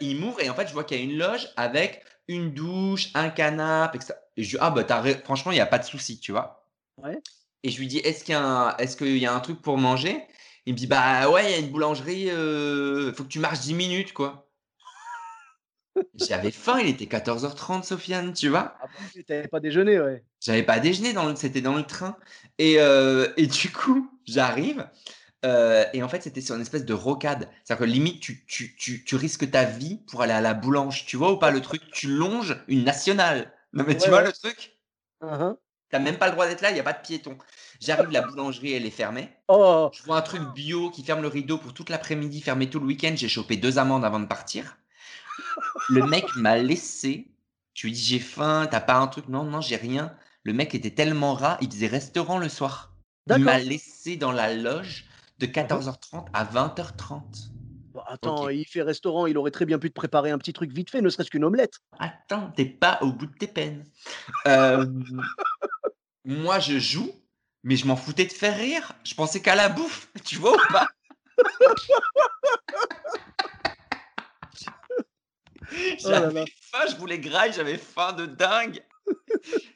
il 0.00 0.20
m'ouvre 0.20 0.40
et 0.40 0.50
en 0.50 0.54
fait, 0.54 0.68
je 0.68 0.72
vois 0.72 0.84
qu'il 0.84 0.96
y 0.98 1.00
a 1.00 1.04
une 1.04 1.18
loge 1.18 1.48
avec 1.56 2.04
une 2.28 2.52
douche, 2.54 3.10
un 3.14 3.30
canapé 3.30 3.98
et 3.98 4.00
cetera 4.02 4.18
et 4.36 4.44
je 4.44 4.50
dis: 4.50 4.56
«Ah 4.60 4.70
bah, 4.70 4.84
as 4.88 5.14
franchement, 5.24 5.52
il 5.52 5.58
y 5.58 5.60
a 5.60 5.66
pas 5.66 5.78
de 5.78 5.84
souci», 5.84 6.20
tu 6.20 6.32
vois? 6.32 6.66
Ouais. 6.96 7.22
Et 7.64 7.70
je 7.70 7.78
lui 7.78 7.88
dis: 7.88 7.98
«Est-ce 7.98 8.24
qu'il 8.24 8.32
y 8.34 8.36
a 8.36 8.44
un 8.44 8.76
est-ce 8.78 8.96
qu'il 8.96 9.18
y 9.18 9.26
a 9.26 9.34
un 9.34 9.40
truc 9.40 9.62
pour 9.62 9.78
manger?» 9.78 10.22
il 10.66 10.74
me 10.74 10.78
dit: 10.78 10.86
«Bah 10.88 11.30
ouais, 11.30 11.46
il 11.46 11.52
y 11.52 11.54
a 11.54 11.58
une 11.58 11.70
boulangerie, 11.70 12.30
heu, 12.30 13.12
faut 13.16 13.24
que 13.24 13.28
tu 13.28 13.38
marches 13.40 13.60
10 13.60 13.74
minutes, 13.74 14.12
quoi». 14.14 14.48
J'avais 16.14 16.50
faim, 16.50 16.78
il 16.80 16.88
était 16.88 17.06
14:30, 17.06 17.84
Sofiane, 17.84 18.32
tu 18.32 18.48
vois? 18.48 18.76
Ah 18.80 18.86
bah 19.28 19.48
pas 19.50 19.60
déjeuné, 19.60 20.00
ouais. 20.00 20.24
J'avais 20.40 20.62
pas 20.62 20.78
déjeuné 20.80 21.12
dans 21.12 21.28
le 21.28 21.36
c'était 21.36 21.60
dans 21.60 21.74
le 21.76 21.84
train 21.84 22.16
et 22.58 22.74
et 22.74 23.46
du 23.46 23.70
coup, 23.72 24.10
j'arrive, 24.26 24.88
heu 25.44 25.84
et 25.92 26.02
en 26.02 26.08
fait, 26.08 26.22
c'était 26.22 26.40
sur 26.40 26.54
une 26.56 26.62
espèce 26.62 26.84
de 26.84 26.94
rocade. 26.94 27.48
C'est-à-dire 27.64 27.86
que 27.86 27.90
limite, 27.90 28.20
tu 28.20 28.44
tu 28.46 28.74
tu 28.76 29.04
tu 29.04 29.16
risques 29.16 29.50
ta 29.50 29.64
vie 29.64 29.98
pour 30.10 30.22
aller 30.22 30.32
à 30.32 30.40
la 30.40 30.54
boulange, 30.54 31.06
tu 31.06 31.16
vois 31.16 31.32
ou 31.32 31.38
pas 31.38 31.50
le 31.50 31.60
truc? 31.62 31.82
Tu 31.92 32.08
longes 32.08 32.56
une 32.68 32.84
nationale. 32.84 33.52
Non 33.72 33.84
mais 33.86 33.96
tu 33.96 34.08
Ouais, 34.08 34.10
vois 34.10 34.22
le 34.22 34.32
truc? 34.32 34.78
Hein, 35.20 35.28
hein. 35.40 35.58
Tu 35.90 35.96
as 35.96 36.00
même 36.00 36.18
pas 36.18 36.26
le 36.26 36.32
droit 36.32 36.46
d'être 36.46 36.60
là, 36.60 36.70
il 36.70 36.76
y 36.76 36.80
a 36.80 36.82
pas 36.82 36.92
de 36.92 37.00
piétons. 37.00 37.38
J'arrive, 37.80 38.10
la 38.10 38.20
boulangerie, 38.22 38.72
elle 38.74 38.84
est 38.86 38.90
fermée. 38.90 39.30
Oh! 39.48 39.90
Je 39.90 40.02
vois 40.04 40.18
un 40.18 40.22
truc 40.22 40.42
bio 40.54 40.90
qui 40.90 41.02
ferme 41.04 41.22
le 41.22 41.28
rideau 41.28 41.58
pour 41.58 41.74
toute 41.74 41.90
l'après-midi, 41.90 42.42
fermé 42.42 42.68
tout 42.70 42.80
le 42.80 42.86
week-end. 42.86 43.14
J'ai 43.16 43.28
chopé 43.28 43.56
2 43.56 43.78
amendes 43.78 44.04
avant 44.04 44.20
de 44.20 44.26
partir. 44.26 44.78
Le 45.88 46.02
mec 46.02 46.36
m'a 46.36 46.58
laissé. 46.58 47.34
Je 47.74 47.86
lui 47.86 47.92
dis: 47.92 48.02
«J'ai 48.04 48.18
faim, 48.20 48.66
tu 48.70 48.76
as 48.76 48.80
pas 48.80 48.96
un 48.96 49.06
truc?» 49.08 49.28
«Non, 49.28 49.44
non, 49.44 49.60
j'ai 49.62 49.76
rien». 49.76 50.16
Le 50.44 50.52
mec 50.52 50.74
était 50.74 50.94
tellement 50.94 51.34
rat, 51.34 51.58
il 51.60 51.70
faisait 51.70 51.86
restaurant 51.88 52.38
le 52.38 52.48
soir. 52.48 52.96
Il 53.26 53.42
m'a 53.42 53.58
laissé 53.58 54.16
dans 54.16 54.32
la 54.32 54.54
loge 54.54 55.07
de 55.38 55.46
Hein, 55.46 55.50
hein. 55.70 55.92
14:30 55.92 56.28
à 56.32 56.44
20:30. 56.44 57.54
Bah 57.94 58.04
attends, 58.06 58.44
OK. 58.44 58.52
il 58.54 58.64
fait 58.66 58.82
restaurant, 58.82 59.26
il 59.26 59.36
aurait 59.38 59.50
très 59.50 59.64
bien 59.66 59.78
pu 59.78 59.88
te 59.88 59.94
préparer 59.94 60.30
un 60.30 60.38
petit 60.38 60.52
truc 60.52 60.70
vite 60.72 60.90
fait, 60.90 61.00
ne 61.00 61.08
serait-ce 61.08 61.30
qu'une 61.30 61.44
omelette. 61.44 61.78
Attends, 61.98 62.52
tu 62.52 62.62
es 62.62 62.66
pas 62.66 62.98
au 63.02 63.12
bout 63.12 63.26
de 63.26 63.34
tes 63.36 63.46
peines. 63.48 63.84
Hem, 64.46 65.04
moi, 66.24 66.58
je 66.60 66.78
joue, 66.78 67.12
mais 67.64 67.76
je 67.76 67.86
m'en 67.86 67.96
foutais 67.96 68.26
de 68.26 68.32
faire 68.32 68.56
rire. 68.56 68.92
Je 69.04 69.14
pensais 69.14 69.40
qu'à 69.42 69.54
la 69.56 69.68
bouffe, 69.68 70.10
tu 70.24 70.36
vois 70.36 70.54
ou 70.54 70.66
pas? 70.72 70.86
Oh 76.04 76.14
là 76.14 76.30
J'avais 76.30 76.32
là. 76.32 76.44
faim, 76.60 76.86
je 76.90 76.96
voulais 76.96 77.18
graille, 77.18 77.52
j'avais 77.52 77.78
faim 77.78 78.12
de 78.12 78.26
dingue. 78.26 78.84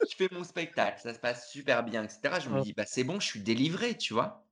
Je 0.03 0.15
fais 0.17 0.29
mon 0.33 0.45
spectacle, 0.45 1.01
ça 1.01 1.15
se 1.15 1.19
passe 1.19 1.51
super 1.51 1.85
bien 1.85 2.05
et 2.05 2.09
cetera. 2.09 2.41
Je 2.41 2.49
me 2.51 2.59
Ah. 2.59 2.61
dis: 2.61 2.73
«Bah, 2.73 2.85
c'est 2.87 3.05
bon, 3.05 3.21
je 3.21 3.27
suis 3.27 3.41
délivré», 3.41 3.97
tu 3.97 4.15
vois? 4.15 4.45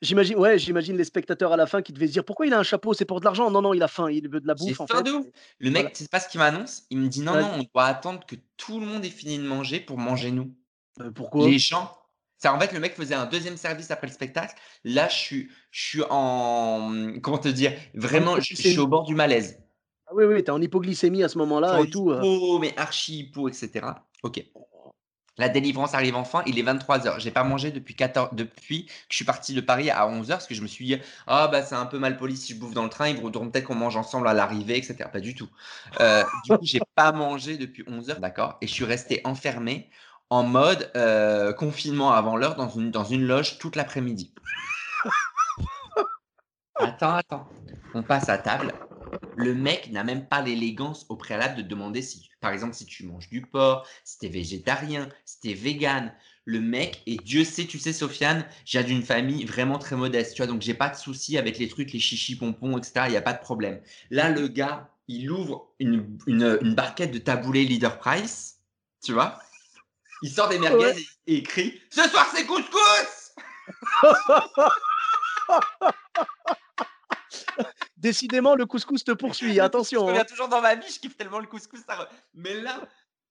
J'imagine, 0.00 0.36
ouais, 0.36 0.58
j'imagine 0.58 0.96
les 0.96 1.04
spectateurs 1.04 1.52
à 1.52 1.56
la 1.56 1.66
fin 1.66 1.82
qui 1.82 1.92
devaient 1.92 2.08
se 2.08 2.12
dire 2.12 2.24
pourquoi 2.24 2.46
il 2.46 2.52
a 2.52 2.58
un 2.58 2.64
chapeau, 2.64 2.94
c'est 2.94 3.04
pour 3.04 3.20
de 3.20 3.24
l'argent. 3.24 3.50
Non, 3.50 3.62
non, 3.62 3.74
il 3.74 3.82
a 3.82 3.88
faim, 3.88 4.10
il 4.10 4.28
veut 4.28 4.40
de 4.40 4.46
la 4.46 4.54
bouffe 4.54 4.80
en 4.80 4.86
fait. 4.86 5.02
de 5.02 5.12
ouf. 5.12 5.26
Le 5.58 5.70
voilà. 5.70 5.84
mec, 5.84 5.96
c'est 5.96 6.10
pas 6.10 6.18
ce 6.20 6.28
qu'il 6.28 6.40
m'annonce? 6.40 6.82
Il 6.90 6.98
me 6.98 7.08
dit 7.08 7.20
non, 7.22 7.34
non, 7.34 7.50
on 7.58 7.62
doit 7.72 7.84
attendre 7.84 8.26
que 8.26 8.36
tout 8.56 8.80
le 8.80 8.86
monde 8.86 9.04
ait 9.04 9.10
fini 9.10 9.38
de 9.38 9.44
manger 9.44 9.78
pour 9.80 9.98
manger 9.98 10.30
nous. 10.32 10.52
Euh, 11.00 11.10
pourquoi? 11.10 11.48
Les 11.48 11.58
gens. 11.58 11.96
Ça, 12.38 12.52
en 12.52 12.58
fait, 12.58 12.72
le 12.72 12.80
mec 12.80 12.94
faisait 12.96 13.14
un 13.14 13.26
deuxième 13.26 13.56
service 13.56 13.92
après 13.92 14.08
le 14.08 14.12
spectacle. 14.12 14.54
Là, 14.82 15.06
je 15.08 15.14
suis, 15.14 15.50
je 15.70 15.80
suis 15.88 16.02
en. 16.10 17.12
Comment 17.22 17.38
te 17.38 17.46
dire? 17.48 17.72
Vraiment, 17.94 18.40
je, 18.40 18.54
je 18.56 18.60
suis 18.60 18.78
au 18.78 18.88
bord 18.88 19.04
du 19.04 19.14
malaise. 19.14 19.60
Ah 20.08 20.10
oui, 20.14 20.24
oui, 20.24 20.42
tu 20.42 20.48
es 20.48 20.50
en 20.50 20.60
hypoglycémie 20.60 21.22
à 21.22 21.28
ce 21.28 21.38
moment-là 21.38 21.80
et 21.80 21.88
tout. 21.88 22.10
euh. 22.10 22.20
hypo, 22.20 22.58
mais 22.58 22.74
archi 22.76 23.20
hypo, 23.20 23.48
etc. 23.48 23.86
Ok. 24.24 24.44
La 25.42 25.48
délivrance 25.48 25.92
arrive 25.94 26.14
enfin, 26.14 26.44
il 26.46 26.56
est 26.56 26.62
23h. 26.62 27.18
J'ai 27.18 27.32
pas 27.32 27.42
mangé 27.42 27.72
depuis 27.72 27.96
14 27.96 28.28
depuis 28.30 28.86
que 28.86 28.92
je 29.08 29.16
suis 29.16 29.24
parti 29.24 29.54
de 29.54 29.60
Paris 29.60 29.90
à 29.90 30.06
11h 30.06 30.28
parce 30.28 30.46
que 30.46 30.54
je 30.54 30.62
me 30.62 30.68
suis 30.68 30.84
dit 30.84 30.96
ah 31.26 31.48
bah 31.48 31.64
c'est 31.64 31.74
un 31.74 31.86
peu 31.86 31.98
mal 31.98 32.16
poli 32.16 32.36
si 32.36 32.54
je 32.54 32.60
bouffe 32.60 32.74
dans 32.74 32.84
le 32.84 32.88
train, 32.88 33.08
ils 33.08 33.16
voudront 33.16 33.50
peut-être 33.50 33.64
qu'on 33.64 33.74
mange 33.74 33.96
ensemble 33.96 34.28
à 34.28 34.34
l'arrivée, 34.34 34.76
etc. 34.76 35.10
Pas 35.12 35.18
du 35.18 35.34
tout. 35.34 35.48
Euh, 35.98 36.22
du 36.44 36.56
coup, 36.56 36.64
j'ai 36.64 36.78
pas 36.94 37.10
mangé 37.10 37.56
depuis 37.56 37.82
11h, 37.82 38.20
d'accord, 38.20 38.56
et 38.60 38.68
je 38.68 38.72
suis 38.72 38.84
resté 38.84 39.20
enfermé 39.24 39.90
en 40.30 40.44
mode 40.44 40.92
euh, 40.94 41.52
confinement 41.52 42.12
avant 42.12 42.36
l'heure 42.36 42.54
dans 42.54 42.68
une 42.68 42.92
dans 42.92 43.02
une 43.02 43.26
loge 43.26 43.58
toute 43.58 43.74
l'après-midi. 43.74 44.32
Attends, 46.76 47.14
attends. 47.14 47.48
On 47.94 48.04
passe 48.04 48.28
à 48.28 48.38
table. 48.38 48.72
Le 49.36 49.54
mec 49.54 49.90
n'a 49.90 50.04
même 50.04 50.26
pas 50.26 50.42
l'élégance 50.42 51.06
au 51.08 51.16
préalable 51.16 51.56
de 51.56 51.62
demander 51.62 52.02
si, 52.02 52.28
par 52.40 52.52
exemple, 52.52 52.74
si 52.74 52.86
tu 52.86 53.04
manges 53.04 53.28
du 53.28 53.42
porc, 53.42 53.86
si 54.04 54.18
t'es 54.18 54.28
végétarien, 54.28 55.08
si 55.24 55.40
t'es 55.40 55.54
vegan. 55.54 56.12
Le 56.44 56.60
mec, 56.60 57.02
et 57.06 57.16
Dieu 57.18 57.44
sait, 57.44 57.66
tu 57.66 57.78
sais, 57.78 57.92
Sofiane, 57.92 58.44
j'ai 58.64 58.82
d'une 58.82 59.02
famille 59.02 59.44
vraiment 59.44 59.78
très 59.78 59.94
modeste, 59.94 60.34
tu 60.34 60.42
vois, 60.42 60.52
donc 60.52 60.60
j'ai 60.60 60.74
pas 60.74 60.88
de 60.88 60.96
souci 60.96 61.38
avec 61.38 61.58
les 61.58 61.68
trucs, 61.68 61.92
les 61.92 62.00
chichis 62.00 62.36
pompons, 62.36 62.76
etc. 62.78 63.02
Il 63.06 63.10
n'y 63.12 63.16
a 63.16 63.22
pas 63.22 63.32
de 63.32 63.40
problème. 63.40 63.80
Là, 64.10 64.28
le 64.28 64.48
gars, 64.48 64.90
il 65.08 65.30
ouvre 65.30 65.72
une, 65.78 66.18
une, 66.26 66.58
une 66.62 66.74
barquette 66.74 67.12
de 67.12 67.18
taboulé 67.18 67.64
Leader 67.64 67.98
Price, 67.98 68.58
tu 69.04 69.12
vois. 69.12 69.38
Il 70.22 70.30
sort 70.30 70.48
des 70.48 70.58
merguez 70.58 70.84
Ouais. 70.86 70.96
et, 71.26 71.36
et 71.36 71.42
crie 71.42 71.80
Ce 71.90 72.08
soir, 72.08 72.26
c'est 72.34 72.46
couscous 72.46 73.32
Décidément, 78.02 78.56
le 78.56 78.66
couscous 78.66 79.04
te 79.04 79.12
poursuit. 79.12 79.60
Attention. 79.60 80.00
Je 80.00 80.04
hein. 80.04 80.08
souviens 80.08 80.24
toujours 80.24 80.48
dans 80.48 80.60
ma 80.60 80.74
vie, 80.74 80.90
je 80.92 80.98
kiffe 80.98 81.16
tellement 81.16 81.38
le 81.38 81.46
couscous. 81.46 81.80
ça 81.86 81.94
re- 81.94 82.08
Mais 82.34 82.60
là, 82.60 82.80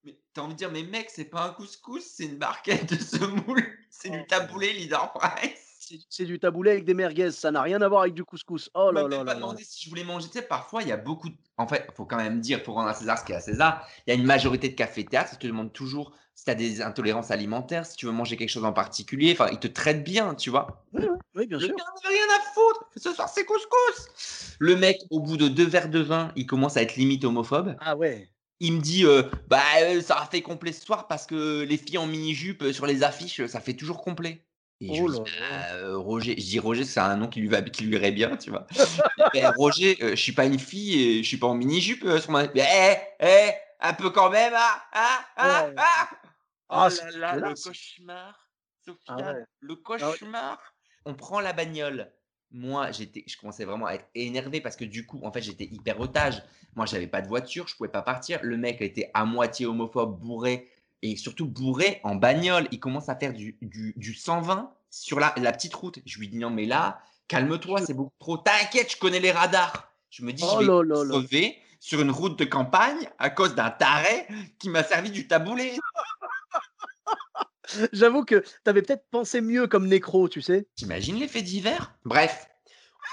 mais 0.03 0.17
t'as 0.33 0.41
envie 0.41 0.53
de 0.53 0.57
dire, 0.57 0.71
mais 0.71 0.83
mec, 0.83 1.09
c'est 1.13 1.25
pas 1.25 1.43
un 1.43 1.49
couscous, 1.49 2.03
c'est 2.03 2.23
une 2.25 2.37
barquette 2.37 2.91
de 2.93 2.99
semoule, 2.99 3.63
c'est 3.89 4.09
du 4.09 4.25
taboulé 4.25 4.73
Leader 4.73 5.11
Price. 5.13 5.70
C'est- 6.09 6.25
du 6.25 6.39
taboulé 6.39 6.71
avec 6.71 6.85
des 6.85 6.93
merguez. 6.93 7.31
Ça 7.31 7.51
n'a 7.51 7.61
rien 7.61 7.81
à 7.81 7.87
voir 7.87 8.01
avec 8.01 8.13
du 8.13 8.23
couscous. 8.23 8.69
Oh 8.73 8.91
là 8.91 9.03
là 9.03 9.09
pas 9.09 9.15
là 9.17 9.23
là. 9.23 9.35
demandé 9.35 9.63
si 9.63 9.83
je 9.85 9.89
voulais 9.89 10.03
manger. 10.03 10.27
Tu 10.27 10.39
sais, 10.39 10.41
parfois, 10.43 10.81
il 10.81 10.89
y 10.89 10.91
a 10.91 10.97
beaucoup 10.97 11.29
de... 11.29 11.35
En 11.57 11.67
fait, 11.67 11.87
faut 11.95 12.05
quand 12.05 12.17
même 12.17 12.39
dire, 12.39 12.63
pour 12.63 12.75
rendre 12.75 12.89
à 12.89 12.93
César 12.93 13.17
ce 13.17 13.25
qui 13.25 13.31
est 13.31 13.35
à 13.35 13.41
César, 13.41 13.87
il 14.05 14.13
y 14.13 14.17
a 14.17 14.19
une 14.19 14.25
majorité 14.25 14.69
de 14.69 14.75
cafés-théâtres 14.75 15.31
qui 15.31 15.37
te 15.37 15.47
demandent 15.47 15.73
toujours 15.73 16.13
si 16.35 16.45
tu 16.45 16.51
as 16.51 16.55
des 16.55 16.81
intolérances 16.81 17.29
alimentaires, 17.29 17.85
si 17.85 17.95
tu 17.95 18.05
veux 18.07 18.11
manger 18.11 18.37
quelque 18.37 18.49
chose 18.49 18.65
en 18.65 18.73
particulier. 18.73 19.31
Enfin, 19.33 19.49
ils 19.51 19.59
te 19.59 19.67
traitent 19.67 20.03
bien, 20.03 20.33
tu 20.33 20.49
vois. 20.49 20.83
Oui, 21.35 21.45
bien 21.47 21.59
sûr. 21.59 21.69
n'avait 21.69 22.15
rien 22.15 22.35
à 22.35 22.53
foutre. 22.53 22.85
Ce 22.97 23.13
soir, 23.13 23.29
c'est 23.29 23.45
couscous. 23.45 24.55
Le 24.59 24.75
mec, 24.75 24.97
au 25.09 25.19
bout 25.19 25.37
de 25.37 25.47
deux 25.47 25.67
verres 25.67 25.89
de 25.89 25.99
vin, 25.99 26.31
il 26.35 26.45
commence 26.45 26.77
à 26.77 26.81
être 26.81 26.95
limite 26.95 27.25
homophobe. 27.25 27.75
Ah 27.79 27.95
ouais. 27.95 28.29
Il 28.59 28.73
me 28.73 28.79
dit, 28.81 29.05
euh, 29.05 29.23
bah, 29.47 29.63
euh, 29.81 30.01
ça 30.01 30.19
a 30.19 30.25
fait 30.25 30.41
complet 30.41 30.71
ce 30.71 30.85
soir 30.85 31.07
parce 31.07 31.25
que 31.25 31.63
les 31.63 31.77
filles 31.77 31.97
en 31.97 32.05
mini-jupe 32.05 32.61
euh, 32.61 32.73
sur 32.73 32.85
les 32.85 33.03
affiches, 33.03 33.45
ça 33.47 33.59
fait 33.59 33.73
toujours 33.73 34.01
complet. 34.01 34.45
Et 34.81 34.95
je 34.95 35.03
Oh 35.03 35.09
dis, 35.09 35.19
là. 35.19 35.23
bah, 35.49 35.75
euh, 35.75 35.97
Roger, 35.97 36.35
je 36.37 36.43
dis 36.43 36.59
Roger, 36.59 36.83
c'est 36.85 36.99
un 36.99 37.15
nom 37.15 37.27
qui 37.27 37.39
lui, 37.39 37.47
va, 37.47 37.61
qui 37.61 37.83
lui 37.85 37.95
irait 37.95 38.11
bien, 38.11 38.35
tu 38.37 38.49
vois. 38.49 38.65
Ben, 39.33 39.53
Roger, 39.55 39.97
euh, 40.01 40.09
je 40.11 40.15
suis 40.15 40.31
pas 40.33 40.45
une 40.45 40.59
fille 40.59 41.01
et 41.19 41.23
je 41.23 41.27
suis 41.27 41.37
pas 41.37 41.47
en 41.47 41.53
mini-jupe 41.55 42.03
euh, 42.05 42.19
sur 42.19 42.31
ma. 42.31 42.47
Mais, 42.53 42.61
hé, 42.61 42.97
hé, 43.25 43.51
un 43.79 43.93
peu 43.93 44.09
quand 44.09 44.29
même, 44.31 44.53
ah, 44.55 44.83
ah, 44.91 45.25
ah, 45.37 45.65
Ouais. 45.67 45.75
ah. 45.77 46.09
Ah, 46.73 46.87
Oh 46.89 47.05
là 47.19 47.35
là, 47.37 47.49
le 47.49 47.53
cauchemar, 47.53 48.49
Sophia, 48.85 48.99
Ah 49.07 49.33
ouais. 49.33 49.43
le 49.59 49.75
cauchemar. 49.75 50.59
On 51.05 51.13
prend 51.15 51.39
la 51.41 51.53
bagnole. 51.53 52.11
Moi, 52.53 52.91
j'étais, 52.91 53.23
je 53.27 53.37
commençais 53.37 53.65
vraiment 53.65 53.85
à 53.87 53.93
être 53.93 54.07
énervé 54.15 54.61
parce 54.61 54.75
que 54.75 54.85
du 54.85 55.05
coup, 55.05 55.19
en 55.23 55.31
fait, 55.31 55.41
j'étais 55.41 55.65
hyper 55.65 55.99
otage. 55.99 56.43
Moi, 56.75 56.85
j'avais 56.85 57.07
pas 57.07 57.21
de 57.21 57.27
voiture, 57.27 57.67
je 57.67 57.75
pouvais 57.75 57.89
pas 57.89 58.01
partir. 58.01 58.39
Le 58.43 58.57
mec 58.57 58.81
était 58.81 59.09
à 59.13 59.25
moitié 59.25 59.65
homophobe, 59.65 60.19
bourré 60.19 60.69
et 61.01 61.15
surtout 61.17 61.45
bourré 61.47 61.99
en 62.03 62.15
bagnole. 62.15 62.67
Il 62.71 62.79
commence 62.79 63.09
à 63.09 63.15
faire 63.15 63.33
du, 63.33 63.57
du, 63.61 63.93
du 63.97 64.13
120 64.13 64.73
sur 64.89 65.19
la, 65.19 65.33
la 65.37 65.51
petite 65.51 65.73
route. 65.73 65.99
Je 66.05 66.19
lui 66.19 66.27
dis 66.27 66.37
non, 66.37 66.49
mais 66.49 66.65
là, 66.65 67.01
calme-toi, 67.27 67.81
c'est 67.85 67.93
beaucoup 67.93 68.13
trop. 68.19 68.37
T'inquiète, 68.37 68.91
je 68.91 68.97
connais 68.97 69.19
les 69.19 69.31
radars. 69.31 69.91
Je 70.09 70.23
me 70.23 70.33
dis, 70.33 70.43
Oh 70.45 70.57
je 70.59 70.59
vais 70.59 70.65
là 70.65 70.83
là. 70.83 71.09
crever 71.09 71.57
sur 71.79 72.01
une 72.01 72.11
route 72.11 72.37
de 72.37 72.45
campagne 72.45 73.09
à 73.17 73.29
cause 73.29 73.55
d'un 73.55 73.71
taré 73.71 74.27
qui 74.59 74.69
m'a 74.69 74.83
servi 74.83 75.09
du 75.09 75.27
taboulé. 75.27 75.77
J'avoue 77.93 78.25
que 78.25 78.39
tu 78.39 78.69
avais 78.69 78.81
peut-être 78.81 79.05
pensé 79.11 79.39
mieux 79.41 79.67
comme 79.67 79.87
nécro, 79.87 80.27
tu 80.27 80.41
sais. 80.41 80.67
T'imagines 80.75 81.15
les 81.17 81.27
faits 81.27 81.43
divers 81.45 81.95
Bref, 82.05 82.49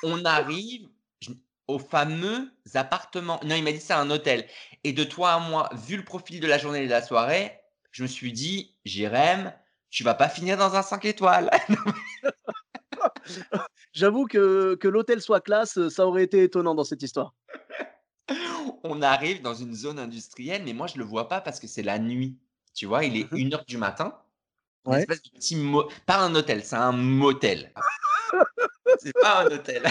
on 0.02 0.24
arrive 0.24 0.88
je- 1.20 1.30
au 1.68 1.78
fameux 1.78 2.50
appartement. 2.74 3.38
Non, 3.44 3.54
il 3.54 3.62
m'a 3.62 3.72
dit 3.72 3.80
c'est 3.80 3.92
un 3.92 4.10
hôtel. 4.10 4.46
Et 4.84 4.92
de 4.92 5.04
toi 5.04 5.32
à 5.34 5.38
moi, 5.38 5.68
vu 5.86 5.96
le 5.96 6.04
profil 6.04 6.40
de 6.40 6.46
la 6.46 6.58
journée 6.58 6.82
et 6.82 6.86
de 6.86 6.90
la 6.90 7.02
soirée, 7.02 7.58
je 7.90 8.02
me 8.02 8.08
suis 8.08 8.32
dit, 8.32 8.76
Jérém, 8.84 9.52
tu 9.90 10.04
vas 10.04 10.14
pas 10.14 10.28
finir 10.28 10.56
dans 10.56 10.74
un 10.74 10.82
5 10.82 11.04
étoiles. 11.04 11.50
J'avoue 13.92 14.26
que, 14.26 14.74
que 14.76 14.88
l'hôtel 14.88 15.20
soit 15.20 15.40
classe, 15.40 15.88
ça 15.88 16.06
aurait 16.06 16.24
été 16.24 16.42
étonnant 16.42 16.74
dans 16.74 16.84
cette 16.84 17.02
histoire. 17.02 17.34
on 18.84 19.02
arrive 19.02 19.42
dans 19.42 19.54
une 19.54 19.74
zone 19.74 19.98
industrielle, 19.98 20.62
mais 20.64 20.72
moi 20.74 20.86
je 20.86 20.98
le 20.98 21.04
vois 21.04 21.28
pas 21.28 21.40
parce 21.40 21.58
que 21.60 21.66
c'est 21.66 21.82
la 21.82 21.98
nuit. 21.98 22.36
Tu 22.74 22.86
vois, 22.86 23.04
il 23.04 23.16
est 23.16 23.30
Mhm. 23.32 23.38
1h 23.38 23.64
du 23.66 23.76
matin. 23.78 24.18
Une 24.86 24.92
Ouais. 24.92 25.00
espèce 25.00 25.22
de 25.22 25.30
petit 25.30 25.56
mo- 25.56 25.88
Pas 26.06 26.18
un 26.18 26.34
hôtel, 26.34 26.64
c'est 26.64 26.76
un 26.76 26.92
motel. 26.92 27.72
c'est 28.98 29.12
pas 29.20 29.42
un 29.42 29.46
hôtel. 29.46 29.82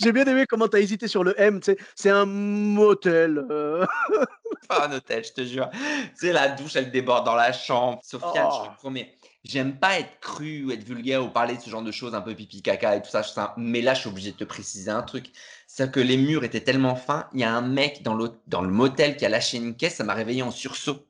J'ai 0.00 0.12
bien 0.12 0.24
aimé 0.24 0.46
comment 0.48 0.68
tu 0.68 0.76
as 0.76 0.80
hésité 0.80 1.06
sur 1.08 1.22
le 1.24 1.38
M. 1.40 1.60
C'est 1.94 2.10
un 2.10 2.24
motel. 2.26 3.44
euh. 3.50 3.86
pas 4.68 4.86
un 4.86 4.92
hôtel, 4.92 5.24
je 5.24 5.32
te 5.32 5.44
jure. 5.44 5.68
C'est 6.14 6.32
la 6.32 6.48
douche, 6.48 6.76
elle 6.76 6.90
déborde 6.90 7.24
dans 7.24 7.34
la 7.34 7.52
chambre. 7.52 8.00
Sofiane, 8.02 8.48
je 8.50 8.56
Oh. 8.62 8.66
te 8.72 8.76
promets. 8.76 9.14
J'aime 9.42 9.78
pas 9.78 9.98
être 9.98 10.20
cru 10.20 10.64
ou 10.64 10.70
être 10.70 10.84
vulgaire 10.84 11.24
ou 11.24 11.28
parler 11.30 11.56
de 11.56 11.62
ce 11.62 11.70
genre 11.70 11.82
de 11.82 11.90
choses 11.92 12.14
un 12.14 12.20
peu 12.20 12.34
pipi 12.34 12.60
caca 12.60 12.96
et 12.96 13.02
tout 13.02 13.08
ça. 13.10 13.54
Mais 13.56 13.80
là, 13.80 13.94
je 13.94 14.00
suis 14.00 14.08
obligé 14.10 14.32
de 14.32 14.36
te 14.36 14.44
préciser 14.44 14.90
un 14.90 15.02
truc. 15.02 15.32
C'est 15.66 15.90
que 15.90 16.00
les 16.00 16.18
murs 16.18 16.44
étaient 16.44 16.60
tellement 16.60 16.94
fins. 16.94 17.26
Il 17.32 17.40
y 17.40 17.44
a 17.44 17.52
un 17.54 17.62
mec 17.62 18.02
dans, 18.02 18.18
dans 18.48 18.60
le 18.60 18.68
motel 18.70 19.16
qui 19.16 19.24
a 19.24 19.30
lâché 19.30 19.56
une 19.56 19.74
caisse. 19.76 19.94
Ça 19.96 20.04
m'a 20.04 20.12
réveillé 20.14 20.42
en 20.42 20.50
sursaut. 20.50 21.06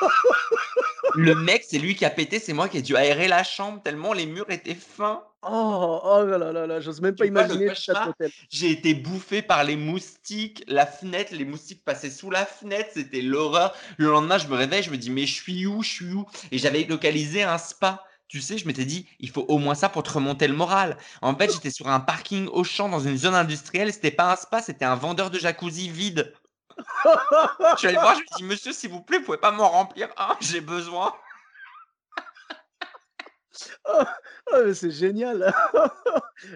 le 1.18 1.34
mec, 1.34 1.64
c'est 1.66 1.78
lui 1.78 1.94
qui 1.94 2.04
a 2.04 2.10
pété. 2.10 2.38
C'est 2.38 2.52
moi 2.52 2.68
qui 2.68 2.78
ai 2.78 2.82
dû 2.82 2.96
aérer 2.96 3.28
la 3.28 3.42
chambre 3.42 3.82
tellement 3.82 4.12
les 4.12 4.26
murs 4.26 4.50
étaient 4.50 4.74
fins. 4.74 5.22
Oh, 5.42 6.00
oh 6.02 6.24
là 6.24 6.36
là 6.36 6.52
là 6.52 6.66
là, 6.66 6.80
j'ose 6.80 7.00
même 7.00 7.14
pas 7.14 7.24
Tu 7.24 7.30
imaginer. 7.30 7.72
J'ai 8.50 8.70
été 8.70 8.94
bouffé 8.94 9.40
par 9.40 9.62
les 9.64 9.76
moustiques, 9.76 10.64
la 10.66 10.84
fenêtre, 10.84 11.32
les 11.32 11.44
moustiques 11.44 11.84
passaient 11.84 12.10
sous 12.10 12.30
la 12.30 12.44
fenêtre, 12.44 12.90
c'était 12.94 13.20
l'horreur. 13.20 13.74
Le 13.98 14.10
lendemain, 14.10 14.38
je 14.38 14.48
me 14.48 14.56
réveille, 14.56 14.82
je 14.82 14.90
me 14.90 14.96
dis, 14.96 15.10
mais 15.10 15.26
je 15.26 15.34
suis 15.34 15.66
où, 15.66 15.82
je 15.82 15.88
suis 15.88 16.12
où? 16.12 16.26
Et 16.50 16.58
j'avais 16.58 16.84
localisé 16.84 17.42
un 17.42 17.58
spa. 17.58 18.04
Tu 18.28 18.40
sais, 18.40 18.58
je 18.58 18.66
m'étais 18.66 18.84
dit, 18.84 19.06
il 19.20 19.30
faut 19.30 19.46
au 19.48 19.58
moins 19.58 19.74
ça 19.74 19.88
pour 19.88 20.02
te 20.02 20.10
remonter 20.10 20.46
le 20.48 20.54
moral. 20.54 20.98
En 21.22 21.34
fait, 21.34 21.52
j'étais 21.52 21.70
sur 21.70 21.88
un 21.88 22.00
parking 22.00 22.46
au 22.48 22.62
champ 22.62 22.88
dans 22.88 23.00
une 23.00 23.16
zone 23.16 23.34
industrielle, 23.34 23.92
c'était 23.92 24.10
pas 24.10 24.32
un 24.32 24.36
spa, 24.36 24.60
c'était 24.60 24.84
un 24.84 24.96
vendeur 24.96 25.30
de 25.30 25.38
jacuzzi 25.38 25.88
vide. 25.88 26.32
Je 26.78 27.76
suis 27.78 27.88
allé 27.88 27.96
voir, 27.98 28.14
je 28.14 28.20
lui 28.20 28.26
ai 28.32 28.36
dit, 28.36 28.44
monsieur, 28.44 28.72
s'il 28.72 28.90
vous 28.90 29.02
plaît, 29.02 29.18
vous 29.18 29.24
pouvez 29.24 29.38
pas 29.38 29.50
m'en 29.50 29.68
remplir 29.68 30.08
un, 30.16 30.36
j'ai 30.40 30.60
besoin. 30.60 31.12
Ah, 33.84 34.16
mais 34.64 34.74
c'est 34.74 34.90
génial. 34.90 35.52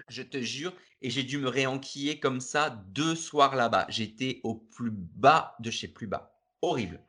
Je 0.07 0.21
te 0.23 0.37
jure, 0.39 0.73
et 1.01 1.09
j'ai 1.09 1.23
dû 1.23 1.37
me 1.37 1.49
réenquiller 1.49 2.19
comme 2.19 2.39
ça 2.39 2.69
deux 2.69 3.15
soirs 3.15 3.55
là-bas. 3.55 3.85
J'étais 3.89 4.39
au 4.43 4.55
plus 4.55 4.91
bas 4.91 5.55
de 5.59 5.69
chez 5.69 5.87
plus 5.87 6.07
bas. 6.07 6.37
Horrible. 6.61 7.01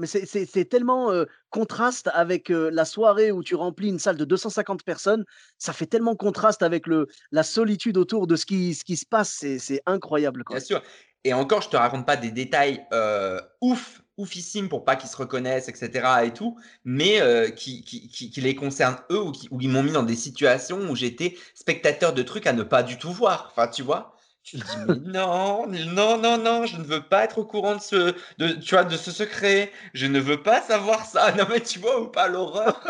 Mais 0.00 0.06
c'est- 0.06 0.26
c'est 0.26 0.46
c'est 0.46 0.64
tellement 0.64 1.10
euh, 1.10 1.24
contraste 1.50 2.08
avec 2.14 2.50
euh, 2.52 2.70
la 2.72 2.84
soirée 2.84 3.32
où 3.32 3.42
tu 3.42 3.56
remplis 3.56 3.88
une 3.88 3.98
salle 3.98 4.16
de 4.16 4.24
250 4.24 4.84
personnes. 4.84 5.24
Ça 5.58 5.72
fait 5.72 5.86
tellement 5.86 6.14
contraste 6.14 6.62
avec 6.62 6.86
le, 6.86 7.08
la 7.32 7.42
solitude 7.42 7.96
autour 7.96 8.28
de 8.28 8.36
ce 8.36 8.46
qui, 8.46 8.74
ce 8.76 8.84
qui 8.84 8.96
se 8.96 9.04
passe. 9.04 9.30
C'est 9.30 9.58
c'est 9.58 9.82
incroyable. 9.86 10.44
Quoi. 10.44 10.56
Bien 10.58 10.64
sûr. 10.64 10.82
Et 11.24 11.32
encore, 11.34 11.62
je 11.62 11.68
te 11.68 11.76
raconte 11.76 12.06
pas 12.06 12.16
des 12.16 12.30
détails 12.30 12.86
euh, 12.92 13.40
ouf, 13.60 14.02
oufissimes 14.16 14.68
pour 14.68 14.84
pas 14.84 14.96
qu'ils 14.96 15.10
se 15.10 15.16
reconnaissent, 15.16 15.68
etc. 15.68 16.24
et 16.24 16.32
tout, 16.32 16.58
mais 16.84 17.20
euh, 17.20 17.50
qui, 17.50 17.82
qui, 17.84 18.08
qui, 18.08 18.30
qui 18.30 18.40
les 18.40 18.54
concernent 18.54 18.98
eux 19.10 19.20
ou 19.20 19.32
qui 19.32 19.48
ils 19.60 19.68
m'ont 19.68 19.82
mis 19.82 19.92
dans 19.92 20.02
des 20.02 20.16
situations 20.16 20.78
où 20.90 20.96
j'étais 20.96 21.36
spectateur 21.54 22.12
de 22.12 22.22
trucs 22.22 22.46
à 22.46 22.52
ne 22.52 22.62
pas 22.62 22.82
du 22.82 22.98
tout 22.98 23.12
voir. 23.12 23.48
Enfin, 23.50 23.68
tu 23.68 23.82
vois. 23.82 24.14
Tu 24.42 24.56
dis, 24.56 24.76
mais 24.86 24.94
non, 24.96 25.66
non, 25.68 26.16
non, 26.18 26.38
non, 26.38 26.64
je 26.66 26.76
ne 26.78 26.84
veux 26.84 27.02
pas 27.02 27.24
être 27.24 27.38
au 27.38 27.44
courant 27.44 27.76
de 27.76 27.82
ce, 27.82 28.14
de, 28.38 28.48
tu 28.52 28.74
vois, 28.74 28.84
de 28.84 28.96
ce 28.96 29.10
secret. 29.10 29.70
Je 29.94 30.06
ne 30.06 30.20
veux 30.20 30.42
pas 30.42 30.62
savoir 30.62 31.04
ça. 31.04 31.32
Non, 31.32 31.44
mais 31.50 31.60
tu 31.60 31.78
vois 31.78 32.00
ou 32.00 32.08
pas 32.08 32.28
l'horreur 32.28 32.82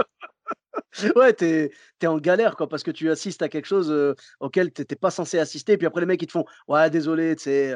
Ouais, 1.17 1.33
t'es 1.33 1.71
es 2.03 2.07
en 2.07 2.19
galère, 2.19 2.57
quoi, 2.57 2.69
parce 2.69 2.83
que 2.83 2.91
tu 2.91 3.11
assistes 3.11 3.43
à 3.43 3.49
quelque 3.49 3.67
chose, 3.67 3.93
auquel 4.41 4.73
tu 4.73 4.83
étais 4.83 4.97
pas 4.97 5.11
censé 5.11 5.39
assister. 5.39 5.77
Puis 5.77 5.87
après 5.87 6.01
les 6.01 6.07
mecs, 6.07 6.23
ils 6.23 6.27
te 6.27 6.33
font: 6.33 6.45
«Ouais, 6.69 6.91
désolé, 6.91 7.37
tu 7.37 7.45
sais, 7.45 7.73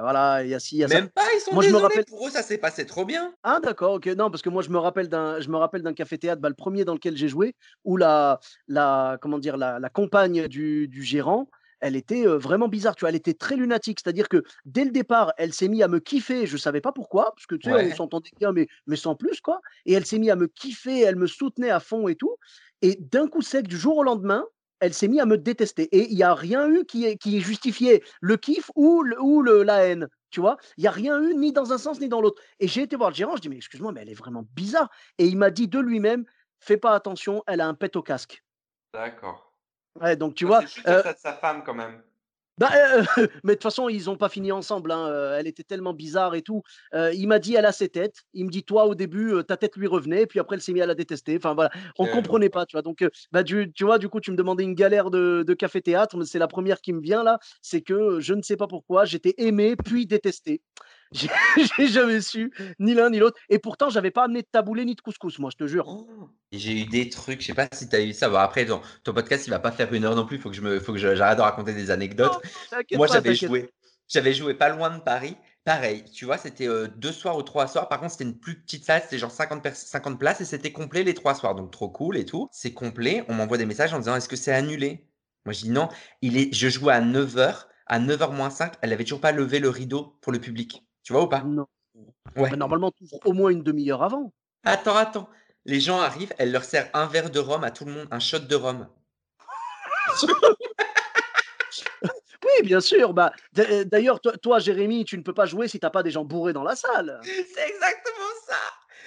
voilà, 0.00 0.42
il 0.44 0.50
y 0.50 0.54
a 0.54 0.60
ci, 0.60 0.76
il 0.76 0.78
y 0.80 0.84
a 0.84 0.88
ça». 0.88 1.00
Même 1.00 1.10
pas, 1.10 1.26
ils 1.34 1.40
sont 1.40 1.56
Moi, 1.56 1.62
je 1.62 1.70
me 1.70 1.76
désolés. 1.76 1.78
rappelle 1.78 2.04
Pour 2.06 2.26
eux, 2.26 2.30
ça 2.30 2.42
s'est 2.42 2.58
passé 2.58 2.86
trop 2.86 3.04
bien. 3.04 3.34
ah 3.42 3.58
d'accord, 3.62 3.94
OK. 3.94 4.06
Non, 4.08 4.30
parce 4.30 4.42
que 4.42 4.50
moi 4.50 4.62
je 4.62 4.68
me 4.70 4.76
rappelle 4.78 5.08
d'un 5.08 5.94
café-théâtre, 5.94 6.42
bah, 6.42 6.50
le 6.50 6.54
1er 6.54 6.84
dans 6.84 6.92
lequel 6.94 7.16
j'ai 7.16 7.28
joué, 7.28 7.54
où 7.84 7.96
la 7.96 8.38
la 8.68 9.16
comment 9.22 9.38
dire? 9.38 9.56
La 9.56 9.78
la 9.78 9.88
compagne 9.88 10.46
du 10.46 10.88
du 10.88 11.02
gérant, 11.02 11.48
elle 11.80 11.96
était, 11.96 12.26
vraiment 12.26 12.68
bizarre, 12.68 12.94
tu 12.96 13.00
vois? 13.00 13.10
Elle 13.10 13.16
était 13.16 13.34
très 13.34 13.56
lunatique, 13.56 14.00
c'est-à-dire 14.02 14.28
que 14.28 14.42
dès 14.64 14.84
le 14.84 14.90
départ, 14.90 15.32
elle 15.38 15.52
s'est 15.54 15.68
mis 15.68 15.82
à 15.82 15.88
me 15.88 15.98
kiffer, 16.00 16.46
je 16.46 16.56
savais 16.56 16.80
pas 16.80 16.92
pourquoi, 16.92 17.32
parce 17.34 17.46
que 17.46 17.54
tu 17.56 17.70
sais, 17.70 17.74
on 17.74 17.90
s'entendait 17.90 18.30
bien, 18.38 18.52
mais 18.52 18.66
mais 18.86 18.96
sans 18.96 19.14
plus, 19.16 19.40
quoi 19.40 19.60
et 19.86 19.92
elle 19.94 20.06
s'est 20.06 20.18
mis 20.18 20.30
à 20.30 20.36
me 20.36 20.46
kiffer, 20.48 21.00
elle 21.00 21.16
me 21.16 21.26
soutenait 21.26 21.70
à 21.70 21.80
fond 21.80 22.08
et 22.08 22.16
tout 22.16 22.36
et 22.82 22.96
d'un 23.00 23.26
coup 23.28 23.42
sec, 23.42 23.68
du 23.68 23.76
jour 23.76 23.96
au 23.98 24.02
lendemain, 24.02 24.44
elle 24.80 24.94
s'est 24.94 25.08
mis 25.08 25.20
à 25.20 25.26
me 25.26 25.36
détester 25.38 25.84
et 25.92 26.10
il 26.10 26.16
y 26.18 26.22
a 26.22 26.34
rien 26.34 26.68
eu 26.70 26.84
qui 26.86 27.16
qui 27.18 27.36
ait 27.36 27.40
justifié 27.40 28.02
le 28.20 28.36
kiff 28.36 28.70
ou 28.76 29.02
le 29.02 29.20
ou 29.20 29.42
le 29.42 29.62
la 29.62 29.84
haine, 29.86 30.08
tu 30.30 30.40
vois? 30.40 30.56
Il 30.78 30.84
y 30.84 30.86
a 30.86 30.90
rien 30.90 31.20
eu 31.22 31.34
ni 31.34 31.52
dans 31.52 31.72
un 31.72 31.78
sens 31.78 32.00
ni 32.00 32.08
dans 32.08 32.20
l'autre 32.20 32.42
et 32.60 32.68
j'ai 32.68 32.82
été 32.82 32.96
voir 32.96 33.10
le 33.10 33.14
gérant, 33.16 33.36
je 33.36 33.42
dis: 33.42 33.48
«Mais 33.50 33.56
excuse-moi, 33.56 33.92
mais 33.92 34.00
elle 34.02 34.10
est 34.10 34.14
vraiment 34.14 34.44
bizarre» 34.54 34.90
et 35.18 35.26
il 35.26 35.36
m'a 35.36 35.50
dit 35.50 35.68
de 35.68 35.78
lui-même: 35.78 36.24
«Fais 36.60 36.76
pas 36.78 36.94
attention, 36.94 37.42
elle 37.46 37.60
a 37.60 37.68
un 37.68 37.74
pet 37.74 37.94
au 37.96 38.02
casque». 38.02 38.42
D'accord. 38.94 39.49
Ouais, 40.00 40.16
donc 40.16 40.34
tu 40.34 40.44
vois? 40.46 40.64
de 40.86 41.14
sa 41.16 41.34
femme 41.34 41.62
quand 41.64 41.74
même. 41.74 42.02
bah, 42.58 42.70
heu, 42.74 43.02
mais 43.44 43.52
de 43.52 43.54
toute 43.54 43.62
façon, 43.62 43.88
ils 43.88 44.10
ont 44.10 44.16
pas 44.16 44.28
fini 44.28 44.52
ensemble, 44.52 44.90
hein, 44.92 45.08
heu, 45.08 45.32
elle 45.38 45.46
était 45.46 45.62
tellement 45.62 45.94
bizarre 45.94 46.34
et 46.34 46.42
tout. 46.42 46.62
Il 46.92 47.26
m'a 47.26 47.38
dit: 47.38 47.54
«Elle 47.54 47.64
a 47.64 47.72
ses 47.72 47.88
têtes». 47.88 48.16
Il 48.34 48.44
me 48.44 48.50
dit: 48.50 48.64
«Toi, 48.64 48.84
au 48.84 48.94
début, 48.94 49.32
ta 49.48 49.56
tête 49.56 49.76
lui 49.76 49.86
revenait, 49.86 50.26
puis 50.26 50.38
après, 50.40 50.56
elle 50.56 50.62
s'est 50.62 50.72
mise 50.74 50.82
à 50.82 50.86
la 50.86 50.94
détester». 50.94 51.36
Enfin 51.38 51.54
voilà, 51.54 51.70
on 51.98 52.06
OK. 52.06 52.06
comprenait 52.06 52.50
pas, 52.50 52.66
tu 52.66 52.76
vois? 52.76 52.82
Donc, 52.82 53.00
heu, 53.02 53.10
bah, 53.32 53.42
du 53.42 53.72
tu 53.72 53.84
vois, 53.84 53.98
du 53.98 54.08
coup, 54.10 54.20
tu 54.20 54.30
me 54.30 54.36
demandais 54.36 54.64
une 54.64 54.74
galère 54.74 55.10
de 55.10 55.42
de 55.46 55.54
café-théâtre, 55.54 56.16
mais 56.18 56.26
c'est 56.26 56.38
la 56.38 56.48
première 56.48 56.80
qui 56.82 56.92
me 56.92 57.00
vient 57.00 57.22
là, 57.24 57.38
c'est 57.62 57.80
que, 57.82 58.20
je 58.20 58.34
ne 58.34 58.42
sais 58.42 58.56
pas 58.56 58.66
pourquoi, 58.66 59.06
j'étais 59.06 59.34
aimé 59.38 59.74
puis 59.82 60.06
détesté. 60.06 60.60
J'ai 61.76 61.88
jamais 61.88 62.20
su 62.20 62.52
ni 62.78 62.94
l'un 62.94 63.10
ni 63.10 63.18
l'autre 63.18 63.38
et 63.48 63.58
pourtant, 63.58 63.90
j'avais 63.90 64.10
pas 64.12 64.24
amené 64.24 64.42
de 64.42 64.46
taboulé 64.50 64.84
ni 64.84 64.94
de 64.94 65.00
couscous, 65.00 65.38
moi, 65.40 65.50
je 65.52 65.56
te 65.56 65.66
jure. 65.66 65.86
Oh! 65.86 66.28
J'ai 66.52 66.82
eu 66.82 66.86
des 66.86 67.08
trucs, 67.08 67.40
je 67.40 67.46
sais 67.46 67.54
pas 67.54 67.68
si 67.72 67.88
tu 67.88 67.96
as 67.96 68.00
eu 68.02 68.12
ça. 68.12 68.28
Bon 68.28 68.36
après 68.36 68.66
ton 68.66 68.80
ton 69.04 69.14
podcast, 69.14 69.46
il 69.46 69.50
va 69.50 69.60
pas 69.60 69.70
faire 69.72 69.92
1 69.92 70.04
heure 70.04 70.16
non 70.16 70.26
plus, 70.26 70.38
faut 70.38 70.50
que 70.50 70.56
je 70.56 70.60
me 70.62 70.80
faut 70.80 70.92
que 70.92 70.98
je 70.98 71.14
j'arrête 71.14 71.38
de 71.38 71.42
raconter 71.42 71.72
des 71.74 71.90
anecdotes. 71.90 72.40
non, 72.72 72.82
Moi, 72.92 73.06
j'avais 73.06 73.34
joué 73.34 73.70
j'avais 74.08 74.34
joué 74.34 74.54
pas 74.54 74.68
loin 74.70 74.90
de 74.96 75.02
Paris. 75.02 75.36
Pareil, 75.64 76.04
tu 76.12 76.24
vois, 76.24 76.38
c'était, 76.38 76.66
heu, 76.66 76.88
2 76.88 77.12
soirs 77.12 77.36
ou 77.36 77.42
3 77.42 77.68
soirs. 77.68 77.88
Par 77.88 78.00
contre, 78.00 78.12
c'était 78.12 78.24
une 78.24 78.38
plus 78.40 78.60
petite 78.62 78.84
salle, 78.84 79.02
c'était 79.02 79.18
genre 79.18 79.30
50 79.30 79.62
pers 79.62 79.76
50 79.76 80.18
places 80.18 80.40
et 80.40 80.44
c'était 80.44 80.72
complet 80.72 81.04
les 81.04 81.14
3 81.14 81.34
soirs, 81.34 81.54
donc 81.54 81.70
trop 81.70 81.88
cool 81.90 82.16
et 82.16 82.24
tout. 82.24 82.48
C'est 82.52 82.72
complet, 82.74 83.24
on 83.28 83.34
m'envoie 83.34 83.58
des 83.58 83.66
messages 83.66 83.94
en 83.94 83.98
disant: 84.00 84.16
«Est-ce 84.16 84.28
que 84.28 84.36
c'est 84.36 84.52
annulé?» 84.52 85.08
Moi, 85.46 85.52
je 85.54 85.60
dis: 85.62 85.70
«Non». 85.70 85.88
Il 86.22 86.36
est 86.38 86.52
je 86.54 86.68
jouais 86.68 86.94
à 86.94 87.00
9:00, 87.00 87.68
à 87.86 87.98
9:00 88.00 88.32
moins 88.32 88.50
5, 88.50 88.74
elle 88.82 88.92
avait 88.92 89.04
toujours 89.04 89.20
pas 89.20 89.32
levé 89.32 89.60
le 89.60 89.68
rideau 89.70 90.18
pour 90.22 90.32
le 90.32 90.40
public. 90.40 90.84
Tu 91.10 91.14
vois 91.14 91.24
ou 91.24 91.26
pas? 91.26 91.42
Non. 91.42 91.66
Ouais. 92.36 92.56
Normalement, 92.56 92.92
tu 92.92 93.02
ouvres 93.02 93.18
au 93.24 93.32
moins 93.32 93.50
une 93.50 93.64
demi 93.64 93.90
heure 93.90 94.04
avant. 94.04 94.32
Attends, 94.62 94.94
attends. 94.94 95.28
Les 95.64 95.80
gens 95.80 96.00
arrivent, 96.00 96.32
elle 96.38 96.52
leur 96.52 96.62
sert 96.62 96.88
un 96.94 97.06
verre 97.06 97.30
de 97.30 97.40
rhum 97.40 97.64
à 97.64 97.72
tout 97.72 97.84
le 97.84 97.90
monde, 97.90 98.06
un 98.12 98.20
shot 98.20 98.38
de 98.38 98.54
rhum. 98.54 98.86
Oui, 102.44 102.66
bien 102.66 102.80
sûr. 102.80 103.12
Bah, 103.12 103.32
heu, 103.58 103.84
d'ailleurs, 103.84 104.20
toi 104.20 104.32
toi, 104.40 104.60
Jérémy, 104.60 105.04
tu 105.04 105.18
ne 105.18 105.22
peux 105.22 105.34
pas 105.34 105.46
jouer 105.46 105.68
si 105.68 105.80
tu 105.80 105.86
as 105.86 105.90
pas 105.90 106.02
des 106.02 106.10
gens 106.10 106.24
bourrés 106.24 106.52
dans 106.52 106.62
la 106.62 106.76
salle. 106.76 107.20
C'est 107.24 107.68
exactement 107.68 108.32
ça! 108.46 108.56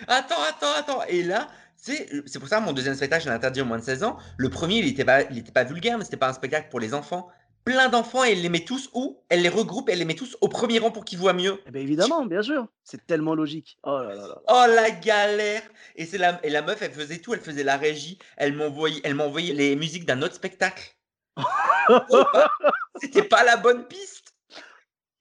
Attends, 0.07 0.41
attends, 0.49 0.73
attends 0.77 1.03
et 1.07 1.23
là, 1.23 1.47
c'est 1.75 2.39
pour 2.39 2.47
ça 2.47 2.59
mon 2.59 2.73
2e 2.73 2.95
spectacle, 2.95 3.23
je 3.23 3.29
l'ai 3.29 3.35
interdit 3.35 3.61
aux 3.61 3.65
moins 3.65 3.79
de 3.79 3.83
16 3.83 4.03
ans. 4.03 4.17
Le 4.37 4.49
1er, 4.49 4.79
il 4.79 4.87
était 4.87 5.05
pas 5.05 5.23
il 5.23 5.39
était 5.39 5.51
pas 5.51 5.63
vulgaire, 5.63 5.97
mais 5.97 6.05
c'était 6.05 6.17
pas 6.17 6.29
un 6.29 6.33
spectacle 6.33 6.69
pour 6.69 6.79
les 6.79 6.93
enfants. 6.93 7.29
Plein 7.65 7.87
d'enfants 7.87 8.25
et 8.25 8.31
elle 8.31 8.41
les 8.41 8.49
met 8.49 8.65
tous 8.65 8.89
où? 8.93 9.23
Elle 9.29 9.41
les 9.41 9.49
regroupe 9.49 9.87
et 9.89 9.93
elle 9.93 9.99
les 9.99 10.05
met 10.05 10.15
tous 10.15 10.37
au 10.41 10.49
1er 10.49 10.79
rang 10.79 10.91
pour 10.91 11.05
qu'ils 11.05 11.17
voient 11.17 11.33
mieux. 11.33 11.61
Eh 11.65 11.71
beh, 11.71 11.81
évidemment, 11.81 12.25
bien 12.25 12.41
sûr. 12.41 12.67
C'est 12.83 13.05
tellement 13.07 13.35
logique. 13.35 13.77
Oh 13.83 13.99
là 13.99 14.15
là. 14.15 14.41
Oh 14.49 14.65
la 14.67 14.91
galère! 14.91 15.63
Et 15.95 16.05
c'est 16.05 16.17
la 16.17 16.39
et 16.45 16.49
la 16.49 16.61
meuf, 16.61 16.81
elle 16.81 16.91
faisait 16.91 17.19
tout, 17.19 17.33
elle 17.33 17.39
faisait 17.39 17.63
la 17.63 17.77
régie, 17.77 18.19
elle 18.35 18.53
m'envoyait 18.53 19.01
elle 19.03 19.15
m'envoyait 19.15 19.53
les 19.53 19.75
musiques 19.77 20.05
d'un 20.05 20.21
autre 20.21 20.35
spectacle. 20.35 20.95
C'était 23.01 23.23
pas 23.23 23.43
la 23.43 23.57
bonne 23.57 23.87
piste. 23.87 24.33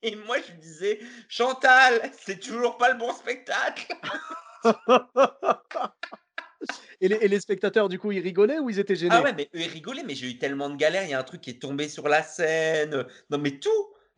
Et 0.01 0.15
moi, 0.17 0.35
je 0.45 0.51
lui 0.51 0.59
disais: 0.59 0.99
«Chantal, 1.29 2.11
c'est 2.19 2.39
toujours 2.39 2.77
pas 2.77 2.91
le 2.91 2.97
bon 2.97 3.13
spectacle». 3.13 3.87
Et 7.01 7.07
les 7.07 7.15
et 7.21 7.27
les 7.27 7.39
spectateurs, 7.39 7.89
du 7.89 7.99
coup, 7.99 8.11
ils 8.11 8.19
rigolaient 8.19 8.59
ou 8.59 8.69
ils 8.69 8.79
étaient 8.79 8.95
gênés? 8.95 9.15
Ah 9.15 9.21
ouais, 9.21 9.33
mais 9.33 9.49
eux, 9.53 9.59
ils 9.61 9.67
rigolaient, 9.67 10.03
mais 10.03 10.15
j'ai 10.15 10.29
eu 10.31 10.37
tellement 10.37 10.69
de 10.69 10.75
galères. 10.77 11.03
Il 11.03 11.09
y 11.09 11.13
a 11.13 11.19
un 11.19 11.23
truc 11.23 11.41
qui 11.41 11.49
est 11.51 11.61
tombé 11.61 11.89
sur 11.89 12.07
la 12.07 12.23
scène, 12.23 13.05
non 13.29 13.37
mais 13.37 13.59
tout, 13.59 13.69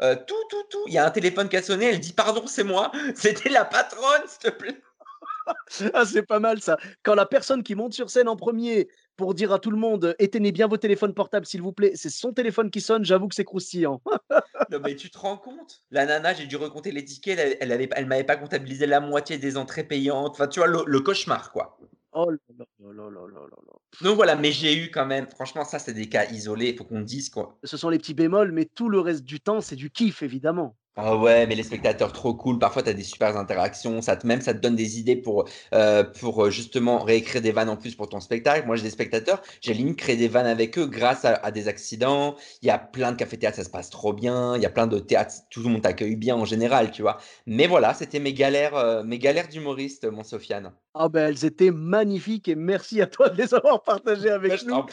heu, 0.02 0.16
tout, 0.28 0.36
tout, 0.50 0.64
tout. 0.70 0.84
Il 0.88 0.93
y 0.93 0.98
a 0.98 1.06
un 1.06 1.12
téléphone 1.12 1.50
qui 1.50 1.58
a 1.58 1.64
sonné, 1.64 1.86
elle 1.86 2.00
dit: 2.00 2.14
«Pardon, 2.14 2.46
c'est 2.48 2.64
moi, 2.64 2.91
c'était 3.16 3.50
la 3.50 3.66
patronne, 3.66 4.22
s'il 4.28 4.52
te 4.52 4.56
plaît». 4.58 4.82
Ah, 5.93 6.06
c'est 6.06 6.24
pas 6.24 6.39
mal 6.39 6.62
ça. 6.62 6.78
Quand 7.04 7.16
la 7.16 7.26
personne 7.26 7.64
qui 7.64 7.76
monte 7.76 7.93
sur 7.93 8.10
scène 8.10 8.28
en 8.28 8.36
1er 8.36 8.88
pour 9.18 9.34
dire 9.34 9.52
à 9.54 9.60
tout 9.60 9.72
le 9.72 9.78
monde: 9.78 10.16
«Éteignez 10.20 10.52
bien 10.52 10.68
vos 10.68 10.78
téléphones 10.78 11.14
portables, 11.14 11.46
s'il 11.46 11.62
vous 11.62 11.74
plaît», 11.74 11.93
c'est 11.96 12.10
son 12.10 12.34
téléphone 12.34 12.72
qui 12.72 12.82
sonne, 12.82 13.06
j'avoue 13.06 13.28
que 13.28 13.36
c'est 13.36 13.46
croustillant. 13.46 14.02
Non 14.70 14.80
mais 14.80 14.96
tu 14.96 15.10
te 15.12 15.18
rends 15.20 15.38
compte? 15.38 15.84
La 15.91 16.06
nana, 16.08 16.34
j'ai 16.34 16.48
dû 16.48 16.56
recompter 16.58 16.91
les 16.91 17.06
tickets, 17.06 17.38
elle 17.39 17.58
elle 17.62 17.72
avait 17.72 17.88
pas 17.88 17.98
elle 17.98 18.08
m'avait 18.08 18.24
pas 18.24 18.38
comptabilisé 18.38 18.88
la 18.88 19.00
moitié 19.00 19.38
des 19.38 19.58
entrées 19.58 19.84
payantes. 19.84 20.32
Enfin, 20.32 20.48
tu 20.48 20.60
vois, 20.60 20.68
le 20.68 20.84
le 20.88 21.00
cauchemar, 21.02 21.52
quoi. 21.52 21.74
Oh 22.18 22.32
là 22.32 22.38
là 22.57 22.66
là 22.80 23.09
là 23.09 23.41
là 23.41 23.57
là. 23.68 23.74
Donc 24.01 24.16
voilà, 24.16 24.38
mais 24.38 24.53
j'ai 24.53 24.74
eu 24.82 24.89
quand 24.89 25.05
même, 25.05 25.28
franchement, 25.30 25.66
ça 25.66 25.80
c'est 25.80 25.93
des 25.93 26.07
cas 26.07 26.26
isolés, 26.32 26.70
il 26.70 26.78
faut 26.78 26.86
qu'on 26.86 27.01
dise 27.01 27.30
quoi. 27.30 27.57
Ce 27.66 27.76
sont 27.76 27.89
les 27.89 27.97
petits 27.97 28.13
bémols, 28.13 28.53
mais 28.53 28.63
tout 28.74 28.88
le 28.88 29.01
reste 29.01 29.26
du 29.26 29.41
temps, 29.41 29.59
c'est 29.59 29.76
du 29.76 29.91
kiff 29.91 30.24
évidemment. 30.24 30.78
Ah 30.98 31.18
ouais, 31.18 31.46
mais 31.46 31.56
les 31.56 31.64
spectateurs 31.64 32.14
trop 32.14 32.34
cool, 32.36 32.58
parfois 32.58 32.82
tu 32.82 32.88
as 32.89 32.93
des 32.93 33.04
super 33.04 33.36
interactions, 33.36 34.02
ça 34.02 34.16
te 34.16 34.26
même 34.26 34.39
ça 34.39 34.54
te 34.54 34.60
donne 34.60 34.78
des 34.78 34.98
idées 34.98 35.18
pour, 35.18 35.43
heu, 35.74 36.10
pour, 36.18 36.46
heu, 36.46 36.50
justement 36.52 37.00
réécrire 37.04 37.41
des 37.41 37.52
vannes 37.52 37.68
en 37.68 37.76
plus 37.76 37.96
pour 37.96 38.08
ton 38.08 38.22
spectacle. 38.22 38.66
Moi, 38.66 38.78
j'ai 38.78 38.84
des 38.84 38.89
spectateurs, 38.91 39.41
j'ai 39.60 39.74
limite 39.74 39.98
créé 39.98 40.16
des 40.16 40.30
vannes 40.30 40.46
avec 40.46 40.78
eux 40.78 40.86
grâce 40.88 41.26
à 41.26 41.34
à 41.36 41.52
des 41.52 41.68
accidents. 41.68 42.36
Il 42.62 42.68
y 42.68 42.72
a 42.72 42.78
plein 42.80 43.12
de 43.12 43.18
cafés-théâtres, 43.18 43.58
ça 43.58 43.66
se 43.66 43.70
passe 43.70 43.89
trop 43.89 44.14
bien. 44.14 44.56
Il 44.56 44.62
y 44.62 44.66
a 44.66 44.70
plein 44.70 44.88
de 44.88 45.00
théâtres, 45.00 45.34
tout 45.50 45.62
le 45.64 45.68
monde 45.70 45.82
t'accueille 45.82 46.16
bien 46.16 46.38
en 46.38 46.46
général, 46.46 46.91
tu 46.91 47.02
vois? 47.02 47.18
Mais 47.46 47.68
voilà, 47.68 47.93
c'était 47.93 48.20
mes 48.22 48.34
galères, 48.34 48.76
heu, 48.78 49.04
mes 49.04 49.20
galères 49.20 49.50
d'humoriste, 49.50 50.06
mon 50.10 50.24
Sofiane. 50.24 50.72
Ah 50.93 51.10
ben, 51.10 51.28
elles 51.30 51.46
étaient 51.46 51.72
magnifiques 51.72 52.48
et 52.48 52.56
merci 52.56 53.02
à 53.02 53.08
toi 53.08 53.30
de 53.30 53.38
les 53.38 53.54
avoir 53.54 53.84
partagées 53.84 54.30
Bah, 54.48 54.56
avec 54.56 54.62
je 54.62 54.64
nous. 54.64 54.84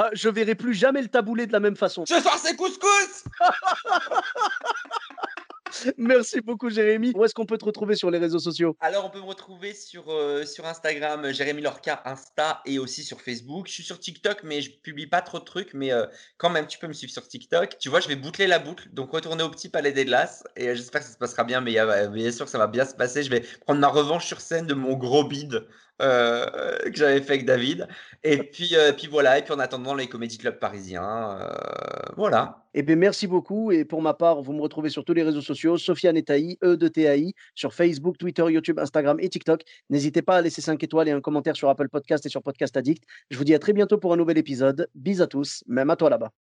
Ah, 0.00 0.10
je 0.12 0.28
verrai 0.28 0.54
plus 0.54 0.74
jamais 0.74 1.02
le 1.02 1.08
taboulé 1.08 1.48
de 1.48 1.52
la 1.52 1.58
même 1.58 1.74
façon. 1.74 2.04
Ce 2.06 2.20
soir, 2.20 2.38
c'est 2.38 2.54
couscous! 2.54 3.24
Merci 5.98 6.40
beaucoup, 6.40 6.70
Jérémy. 6.70 7.12
Où 7.16 7.24
est-ce 7.24 7.34
qu'on 7.34 7.46
peut 7.46 7.58
te 7.58 7.64
retrouver 7.64 7.96
sur 7.96 8.10
les 8.10 8.18
réseaux 8.18 8.38
sociaux? 8.38 8.76
Alors, 8.80 9.04
on 9.04 9.10
peut 9.10 9.18
me 9.18 9.24
retrouver 9.24 9.74
sur, 9.74 10.10
heu, 10.10 10.46
sur 10.46 10.66
Instagram, 10.66 11.24
heu, 11.24 11.32
Jérémy 11.32 11.62
Lorca 11.62 12.00
Insta 12.04 12.62
et 12.64 12.78
aussi 12.78 13.02
sur 13.02 13.20
Facebook. 13.20 13.66
Je 13.66 13.72
suis 13.72 13.82
sur 13.82 13.98
TikTok, 13.98 14.44
mais 14.44 14.62
je 14.62 14.70
publie 14.70 15.08
pas 15.08 15.20
trop 15.20 15.40
de 15.40 15.44
trucs, 15.44 15.74
mais 15.74 15.92
heu, 15.92 16.06
quand 16.36 16.50
même, 16.50 16.68
tu 16.68 16.78
peux 16.78 16.86
me 16.86 16.92
suivre 16.92 17.12
sur 17.12 17.26
TikTok. 17.26 17.76
Tu 17.78 17.88
vois, 17.88 18.00
je 18.00 18.08
vais 18.08 18.16
boucler 18.16 18.46
la 18.46 18.60
boucle, 18.60 18.88
donc 18.92 19.10
retourner 19.10 19.42
au 19.42 19.50
Petit 19.50 19.68
Palais 19.68 19.92
des 19.92 20.04
Glaces 20.04 20.44
et 20.56 20.74
j'espère 20.76 21.00
que 21.00 21.06
ça 21.08 21.12
se 21.12 21.18
passera 21.18 21.42
bien, 21.42 21.60
mais 21.60 21.76
bien 22.12 22.32
sûr 22.32 22.44
que 22.44 22.50
ça 22.50 22.58
va 22.58 22.68
bien 22.68 22.84
se 22.84 22.94
passer. 22.94 23.24
Je 23.24 23.30
vais 23.30 23.40
prendre 23.66 23.80
ma 23.80 23.88
revanche 23.88 24.26
sur 24.26 24.40
scène 24.40 24.66
de 24.66 24.74
mon 24.74 24.94
gros 24.94 25.24
bide, 25.24 25.66
heu, 26.00 26.46
que 26.84 26.96
j'avais 26.96 27.20
fait 27.20 27.34
avec 27.34 27.46
David 27.46 27.88
et 28.24 28.38
puis, 28.38 28.74
heu, 28.74 28.92
puis 28.96 29.06
voilà 29.06 29.38
et 29.38 29.42
puis 29.42 29.52
en 29.52 29.58
attendant 29.58 29.94
les 29.94 30.08
comédie 30.08 30.38
clubs 30.38 30.58
parisiens, 30.58 31.38
heu, 31.40 32.12
voilà. 32.16 32.64
Eh 32.74 32.82
beh, 32.82 32.96
merci 32.96 33.26
beaucoup 33.26 33.72
et 33.72 33.84
pour 33.84 34.02
ma 34.02 34.14
part, 34.14 34.42
vous 34.42 34.52
me 34.52 34.60
retrouvez 34.60 34.90
sur 34.90 35.04
tous 35.04 35.14
les 35.14 35.22
réseaux 35.22 35.40
sociaux, 35.40 35.78
Sofiane 35.78 36.16
et 36.16 36.22
Taï, 36.22 36.58
E 36.62 36.76
de 36.76 36.88
T-A-I, 36.88 37.34
sur 37.54 37.74
Facebook, 37.74 38.18
Twitter, 38.18 38.44
YouTube, 38.48 38.78
Instagram 38.78 39.18
et 39.20 39.28
TikTok. 39.28 39.62
N'hésitez 39.90 40.22
pas 40.22 40.36
à 40.36 40.42
laisser 40.42 40.60
5 40.62 40.82
étoiles 40.82 41.08
et 41.08 41.12
un 41.12 41.20
commentaire 41.20 41.56
sur 41.56 41.68
Apple 41.68 41.88
Podcast 41.88 42.26
et 42.26 42.28
sur 42.28 42.42
Podcast 42.42 42.76
Addict. 42.76 43.04
Je 43.30 43.38
vous 43.38 43.44
dis 43.44 43.54
à 43.54 43.58
très 43.58 43.72
bientôt 43.72 43.98
pour 43.98 44.12
un 44.12 44.16
nouvel 44.16 44.38
épisode. 44.38 44.88
Bis 44.94 45.20
à 45.20 45.26
tous, 45.26 45.64
même 45.66 45.90
à 45.90 45.96
toi 45.96 46.10
là-bas. 46.10 46.47